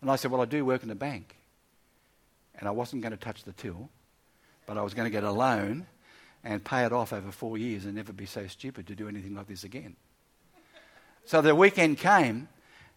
And 0.00 0.10
I 0.10 0.16
said, 0.16 0.30
Well, 0.30 0.40
I 0.40 0.46
do 0.46 0.64
work 0.64 0.82
in 0.82 0.90
a 0.90 0.94
bank. 0.94 1.36
And 2.58 2.66
I 2.66 2.70
wasn't 2.70 3.02
going 3.02 3.12
to 3.12 3.18
touch 3.18 3.44
the 3.44 3.52
till, 3.52 3.90
but 4.66 4.76
I 4.76 4.82
was 4.82 4.94
going 4.94 5.06
to 5.06 5.10
get 5.10 5.24
a 5.24 5.30
loan 5.30 5.86
and 6.44 6.64
pay 6.64 6.84
it 6.84 6.92
off 6.92 7.12
over 7.12 7.32
four 7.32 7.58
years 7.58 7.84
and 7.84 7.94
never 7.94 8.12
be 8.12 8.26
so 8.26 8.46
stupid 8.46 8.86
to 8.86 8.94
do 8.94 9.08
anything 9.08 9.34
like 9.34 9.48
this 9.48 9.64
again. 9.64 9.96
So 11.24 11.40
the 11.40 11.54
weekend 11.54 11.98
came, 11.98 12.48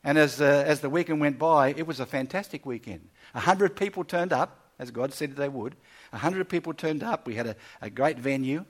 and 0.03 0.17
as, 0.17 0.39
uh, 0.39 0.63
as 0.67 0.81
the 0.81 0.89
weekend 0.89 1.19
went 1.19 1.39
by, 1.39 1.69
it 1.69 1.87
was 1.87 1.99
a 1.99 2.05
fantastic 2.05 2.65
weekend. 2.65 3.09
A 3.33 3.39
hundred 3.39 3.75
people 3.75 4.03
turned 4.03 4.31
up, 4.31 4.59
as 4.77 4.91
God 4.91 5.13
said 5.13 5.35
they 5.35 5.49
would. 5.49 5.75
A 6.13 6.17
hundred 6.17 6.47
people 6.47 6.73
turned 6.73 7.03
up. 7.03 7.25
We 7.25 7.35
had 7.35 7.47
a, 7.47 7.55
a 7.81 7.89
great 7.89 8.19
venue, 8.19 8.65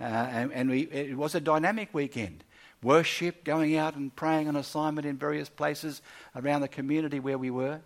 uh, 0.00 0.04
and, 0.04 0.52
and 0.52 0.70
we, 0.70 0.82
it 0.82 1.16
was 1.16 1.34
a 1.34 1.40
dynamic 1.40 1.94
weekend. 1.94 2.42
Worship, 2.82 3.44
going 3.44 3.76
out 3.76 3.94
and 3.94 4.14
praying 4.14 4.48
on 4.48 4.56
assignment 4.56 5.06
in 5.06 5.16
various 5.16 5.48
places 5.48 6.02
around 6.36 6.60
the 6.60 6.68
community 6.68 7.20
where 7.20 7.38
we 7.38 7.50
were. 7.50 7.80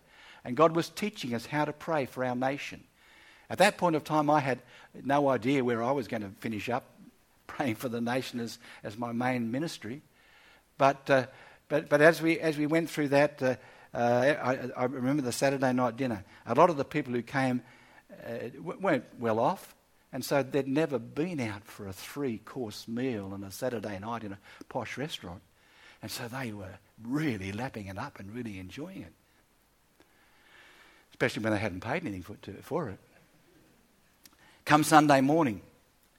And 0.44 0.56
God 0.56 0.74
was 0.74 0.88
teaching 0.88 1.34
us 1.34 1.46
how 1.46 1.66
to 1.66 1.72
pray 1.72 2.06
for 2.06 2.24
our 2.24 2.34
nation. 2.34 2.84
At 3.50 3.58
that 3.58 3.78
point 3.78 3.96
of 3.96 4.04
time, 4.04 4.28
I 4.28 4.40
had 4.40 4.60
no 5.04 5.28
idea 5.28 5.64
where 5.64 5.82
I 5.82 5.92
was 5.92 6.08
going 6.08 6.22
to 6.22 6.30
finish 6.40 6.68
up 6.68 6.84
praying 7.46 7.76
for 7.76 7.88
the 7.88 8.00
nation 8.00 8.40
as, 8.40 8.58
as 8.82 8.96
my 8.98 9.12
main 9.12 9.50
ministry. 9.50 10.02
But, 10.76 11.08
uh, 11.10 11.26
but, 11.68 11.88
but 11.88 12.00
as, 12.00 12.22
we, 12.22 12.38
as 12.38 12.56
we 12.56 12.66
went 12.66 12.90
through 12.90 13.08
that, 13.08 13.42
uh, 13.42 13.56
uh, 13.94 14.34
I, 14.76 14.82
I, 14.82 14.84
remember 14.84 15.22
the 15.22 15.32
Saturday 15.32 15.72
night 15.72 15.96
dinner. 15.96 16.24
A 16.46 16.54
lot 16.54 16.70
of 16.70 16.76
the 16.76 16.84
people 16.84 17.12
who 17.12 17.22
came 17.22 17.62
uh, 18.24 18.48
weren't 18.60 19.04
well 19.18 19.38
off, 19.38 19.74
and 20.12 20.24
so 20.24 20.42
they'd 20.42 20.68
never 20.68 20.98
been 20.98 21.40
out 21.40 21.64
for 21.64 21.88
a 21.88 21.92
three 21.92 22.38
course 22.38 22.86
meal 22.86 23.30
on 23.32 23.42
a 23.42 23.50
Saturday 23.50 23.98
night 23.98 24.24
in 24.24 24.32
a 24.32 24.38
posh 24.68 24.98
restaurant. 24.98 25.40
And 26.02 26.10
so 26.10 26.28
they 26.28 26.52
were 26.52 26.78
really 27.02 27.52
lapping 27.52 27.86
it 27.86 27.98
up 27.98 28.20
and 28.20 28.32
really 28.34 28.58
enjoying 28.58 29.02
it, 29.02 29.12
especially 31.10 31.42
when 31.42 31.52
they 31.52 31.58
hadn't 31.58 31.80
paid 31.80 32.04
anything 32.04 32.22
for, 32.62 32.88
it. 32.90 32.98
Come 34.68 34.84
Sunday 34.84 35.22
morning, 35.22 35.62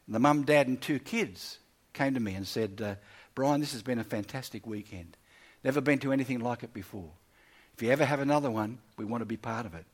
the 0.08 0.18
mum, 0.18 0.42
dad, 0.42 0.66
and 0.66 0.82
two 0.82 0.98
kids 0.98 1.60
came 1.93 2.16
to 2.16 2.20
me 2.20 2.34
and 2.34 2.47
said, 2.47 2.82
uh, 2.84 2.95
Brian, 3.36 3.62
this 3.62 3.74
has 3.74 3.84
been 3.84 4.00
a 4.00 4.04
fantastic 4.04 4.66
weekend. 4.66 5.18
Never 5.64 5.82
been 5.82 6.00
to 6.00 6.12
anything 6.12 6.39
like 6.39 6.64
it 6.64 6.74
before. 6.74 7.12
If 7.76 7.84
you 7.84 7.91
ever 7.91 8.04
have 8.04 8.22
another 8.22 8.50
one, 8.50 8.80
we 8.97 9.06
want 9.06 9.22
to 9.22 9.28
be 9.28 9.38
part 9.38 9.68
of 9.68 9.76
it. 9.76 9.86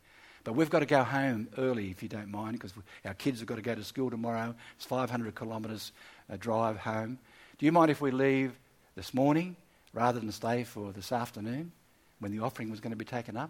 But 0.46 0.54
we've 0.54 0.70
got 0.70 0.80
to 0.80 0.86
go 0.86 1.04
home 1.04 1.50
early, 1.58 1.90
if 1.90 2.02
you 2.02 2.08
don't 2.08 2.32
mind, 2.32 2.54
because 2.54 2.72
our 3.04 3.14
kids 3.14 3.40
have 3.40 3.48
got 3.50 3.56
to 3.56 3.62
go 3.62 3.76
to 3.76 3.84
school 3.84 4.10
tomorrow. 4.10 4.56
It's 4.78 4.86
500 4.86 5.36
kilometres 5.36 5.92
a 6.30 6.38
drive 6.38 6.78
home. 6.78 7.20
Do 7.58 7.66
you 7.66 7.74
mind 7.74 7.92
if 7.92 8.00
we 8.00 8.12
leave 8.12 8.58
this 8.96 9.14
morning 9.14 9.58
rather 9.92 10.22
than 10.22 10.32
stay 10.32 10.64
for 10.64 10.94
this 10.94 11.12
afternoon 11.12 11.74
when 12.20 12.32
the 12.32 12.40
offering 12.40 12.72
was 12.72 12.80
going 12.80 12.94
to 12.94 12.96
be 12.96 13.04
taken 13.04 13.36
up? 13.36 13.50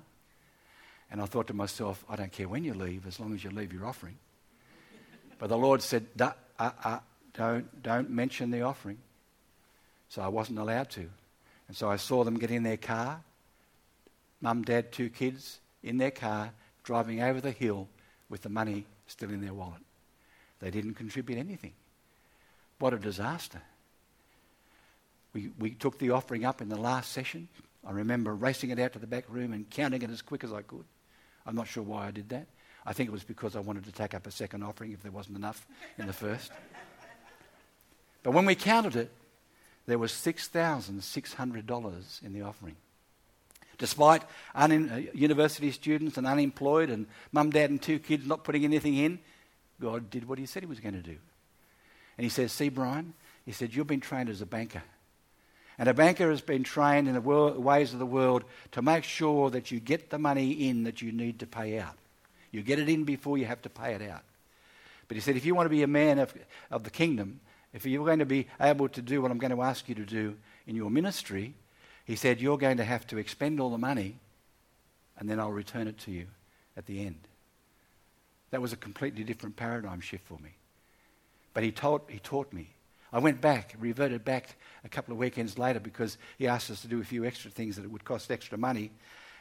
And 1.12 1.22
I 1.22 1.26
thought 1.26 1.45
to 1.49 1.53
myself, 1.53 2.03
I 2.10 2.16
don't 2.16 2.32
care 2.32 2.49
when 2.49 2.64
you 2.64 2.74
leave 2.74 3.06
as 3.06 3.20
long 3.20 3.36
as 3.36 3.43
you 3.43 3.51
leave 3.51 3.72
your 3.72 3.86
offering. 3.86 4.18
But 5.38 5.49
the 5.49 5.57
Lord 5.57 5.81
said, 5.81 6.05
uh, 6.19 6.31
uh, 6.57 6.99
don't, 7.33 7.83
don't 7.83 8.09
mention 8.09 8.51
the 8.51 8.61
offering. 8.61 8.97
So 10.09 10.21
I 10.21 10.27
wasn't 10.27 10.59
allowed 10.59 10.89
to. 10.91 11.09
And 11.67 11.75
so 11.75 11.89
I 11.89 11.97
saw 11.97 12.23
them 12.23 12.38
get 12.38 12.51
in 12.51 12.63
their 12.63 12.77
car 12.77 13.21
mum, 14.45 14.61
dad, 14.61 14.91
two 14.91 15.09
kids 15.09 15.59
in 15.81 15.97
their 15.97 16.11
car 16.11 16.51
driving 16.83 17.19
over 17.19 17.41
the 17.41 17.51
hill 17.51 17.88
with 18.29 18.43
the 18.43 18.49
money 18.49 18.86
still 19.07 19.31
in 19.31 19.41
their 19.41 19.55
wallet. 19.55 19.81
They 20.59 20.69
didn't 20.69 20.93
contribute 20.93 21.39
anything. 21.39 21.73
What 22.77 22.93
a 22.93 22.99
disaster. 22.99 23.61
we, 25.33 25.49
we 25.57 25.71
took 25.71 25.97
the 25.97 26.11
offering 26.11 26.45
up 26.45 26.61
in 26.61 26.69
the 26.69 26.79
last 26.79 27.11
session. 27.11 27.47
I 27.86 27.91
remember 27.91 28.36
racing 28.36 28.69
it 28.69 28.79
out 28.79 28.93
to 28.93 28.99
the 28.99 29.07
back 29.07 29.25
room 29.29 29.51
and 29.51 29.67
counting 29.69 30.03
it 30.03 30.11
as 30.11 30.21
quick 30.21 30.43
as 30.43 30.53
I 30.53 30.61
could. 30.61 30.86
I'm 31.45 31.55
not 31.55 31.67
sure 31.67 31.83
why 31.83 32.07
I 32.07 32.11
did 32.11 32.29
that. 32.29 32.45
I 32.86 32.93
think 32.93 33.09
it 33.09 33.11
was 33.11 33.23
because 33.23 33.55
I 33.55 33.61
wanted 33.61 33.86
to 33.86 33.91
take 33.91 34.13
up 34.13 34.27
a 34.27 34.31
second 34.31 34.61
offering 34.63 34.91
if 34.91 35.01
there 35.01 35.11
wasn't 35.11 35.38
enough 35.38 35.65
in 35.97 36.05
the 36.05 36.13
first. 36.13 36.51
But 38.21 38.31
when 38.31 38.45
we 38.45 38.55
counted 38.55 38.95
it, 38.95 39.11
there 39.88 39.99
was 39.99 40.11
$6,600 40.11 42.23
in 42.23 42.33
the 42.33 42.41
offering. 42.41 42.75
Despite 43.77 44.23
un- 44.53 44.89
uh, 44.89 45.01
university 45.13 45.71
students 45.71 46.17
and 46.17 46.25
unemployed 46.25 46.89
and 46.89 47.05
mum, 47.31 47.51
dad, 47.51 47.69
and 47.69 47.81
two 47.81 47.99
kids 47.99 48.25
not 48.25 48.43
putting 48.43 48.63
anything 48.63 48.95
in, 48.95 49.19
God 49.81 50.09
did 50.09 50.27
what 50.27 50.39
He 50.39 50.45
said 50.45 50.63
He 50.63 50.67
was 50.67 50.79
going 50.79 50.95
to 50.95 51.01
do. 51.01 51.17
And 52.17 52.23
He 52.23 52.29
says, 52.29 52.51
See, 52.51 52.69
Brian, 52.69 53.13
He 53.45 53.51
said, 53.51 53.75
You've 53.75 53.88
been 53.88 53.99
trained 53.99 54.29
as 54.29 54.41
a 54.41 54.45
banker. 54.45 54.83
And 55.77 55.89
a 55.89 55.93
banker 55.93 56.29
has 56.29 56.39
been 56.39 56.63
trained 56.63 57.09
in 57.09 57.15
the 57.15 57.21
ways 57.21 57.91
of 57.91 57.99
the 57.99 58.05
world 58.05 58.45
to 58.71 58.81
make 58.81 59.03
sure 59.03 59.49
that 59.49 59.71
you 59.71 59.81
get 59.81 60.09
the 60.09 60.17
money 60.17 60.69
in 60.69 60.86
that 60.86 61.01
you 61.01 61.11
need 61.11 61.39
to 61.39 61.45
pay 61.45 61.77
out. 61.77 61.97
You 62.56 62.64
get 62.64 62.80
it 62.80 62.89
in 62.89 63.03
before 63.03 63.38
you 63.38 63.45
have 63.45 63.62
to 63.64 63.70
pay 63.70 63.93
it 63.93 64.01
out. 64.01 64.24
But 65.08 65.16
he 65.16 65.22
said, 65.22 65.36
if 65.36 65.45
you 65.45 65.53
want 65.53 65.66
to 65.66 65.70
be 65.70 65.84
a 65.84 65.88
man 65.88 66.20
of, 66.20 66.34
of 66.72 66.84
the 66.84 66.89
kingdom, 66.89 67.39
if 67.74 67.86
you're 67.86 68.06
going 68.06 68.20
to 68.20 68.26
be 68.26 68.47
able 68.60 68.89
to 68.89 69.01
do 69.01 69.22
what 69.22 69.32
I'm 69.32 69.38
going 69.38 69.56
to 69.56 69.62
ask 69.62 69.88
you 69.89 69.95
to 69.95 70.06
do 70.06 70.36
in 70.66 70.76
your 70.76 70.89
ministry, 70.89 71.53
he 72.06 72.16
said, 72.16 72.39
you're 72.39 72.58
going 72.58 72.78
to 72.78 72.86
have 72.86 73.06
to 73.08 73.18
expend 73.18 73.60
all 73.60 73.70
the 73.70 73.78
money 73.78 74.16
and 75.18 75.30
then 75.30 75.39
I'll 75.39 75.51
return 75.51 75.88
it 75.88 75.97
to 75.99 76.12
you 76.12 76.28
at 76.76 76.86
the 76.86 77.06
end. 77.06 77.20
That 78.51 78.62
was 78.62 78.74
a 78.74 78.78
completely 78.78 79.24
different 79.24 79.56
paradigm 79.56 80.01
shift 80.01 80.26
for 80.26 80.39
me. 80.39 80.51
But 81.53 81.64
he 81.64 81.72
taught, 81.72 82.10
he 82.10 82.20
taught 82.20 82.51
me 82.51 82.70
I 83.16 83.20
went 83.20 83.39
back, 83.39 83.74
reverted 83.80 84.26
back 84.26 84.58
a 84.84 84.89
couple 84.89 85.14
of 85.14 85.18
weekends 85.18 85.58
later 85.58 85.80
because 85.80 86.18
he 86.38 86.47
asked 86.47 86.70
us 86.70 86.82
to 86.82 86.89
do 86.89 86.99
a 86.99 87.06
few 87.06 87.24
extra 87.24 87.49
things 87.49 87.78
that 87.78 87.86
it 87.86 87.91
would 87.91 88.03
cost 88.03 88.30
extra 88.30 88.58
money. 88.58 88.91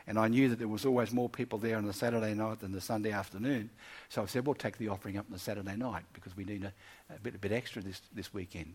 And 0.07 0.19
I 0.19 0.29
knew 0.29 0.51
that 0.51 0.59
there 0.59 0.69
was 0.69 0.85
always 0.85 1.13
more 1.13 1.31
people 1.31 1.59
there 1.59 1.79
on 1.79 1.87
the 1.87 1.93
Saturday 1.93 2.35
night 2.35 2.61
than 2.61 2.73
the 2.73 2.81
Sunday 2.81 3.11
afternoon. 3.11 3.71
So 4.11 4.23
I 4.23 4.27
said, 4.27 4.47
we'll 4.47 4.55
take 4.55 4.77
the 4.77 4.89
offering 4.89 5.17
up 5.17 5.27
on 5.27 5.33
the 5.33 5.39
Saturday 5.39 5.77
night 5.77 6.05
because 6.13 6.37
we 6.37 6.45
need 6.45 6.65
a, 6.65 6.73
a, 7.15 7.19
bit, 7.21 7.35
a 7.35 7.39
bit 7.39 7.53
extra 7.53 7.81
this, 7.81 8.03
this 8.15 8.35
weekend. 8.35 8.75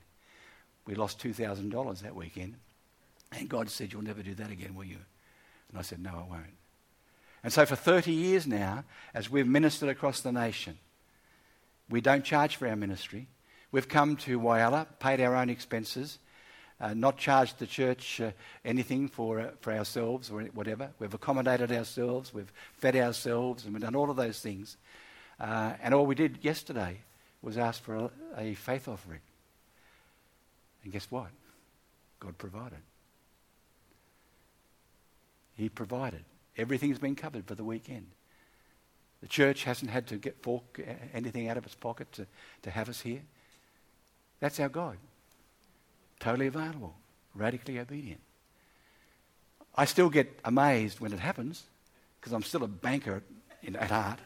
We 0.87 0.95
lost 0.95 1.21
$2,000 1.21 2.01
that 2.01 2.15
weekend. 2.15 2.55
And 3.31 3.47
God 3.47 3.69
said, 3.69 3.93
You'll 3.93 4.01
never 4.01 4.23
do 4.23 4.33
that 4.35 4.49
again, 4.49 4.73
will 4.73 4.85
you? 4.85 4.97
And 5.69 5.77
I 5.77 5.83
said, 5.83 6.01
No, 6.01 6.09
I 6.09 6.31
won't. 6.31 6.57
And 7.43 7.53
so 7.53 7.65
for 7.65 7.75
30 7.75 8.11
years 8.11 8.47
now, 8.47 8.83
as 9.13 9.29
we've 9.29 9.47
ministered 9.47 9.89
across 9.89 10.21
the 10.21 10.31
nation, 10.31 10.77
we 11.89 12.01
don't 12.01 12.23
charge 12.23 12.55
for 12.55 12.67
our 12.67 12.75
ministry. 12.75 13.27
We've 13.71 13.87
come 13.87 14.15
to 14.17 14.39
Whyalla, 14.39 14.87
paid 14.99 15.21
our 15.21 15.35
own 15.35 15.49
expenses, 15.49 16.17
uh, 16.81 16.93
not 16.93 17.17
charged 17.17 17.59
the 17.59 17.67
church 17.67 18.21
uh, 18.21 18.31
anything 18.63 19.07
for, 19.07 19.39
uh, 19.39 19.49
for 19.61 19.73
ourselves 19.73 20.29
or 20.31 20.41
whatever. 20.53 20.89
We've 20.99 21.13
accommodated 21.13 21.71
ourselves, 21.71 22.33
we've 22.33 22.51
fed 22.73 22.95
ourselves, 22.95 23.65
and 23.65 23.73
we've 23.73 23.81
done 23.81 23.95
all 23.95 24.09
of 24.09 24.17
those 24.17 24.39
things. 24.39 24.77
Uh, 25.39 25.73
and 25.81 25.93
all 25.93 26.05
we 26.05 26.15
did 26.15 26.39
yesterday 26.41 26.97
was 27.41 27.57
ask 27.57 27.81
for 27.81 27.95
a, 27.95 28.11
a 28.37 28.53
faith 28.53 28.87
offering. 28.87 29.21
And 30.83 30.93
guess 30.93 31.07
what? 31.09 31.29
God 32.19 32.37
provided. 32.37 32.79
He 35.55 35.69
provided. 35.69 36.23
Everything's 36.57 36.99
been 36.99 37.15
covered 37.15 37.45
for 37.45 37.55
the 37.55 37.63
weekend. 37.63 38.07
The 39.21 39.27
church 39.27 39.65
hasn't 39.65 39.91
had 39.91 40.07
to 40.07 40.15
get 40.15 40.41
fork 40.41 40.79
uh, 40.79 40.91
anything 41.13 41.49
out 41.49 41.57
of 41.57 41.65
its 41.65 41.75
pocket 41.75 42.11
to, 42.13 42.25
to 42.61 42.71
have 42.71 42.87
us 42.87 43.01
here. 43.01 43.21
That's 44.39 44.59
our 44.59 44.69
God. 44.69 44.97
Totally 46.19 46.47
available, 46.47 46.95
radically 47.33 47.79
obedient. 47.79 48.21
I 49.75 49.85
still 49.85 50.09
get 50.09 50.39
amazed 50.43 50.99
when 50.99 51.13
it 51.13 51.19
happens 51.19 51.63
because 52.19 52.33
I'm 52.33 52.43
still 52.43 52.63
a 52.63 52.67
banker 52.67 53.23
in, 53.63 53.75
at 53.75 53.91
heart. 53.91 54.19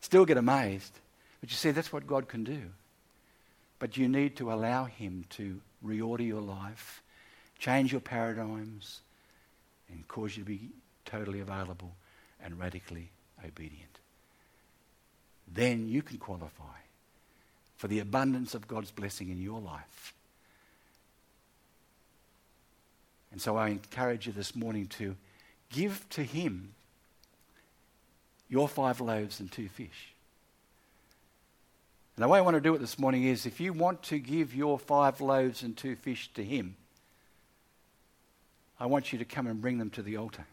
Still 0.00 0.24
get 0.24 0.36
amazed. 0.36 0.92
But 1.40 1.50
you 1.50 1.56
see, 1.56 1.70
that's 1.70 1.92
what 1.92 2.06
God 2.06 2.28
can 2.28 2.44
do. 2.44 2.62
But 3.78 3.96
you 3.96 4.08
need 4.08 4.36
to 4.36 4.52
allow 4.52 4.84
Him 4.84 5.24
to 5.30 5.60
reorder 5.84 6.26
your 6.26 6.40
life, 6.40 7.02
change 7.58 7.92
your 7.92 8.00
paradigms, 8.00 9.00
and 9.90 10.06
cause 10.08 10.36
you 10.36 10.44
to 10.44 10.48
be 10.48 10.70
totally 11.04 11.40
available 11.40 11.92
and 12.42 12.58
radically 12.58 13.10
obedient. 13.44 13.98
Then 15.52 15.88
you 15.88 16.02
can 16.02 16.18
qualify 16.18 16.78
for 17.76 17.88
the 17.88 17.98
abundance 17.98 18.54
of 18.54 18.68
God's 18.68 18.90
blessing 18.90 19.28
in 19.28 19.42
your 19.42 19.60
life. 19.60 20.14
And 23.32 23.40
so 23.40 23.56
I 23.56 23.68
encourage 23.68 24.26
you 24.26 24.32
this 24.32 24.54
morning 24.54 24.86
to 24.98 25.16
give 25.70 26.06
to 26.10 26.22
Him 26.22 26.74
your 28.48 28.68
five 28.68 29.00
loaves 29.00 29.40
and 29.40 29.50
two 29.50 29.68
fish. 29.68 30.12
And 32.14 32.22
the 32.22 32.28
way 32.28 32.38
I 32.38 32.42
want 32.42 32.56
to 32.56 32.60
do 32.60 32.74
it 32.74 32.78
this 32.78 32.98
morning 32.98 33.24
is 33.24 33.46
if 33.46 33.58
you 33.58 33.72
want 33.72 34.02
to 34.04 34.18
give 34.18 34.54
your 34.54 34.78
five 34.78 35.22
loaves 35.22 35.62
and 35.62 35.74
two 35.74 35.96
fish 35.96 36.30
to 36.34 36.44
Him, 36.44 36.76
I 38.78 38.84
want 38.84 39.12
you 39.12 39.18
to 39.18 39.24
come 39.24 39.46
and 39.46 39.62
bring 39.62 39.78
them 39.78 39.90
to 39.90 40.02
the 40.02 40.18
altar. 40.18 40.44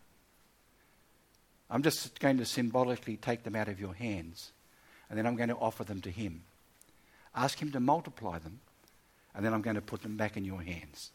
I'm 1.69 1.83
just 1.83 2.17
going 2.19 2.37
to 2.37 2.45
symbolically 2.45 3.17
take 3.17 3.43
them 3.43 3.55
out 3.55 3.67
of 3.67 3.79
your 3.79 3.93
hands, 3.93 4.51
and 5.09 5.19
then 5.19 5.27
I'm 5.27 5.35
going 5.35 5.49
to 5.49 5.55
offer 5.55 5.83
them 5.83 6.01
to 6.01 6.09
Him. 6.09 6.43
Ask 7.35 7.61
Him 7.61 7.71
to 7.73 7.79
multiply 7.81 8.39
them, 8.39 8.61
and 9.35 9.45
then 9.45 9.53
I'm 9.53 9.61
going 9.61 9.75
to 9.75 9.81
put 9.81 10.01
them 10.01 10.15
back 10.15 10.37
in 10.37 10.45
your 10.45 10.61
hands. 10.61 11.11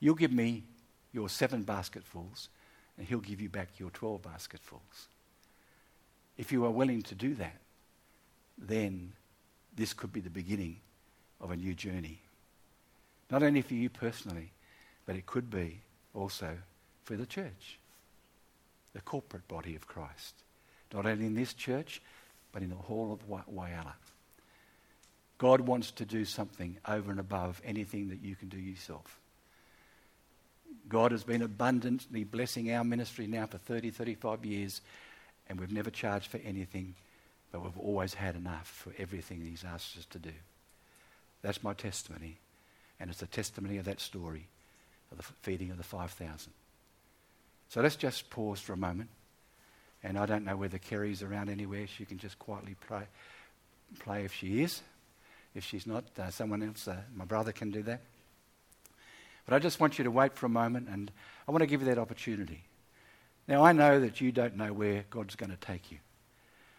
You'll 0.00 0.14
give 0.14 0.32
me 0.32 0.64
your 1.12 1.28
seven 1.28 1.62
basketfuls, 1.62 2.48
and 2.96 3.06
He'll 3.06 3.18
give 3.20 3.40
you 3.40 3.48
back 3.48 3.78
your 3.78 3.90
12 3.90 4.22
basketfuls. 4.22 5.08
If 6.38 6.50
you 6.50 6.64
are 6.64 6.70
willing 6.70 7.02
to 7.02 7.14
do 7.14 7.34
that, 7.34 7.60
then 8.56 9.12
this 9.76 9.92
could 9.92 10.12
be 10.12 10.20
the 10.20 10.30
beginning 10.30 10.76
of 11.40 11.50
a 11.50 11.56
new 11.56 11.74
journey. 11.74 12.20
Not 13.30 13.42
only 13.42 13.62
for 13.62 13.74
you 13.74 13.88
personally, 13.88 14.52
but 15.06 15.16
it 15.16 15.26
could 15.26 15.50
be 15.50 15.80
also 16.14 16.56
for 17.04 17.16
the 17.16 17.26
church, 17.26 17.78
the 18.94 19.00
corporate 19.00 19.46
body 19.48 19.76
of 19.76 19.86
Christ. 19.86 20.34
Not 20.92 21.06
only 21.06 21.26
in 21.26 21.34
this 21.34 21.54
church, 21.54 22.02
but 22.52 22.62
in 22.62 22.70
the 22.70 22.76
whole 22.76 23.12
of 23.12 23.28
Whyalla. 23.28 23.94
God 25.38 25.60
wants 25.60 25.90
to 25.92 26.04
do 26.04 26.24
something 26.24 26.76
over 26.86 27.10
and 27.10 27.20
above 27.20 27.62
anything 27.64 28.08
that 28.08 28.22
you 28.22 28.34
can 28.34 28.48
do 28.48 28.58
yourself. 28.58 29.19
God 30.88 31.12
has 31.12 31.24
been 31.24 31.42
abundantly 31.42 32.24
blessing 32.24 32.72
our 32.72 32.84
ministry 32.84 33.26
now 33.26 33.46
for 33.46 33.58
30, 33.58 33.90
35 33.90 34.44
years, 34.44 34.80
and 35.48 35.58
we've 35.58 35.72
never 35.72 35.90
charged 35.90 36.28
for 36.28 36.38
anything, 36.38 36.94
but 37.52 37.62
we've 37.62 37.78
always 37.78 38.14
had 38.14 38.34
enough 38.34 38.68
for 38.68 38.92
everything 38.98 39.40
He's 39.40 39.64
asked 39.64 39.96
us 39.96 40.06
to 40.06 40.18
do. 40.18 40.32
That's 41.42 41.62
my 41.62 41.74
testimony, 41.74 42.38
and 42.98 43.10
it's 43.10 43.22
a 43.22 43.26
testimony 43.26 43.78
of 43.78 43.84
that 43.84 44.00
story 44.00 44.48
of 45.10 45.18
the 45.18 45.24
feeding 45.42 45.70
of 45.70 45.76
the 45.76 45.84
5,000. 45.84 46.52
So 47.68 47.80
let's 47.80 47.96
just 47.96 48.30
pause 48.30 48.60
for 48.60 48.72
a 48.72 48.76
moment. 48.76 49.10
And 50.02 50.18
I 50.18 50.26
don't 50.26 50.44
know 50.44 50.56
whether 50.56 50.78
Kerry's 50.78 51.22
around 51.22 51.50
anywhere. 51.50 51.86
She 51.86 52.04
can 52.04 52.18
just 52.18 52.38
quietly 52.38 52.74
play, 52.86 53.02
play 53.98 54.24
if 54.24 54.34
she 54.34 54.62
is. 54.62 54.80
If 55.54 55.64
she's 55.64 55.86
not, 55.86 56.04
uh, 56.18 56.30
someone 56.30 56.62
else, 56.62 56.88
uh, 56.88 56.96
my 57.14 57.24
brother 57.24 57.52
can 57.52 57.70
do 57.70 57.82
that. 57.84 58.00
But 59.50 59.56
I 59.56 59.58
just 59.58 59.80
want 59.80 59.98
you 59.98 60.04
to 60.04 60.12
wait 60.12 60.36
for 60.36 60.46
a 60.46 60.48
moment 60.48 60.88
and 60.88 61.10
I 61.48 61.50
want 61.50 61.62
to 61.62 61.66
give 61.66 61.80
you 61.80 61.88
that 61.88 61.98
opportunity. 61.98 62.62
Now, 63.48 63.64
I 63.64 63.72
know 63.72 63.98
that 63.98 64.20
you 64.20 64.30
don't 64.30 64.56
know 64.56 64.72
where 64.72 65.04
God's 65.10 65.34
going 65.34 65.50
to 65.50 65.56
take 65.56 65.90
you. 65.90 65.98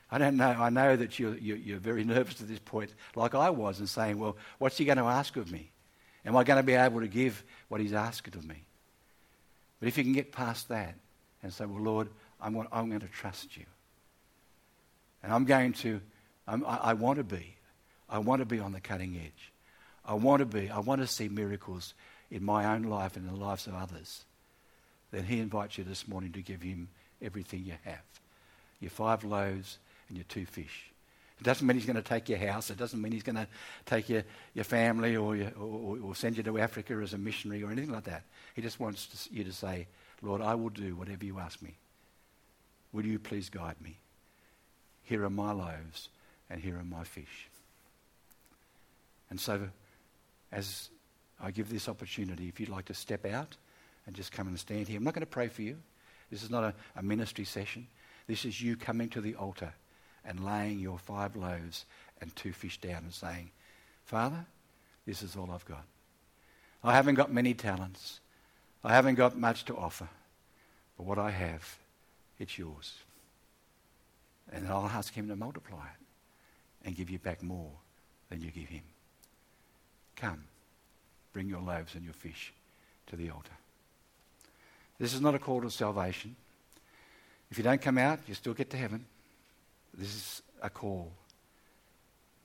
I 0.09 0.17
don't 0.17 0.37
know. 0.37 0.47
I 0.47 0.69
know 0.69 0.95
that 0.95 1.19
you're, 1.19 1.35
you're, 1.35 1.79
very 1.79 2.03
nervous 2.05 2.39
at 2.39 2.47
this 2.47 2.59
point, 2.59 2.93
like 3.13 3.35
I 3.35 3.49
was, 3.49 3.79
and 3.79 3.89
saying, 3.89 4.19
Well, 4.19 4.37
what's 4.57 4.77
He 4.77 4.85
going 4.85 4.99
to 4.99 5.03
ask 5.03 5.35
of 5.35 5.51
me? 5.51 5.69
Am 6.25 6.37
I 6.37 6.45
going 6.45 6.59
to 6.59 6.63
be 6.63 6.75
able 6.75 7.01
to 7.01 7.09
give 7.09 7.43
what 7.67 7.81
He's 7.81 7.91
asked 7.91 8.35
of 8.35 8.47
me? 8.47 8.63
But 9.81 9.89
if 9.89 9.97
you 9.97 10.05
can 10.05 10.13
get 10.13 10.31
past 10.31 10.69
that 10.69 10.95
and 11.43 11.51
say, 11.51 11.65
Well, 11.65 11.83
Lord, 11.83 12.07
I'm, 12.39 12.55
I'm 12.71 12.87
going 12.87 13.01
to 13.01 13.07
trust 13.07 13.57
you. 13.57 13.65
And 15.23 15.33
I'm 15.33 15.43
going 15.43 15.73
to, 15.73 15.99
I'm, 16.47 16.65
I, 16.65 16.77
I 16.77 16.93
want 16.93 17.17
to 17.17 17.25
be 17.25 17.57
I 18.07 18.19
want 18.19 18.39
to 18.39 18.45
be 18.45 18.59
on 18.59 18.71
the 18.71 18.81
cutting 18.81 19.17
edge. 19.17 19.51
I 20.05 20.15
want 20.15 20.39
to 20.39 20.45
be, 20.45 20.69
I 20.69 20.79
want 20.79 21.01
to 21.01 21.07
see 21.07 21.29
miracles 21.29 21.93
in 22.31 22.43
my 22.43 22.73
own 22.73 22.83
life 22.83 23.15
and 23.15 23.27
in 23.27 23.33
the 23.33 23.39
lives 23.39 23.67
of 23.67 23.75
others. 23.75 24.23
Then 25.11 25.25
he 25.25 25.39
invites 25.39 25.77
you 25.77 25.83
this 25.83 26.07
morning 26.07 26.31
to 26.31 26.41
give 26.41 26.61
him 26.61 26.87
everything 27.21 27.65
you 27.65 27.75
have 27.83 28.01
your 28.79 28.89
five 28.89 29.23
loaves 29.23 29.77
and 30.09 30.17
your 30.17 30.25
two 30.27 30.45
fish. 30.45 30.91
It 31.39 31.43
doesn't 31.43 31.65
mean 31.65 31.77
he's 31.77 31.85
going 31.85 31.95
to 31.95 32.01
take 32.01 32.29
your 32.29 32.39
house. 32.39 32.69
It 32.69 32.77
doesn't 32.77 33.01
mean 33.01 33.11
he's 33.11 33.23
going 33.23 33.35
to 33.35 33.47
take 33.85 34.09
your, 34.09 34.23
your 34.53 34.63
family 34.63 35.15
or, 35.15 35.35
your, 35.35 35.51
or, 35.51 35.97
or 36.03 36.15
send 36.15 36.37
you 36.37 36.43
to 36.43 36.59
Africa 36.59 36.93
as 36.95 37.13
a 37.13 37.17
missionary 37.17 37.63
or 37.63 37.71
anything 37.71 37.91
like 37.91 38.05
that. 38.05 38.23
He 38.55 38.61
just 38.61 38.79
wants 38.79 39.05
to, 39.05 39.33
you 39.35 39.43
to 39.43 39.53
say, 39.53 39.87
Lord, 40.21 40.41
I 40.41 40.55
will 40.55 40.69
do 40.69 40.95
whatever 40.95 41.25
you 41.25 41.39
ask 41.39 41.61
me. 41.61 41.75
Will 42.91 43.05
you 43.05 43.19
please 43.19 43.49
guide 43.49 43.79
me? 43.81 43.97
Here 45.03 45.23
are 45.23 45.29
my 45.29 45.51
loaves 45.51 46.09
and 46.49 46.61
here 46.61 46.77
are 46.77 46.83
my 46.83 47.03
fish. 47.03 47.49
And 49.29 49.39
so, 49.39 49.69
as 50.51 50.89
I 51.41 51.51
give 51.51 51.69
this 51.69 51.89
opportunity 51.89 52.47
if 52.47 52.59
you'd 52.59 52.69
like 52.69 52.85
to 52.85 52.93
step 52.93 53.25
out 53.25 53.57
and 54.05 54.15
just 54.15 54.31
come 54.31 54.47
and 54.47 54.59
stand 54.59 54.87
here. 54.87 54.97
I'm 54.97 55.03
not 55.03 55.13
going 55.13 55.21
to 55.21 55.25
pray 55.25 55.47
for 55.47 55.61
you. 55.61 55.77
This 56.29 56.43
is 56.43 56.49
not 56.49 56.63
a, 56.63 56.73
a 56.95 57.03
ministry 57.03 57.45
session. 57.45 57.87
This 58.27 58.45
is 58.45 58.61
you 58.61 58.75
coming 58.75 59.09
to 59.09 59.21
the 59.21 59.35
altar 59.35 59.73
and 60.23 60.45
laying 60.45 60.79
your 60.79 60.97
five 60.97 61.35
loaves 61.35 61.85
and 62.21 62.33
two 62.35 62.53
fish 62.53 62.79
down 62.79 63.03
and 63.03 63.13
saying, 63.13 63.49
Father, 64.05 64.45
this 65.05 65.23
is 65.23 65.35
all 65.35 65.49
I've 65.51 65.65
got. 65.65 65.83
I 66.83 66.93
haven't 66.93 67.15
got 67.15 67.31
many 67.31 67.53
talents. 67.53 68.19
I 68.83 68.93
haven't 68.93 69.15
got 69.15 69.37
much 69.37 69.65
to 69.65 69.75
offer. 69.75 70.07
But 70.97 71.05
what 71.05 71.17
I 71.17 71.31
have, 71.31 71.77
it's 72.39 72.57
yours. 72.57 72.93
And 74.51 74.67
I'll 74.67 74.87
ask 74.87 75.13
him 75.13 75.27
to 75.29 75.35
multiply 75.35 75.85
it 75.85 76.85
and 76.85 76.95
give 76.95 77.09
you 77.09 77.19
back 77.19 77.41
more 77.41 77.71
than 78.29 78.41
you 78.41 78.51
give 78.51 78.69
him. 78.69 78.83
Come, 80.15 80.43
bring 81.33 81.49
your 81.49 81.61
loaves 81.61 81.95
and 81.95 82.03
your 82.03 82.13
fish 82.13 82.53
to 83.07 83.15
the 83.15 83.29
altar. 83.29 83.51
This 84.99 85.13
is 85.13 85.21
not 85.21 85.35
a 85.35 85.39
call 85.39 85.61
to 85.61 85.71
salvation. 85.71 86.35
If 87.49 87.57
you 87.57 87.63
don't 87.63 87.81
come 87.81 87.97
out, 87.97 88.19
you 88.27 88.33
still 88.33 88.53
get 88.53 88.69
to 88.71 88.77
heaven. 88.77 89.05
This 89.93 90.09
is 90.09 90.41
a 90.61 90.69
call 90.69 91.11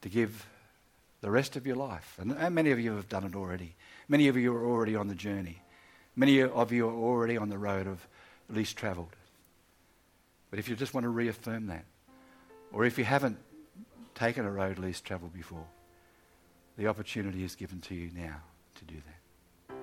to 0.02 0.08
give 0.08 0.46
the 1.20 1.30
rest 1.30 1.56
of 1.56 1.66
your 1.66 1.76
life. 1.76 2.18
And, 2.18 2.54
many 2.54 2.70
of 2.70 2.80
you 2.80 2.96
have 2.96 3.08
done 3.08 3.24
it 3.24 3.36
already. 3.36 3.74
Many 4.08 4.28
of 4.28 4.36
you 4.36 4.54
are 4.54 4.64
already 4.64 4.96
on 4.96 5.08
the 5.08 5.14
journey. 5.14 5.62
Many 6.16 6.40
of 6.40 6.72
you 6.72 6.88
are 6.88 6.94
already 6.94 7.36
on 7.36 7.50
the 7.50 7.58
road 7.58 7.86
of 7.86 8.06
least 8.48 8.76
travelled. 8.76 9.14
But 10.50 10.58
if 10.58 10.68
you 10.68 10.76
just 10.76 10.94
want 10.94 11.04
to 11.04 11.10
reaffirm 11.10 11.66
that, 11.66 11.84
or 12.72 12.84
if 12.84 12.98
you 12.98 13.04
haven't 13.04 13.38
taken 14.14 14.44
a 14.44 14.50
road 14.50 14.78
least 14.78 15.04
travelled 15.04 15.34
before, 15.34 15.66
the 16.78 16.86
opportunity 16.86 17.44
is 17.44 17.54
given 17.54 17.80
to 17.82 17.94
you 17.94 18.10
now 18.14 18.40
to 18.76 18.84
do 18.84 18.94
that. 18.94 19.76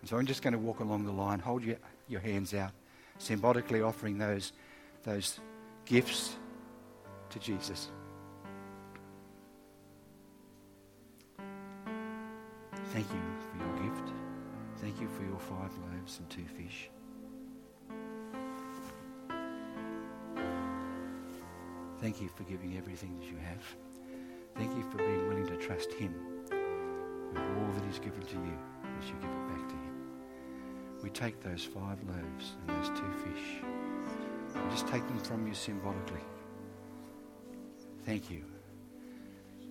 And 0.00 0.08
so 0.08 0.16
I'm 0.16 0.26
just 0.26 0.42
going 0.42 0.52
to 0.52 0.58
walk 0.58 0.80
along 0.80 1.04
the 1.04 1.12
line, 1.12 1.38
hold 1.38 1.62
your, 1.62 1.76
your 2.08 2.20
hands 2.20 2.54
out, 2.54 2.72
symbolically 3.18 3.82
offering 3.82 4.18
those, 4.18 4.52
those 5.04 5.38
gifts 5.84 6.36
to 7.30 7.38
Jesus. 7.38 7.88
Thank 12.92 13.06
you 13.10 13.20
for 13.40 13.64
your 13.64 13.90
gift. 13.90 14.12
Thank 14.78 15.00
you 15.00 15.08
for 15.08 15.22
your 15.22 15.38
five 15.38 15.70
loaves 15.78 16.18
and 16.18 16.28
two 16.28 16.44
fish. 16.44 16.90
Thank 22.00 22.20
you 22.20 22.28
for 22.28 22.42
giving 22.42 22.76
everything 22.76 23.16
that 23.20 23.26
you 23.26 23.36
have. 23.36 23.62
Thank 24.56 24.76
you 24.76 24.82
for 24.90 24.98
being 24.98 25.28
willing 25.28 25.46
to 25.46 25.56
trust 25.56 25.92
Him 25.92 26.12
all 27.36 27.72
that 27.74 27.84
He's 27.86 27.98
given 27.98 28.22
to 28.22 28.34
you 28.34 28.58
as 29.00 29.08
you 29.08 29.14
give 29.20 29.30
it 29.30 29.48
back 29.48 29.68
to 29.68 29.74
Him. 29.74 29.92
We 31.02 31.10
take 31.10 31.40
those 31.40 31.64
five 31.64 31.98
loaves 32.04 32.56
and 32.66 32.76
those 32.76 32.88
two 32.90 33.12
fish. 33.24 33.62
Just 34.70 34.86
take 34.88 35.06
them 35.08 35.18
from 35.18 35.46
you 35.46 35.54
symbolically. 35.54 36.20
Thank 38.04 38.30
you. 38.30 38.44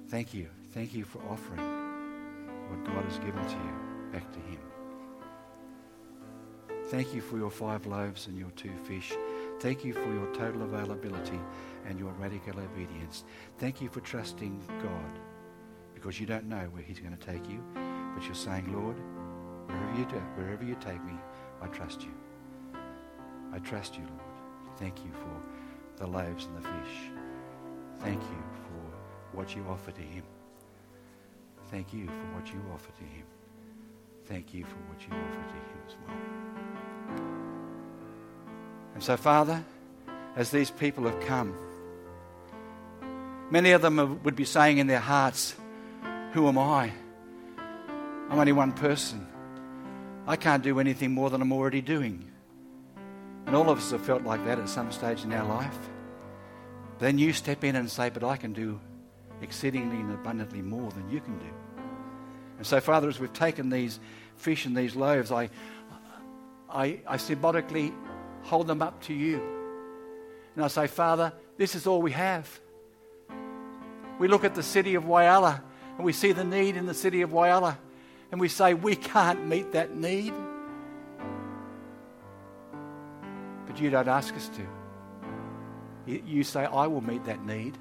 Thank 0.09 0.33
you. 0.33 0.49
Thank 0.71 0.93
you 0.93 1.03
for 1.03 1.21
offering 1.29 1.61
what 2.69 2.83
God 2.85 3.03
has 3.05 3.17
given 3.19 3.43
to 3.45 3.55
you 3.55 4.11
back 4.11 4.31
to 4.31 4.39
Him. 4.39 4.59
Thank 6.89 7.13
you 7.13 7.21
for 7.21 7.37
your 7.37 7.51
five 7.51 7.85
loaves 7.85 8.27
and 8.27 8.37
your 8.37 8.51
two 8.51 8.75
fish. 8.83 9.13
Thank 9.59 9.85
you 9.85 9.93
for 9.93 10.13
your 10.13 10.33
total 10.33 10.63
availability 10.63 11.39
and 11.87 11.97
your 11.97 12.11
radical 12.13 12.59
obedience. 12.59 13.23
Thank 13.57 13.81
you 13.81 13.87
for 13.87 14.01
trusting 14.01 14.61
God 14.81 15.19
because 16.01 16.19
you 16.19 16.25
don't 16.25 16.45
know 16.45 16.67
where 16.71 16.81
He's 16.81 16.99
going 16.99 17.15
to 17.15 17.25
take 17.25 17.47
you, 17.47 17.63
but 18.15 18.25
you're 18.25 18.33
saying, 18.33 18.73
Lord, 18.73 18.95
wherever 19.67 19.99
you, 19.99 20.05
do, 20.05 20.15
wherever 20.35 20.63
you 20.63 20.75
take 20.81 21.03
me, 21.03 21.13
I 21.61 21.67
trust 21.67 22.01
you. 22.01 22.11
I 23.53 23.59
trust 23.59 23.95
you, 23.95 24.03
Lord. 24.03 24.77
Thank 24.77 24.97
you 25.05 25.11
for 25.11 26.03
the 26.03 26.07
loaves 26.07 26.45
and 26.45 26.57
the 26.57 26.61
fish. 26.61 27.11
Thank 27.99 28.19
you 28.19 28.43
for 28.63 29.37
what 29.37 29.55
you 29.55 29.63
offer 29.69 29.91
to 29.91 30.01
Him. 30.01 30.23
Thank 31.69 31.93
you 31.93 32.07
for 32.07 32.35
what 32.35 32.51
you 32.51 32.59
offer 32.73 32.91
to 32.91 33.03
Him. 33.03 33.25
Thank 34.25 34.53
you 34.55 34.65
for 34.65 34.77
what 34.89 34.99
you 35.01 35.13
offer 35.13 35.47
to 35.49 35.53
Him 35.53 35.81
as 35.87 35.95
well. 36.07 36.17
And 38.95 39.03
so, 39.03 39.17
Father, 39.17 39.63
as 40.35 40.49
these 40.49 40.71
people 40.71 41.03
have 41.03 41.19
come, 41.21 41.55
many 43.51 43.71
of 43.71 43.83
them 43.83 44.19
would 44.23 44.35
be 44.35 44.45
saying 44.45 44.79
in 44.79 44.87
their 44.87 44.99
hearts, 44.99 45.55
Who 46.33 46.47
am 46.47 46.57
I? 46.57 46.91
I'm 48.29 48.39
only 48.39 48.53
one 48.53 48.71
person. 48.71 49.27
I 50.25 50.37
can't 50.37 50.63
do 50.63 50.79
anything 50.79 51.11
more 51.11 51.29
than 51.29 51.41
I'm 51.41 51.51
already 51.51 51.81
doing. 51.81 52.25
And 53.45 53.55
all 53.55 53.69
of 53.69 53.79
us 53.79 53.91
have 53.91 54.05
felt 54.05 54.23
like 54.23 54.45
that 54.45 54.57
at 54.57 54.69
some 54.69 54.91
stage 54.93 55.25
in 55.25 55.33
our 55.33 55.45
life. 55.45 55.77
Then 56.99 57.17
you 57.17 57.33
step 57.33 57.65
in 57.65 57.75
and 57.75 57.89
say, 57.89 58.09
But 58.09 58.23
I 58.23 58.37
can 58.37 58.53
do 58.53 58.79
exceedingly 59.41 59.97
and 59.97 60.13
abundantly 60.13 60.61
more 60.61 60.89
than 60.91 61.09
you 61.09 61.19
can 61.19 61.37
do. 61.37 61.53
And 62.57 62.65
so, 62.65 62.79
Father, 62.79 63.09
as 63.09 63.19
we've 63.19 63.33
taken 63.33 63.69
these 63.69 63.99
fish 64.37 64.65
and 64.65 64.77
these 64.77 64.95
loaves, 64.95 65.31
I, 65.31 65.49
I, 66.69 66.99
I 67.07 67.17
symbolically 67.17 67.91
hold 68.43 68.67
them 68.67 68.81
up 68.81 69.01
to 69.03 69.13
you. 69.13 69.41
And 70.55 70.63
I 70.63 70.69
say, 70.69 70.87
Father, 70.87 71.33
this 71.57 71.75
is 71.75 71.87
all 71.87 72.01
we 72.01 72.11
have. 72.11 72.47
We 74.17 74.29
look 74.29 74.45
at 74.45 74.55
the 74.55 74.63
city 74.63 74.95
of 74.95 75.03
Whyalla 75.03 75.61
and 75.97 76.05
we 76.05 76.13
see 76.13 76.31
the 76.31 76.43
need 76.43 76.77
in 76.77 76.85
the 76.85 76.93
city 76.93 77.21
of 77.21 77.31
Whyalla 77.31 77.77
and 78.31 78.39
we 78.39 78.47
say, 78.47 78.73
we 78.73 78.95
can't 78.95 79.45
meet 79.45 79.73
that 79.73 79.95
need. 79.95 80.33
But 83.67 83.79
you 83.79 83.89
don't 83.89 84.07
ask 84.07 84.33
us 84.35 84.49
to. 84.49 84.61
You 86.05 86.43
say, 86.43 86.65
I 86.65 86.87
will 86.87 87.01
meet 87.01 87.25
that 87.25 87.45
need 87.45 87.77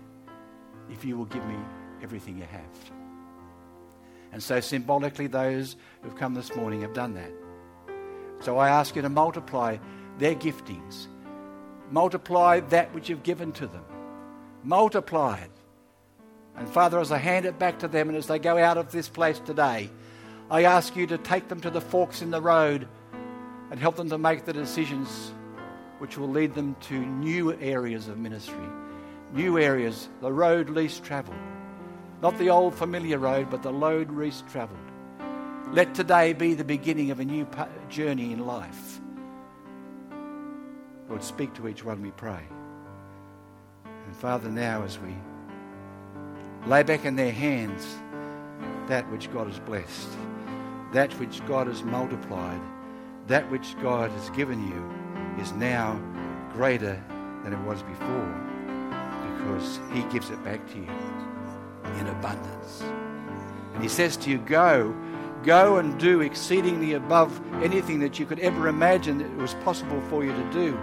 if 0.91 1.05
you 1.05 1.17
will 1.17 1.25
give 1.27 1.45
me 1.47 1.57
everything 2.03 2.37
you 2.39 2.45
have. 2.45 2.93
And 4.33 4.43
so, 4.43 4.61
symbolically, 4.61 5.27
those 5.27 5.77
who've 6.03 6.15
come 6.17 6.35
this 6.35 6.55
morning 6.55 6.83
have 6.83 6.95
done 6.95 7.15
that. 7.15 7.33
So, 8.41 8.59
I 8.59 8.69
ask 8.69 8.95
you 8.95 9.03
to 9.03 9.09
multiply 9.09 9.79
their 10.19 10.35
giftings, 10.35 11.07
multiply 11.91 12.61
that 12.61 12.93
which 12.95 13.09
you've 13.09 13.23
given 13.23 13.53
to 13.53 13.67
them, 13.67 13.85
multiply 14.63 15.39
it. 15.39 15.51
And, 16.61 16.69
Father, 16.69 17.01
as 17.01 17.11
I 17.11 17.17
hand 17.17 17.47
it 17.47 17.59
back 17.59 17.79
to 17.79 17.89
them 17.89 18.11
and 18.11 18.19
as 18.19 18.27
they 18.27 18.39
go 18.39 18.59
out 18.59 18.77
of 18.77 18.93
this 18.93 19.09
place 19.09 19.39
today, 19.41 19.89
I 20.51 20.65
ask 20.65 20.95
you 20.95 21.07
to 21.07 21.17
take 21.17 21.49
them 21.49 21.59
to 21.63 21.71
the 21.71 21.81
forks 21.81 22.21
in 22.21 22.31
the 22.31 22.41
road 22.41 22.87
and 23.71 23.81
help 23.81 23.97
them 23.97 24.11
to 24.11 24.19
make 24.19 24.45
the 24.45 24.53
decisions 24.53 25.33
which 26.01 26.19
will 26.19 26.29
lead 26.29 26.55
them 26.55 26.77
to 26.81 26.95
new 26.95 27.55
areas 27.61 28.09
of 28.09 28.19
ministry, 28.19 28.69
new 29.33 29.59
areas, 29.59 30.11
the 30.21 30.31
road 30.31 30.69
least 30.69 31.03
travelled. 31.03 31.39
Not 32.21 32.37
the 32.37 32.51
old 32.51 32.75
familiar 32.75 33.19
road, 33.19 33.49
but 33.49 33.63
the 33.63 33.73
road 33.73 34.11
least 34.11 34.47
travelled. 34.49 34.79
Let 35.73 35.95
today 35.95 36.35
be 36.35 36.53
the 36.53 36.65
beginning 36.65 37.11
of 37.11 37.21
a 37.21 37.25
new 37.25 37.49
journey 37.89 38.33
in 38.35 38.47
life. 38.47 39.01
Lord, 41.09 41.25
speak 41.25 41.55
to 41.55 41.69
each 41.69 41.83
one, 41.85 42.03
we 42.03 42.11
pray. 42.11 42.43
And 43.87 44.17
Father, 44.17 44.51
now 44.51 44.83
as 44.83 44.99
we 44.99 45.15
lay 46.67 46.83
back 46.83 47.05
in 47.05 47.17
their 47.17 47.33
hands 47.33 47.97
that 48.89 49.11
which 49.11 49.33
God 49.33 49.47
has 49.47 49.59
blessed, 49.61 50.09
that 50.93 51.13
which 51.15 51.45
God 51.47 51.67
has 51.67 51.83
multiplied, 51.83 52.61
that 53.27 53.49
which 53.51 53.77
God 53.81 54.11
has 54.11 54.31
given 54.31 54.61
you 54.69 55.43
is 55.43 55.53
now 55.53 56.01
greater 56.53 57.03
than 57.45 57.53
it 57.53 57.61
was 57.61 57.83
before 57.83 58.51
because 59.39 59.81
He 59.93 60.03
gives 60.13 60.31
it 60.31 60.43
back 60.45 60.67
to 60.73 60.79
you 60.79 60.89
in 61.99 62.07
abundance. 62.07 62.83
And 63.75 63.83
he 63.83 63.89
says 63.89 64.17
to 64.19 64.31
you, 64.31 64.39
Go, 64.39 64.95
go 65.43 65.79
and 65.79 65.99
do 65.99 66.21
exceedingly 66.21 66.95
above 66.95 67.41
anything 67.63 68.01
that 68.01 68.19
you 68.19 68.27
could 68.27 68.41
ever 68.41 68.69
imagine 68.69 69.19
that 69.19 69.31
it 69.31 69.37
was 69.37 69.55
possible 69.65 70.01
for 70.03 70.25
you 70.25 70.33
to 70.33 70.53
do. 70.53 70.79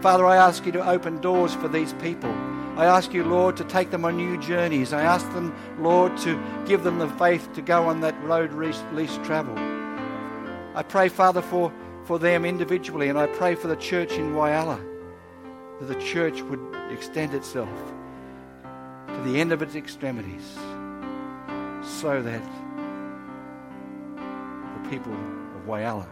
Father, 0.00 0.24
I 0.24 0.36
ask 0.36 0.64
you 0.64 0.72
to 0.72 0.88
open 0.88 1.20
doors 1.20 1.54
for 1.54 1.68
these 1.68 1.92
people. 1.94 2.34
I 2.76 2.86
ask 2.86 3.12
you, 3.12 3.24
Lord, 3.24 3.56
to 3.58 3.64
take 3.64 3.90
them 3.90 4.04
on 4.04 4.16
new 4.16 4.38
journeys. 4.40 4.92
I 4.92 5.02
ask 5.02 5.30
them, 5.32 5.54
Lord, 5.78 6.16
to 6.18 6.40
give 6.66 6.82
them 6.82 6.98
the 6.98 7.08
faith 7.08 7.52
to 7.54 7.62
go 7.62 7.88
on 7.88 8.00
that 8.00 8.20
road 8.22 8.52
least, 8.52 9.22
traveled. 9.24 9.58
I 10.74 10.82
pray, 10.82 11.08
Father, 11.08 11.42
for, 11.42 11.72
for 12.04 12.18
them 12.18 12.44
individually, 12.44 13.08
and 13.08 13.18
I 13.18 13.26
pray 13.26 13.54
for 13.54 13.68
the 13.68 13.76
church 13.76 14.12
in 14.12 14.34
Whyalla, 14.34 14.80
that 15.80 15.86
the 15.86 16.00
church 16.00 16.42
would 16.42 16.60
extend 16.90 17.34
itself 17.34 17.68
to 19.08 19.20
the 19.24 19.40
end 19.40 19.52
of 19.52 19.62
its 19.62 19.74
extremities 19.74 20.54
so 21.82 22.22
that 22.22 22.42
the 24.74 24.88
people 24.88 25.12
of 25.12 25.66
Whyalla 25.66 26.08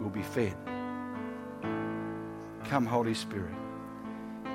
will 0.00 0.10
be 0.10 0.22
fed. 0.22 0.56
Come, 2.64 2.84
Holy 2.84 3.14
Spirit. 3.14 3.54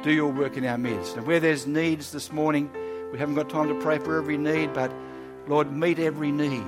Do 0.04 0.12
your 0.12 0.32
work 0.32 0.58
in 0.58 0.66
our 0.66 0.78
midst. 0.78 1.16
And 1.18 1.28
where 1.28 1.40
there's 1.40 1.68
needs 1.68 2.12
this 2.12 2.32
morning, 2.32 2.72
we 3.12 3.20
haven't 3.20 3.36
got 3.36 3.50
time 3.50 3.68
to 3.68 3.80
pray 3.82 4.00
for 4.00 4.18
every 4.18 4.38
need, 4.38 4.74
but 4.74 4.92
Lord, 5.48 5.72
meet 5.72 6.00
every 6.00 6.32
need, 6.32 6.64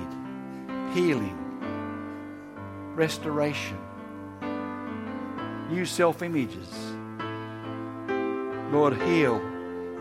healing, 0.92 1.38
restoration, 2.94 3.78
new 5.70 5.84
self 5.84 6.22
images. 6.22 6.68
Lord, 8.70 9.00
heal 9.02 9.40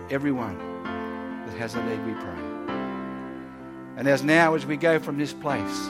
everyone 0.10 0.58
that 0.84 1.58
has 1.58 1.76
a 1.76 1.84
need, 1.84 2.06
we 2.06 2.14
pray. 2.14 2.54
And 3.98 4.08
as 4.08 4.24
now, 4.24 4.56
as 4.56 4.66
we 4.66 4.78
go 4.78 5.00
from 5.00 5.18
this 5.18 5.34
place, 5.34 5.90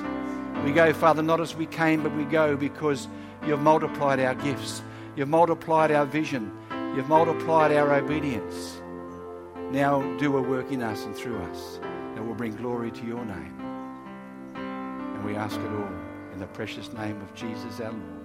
we 0.63 0.71
go, 0.71 0.93
Father, 0.93 1.21
not 1.21 1.41
as 1.41 1.55
we 1.55 1.65
came, 1.65 2.03
but 2.03 2.15
we 2.15 2.23
go 2.25 2.55
because 2.55 3.07
you've 3.45 3.59
multiplied 3.59 4.19
our 4.19 4.35
gifts, 4.35 4.81
you've 5.15 5.29
multiplied 5.29 5.91
our 5.91 6.05
vision, 6.05 6.51
you've 6.95 7.09
multiplied 7.09 7.71
our 7.71 7.93
obedience. 7.95 8.81
Now 9.71 10.01
do 10.17 10.37
a 10.37 10.41
work 10.41 10.71
in 10.71 10.83
us 10.83 11.05
and 11.05 11.15
through 11.15 11.37
us 11.37 11.79
that 12.15 12.25
will 12.25 12.35
bring 12.35 12.55
glory 12.55 12.91
to 12.91 13.05
your 13.05 13.25
name. 13.25 13.59
And 14.55 15.25
we 15.25 15.35
ask 15.35 15.59
it 15.59 15.65
all 15.65 15.91
in 16.31 16.39
the 16.39 16.47
precious 16.47 16.93
name 16.93 17.19
of 17.21 17.33
Jesus 17.33 17.79
our 17.79 17.91
Lord. 17.91 18.22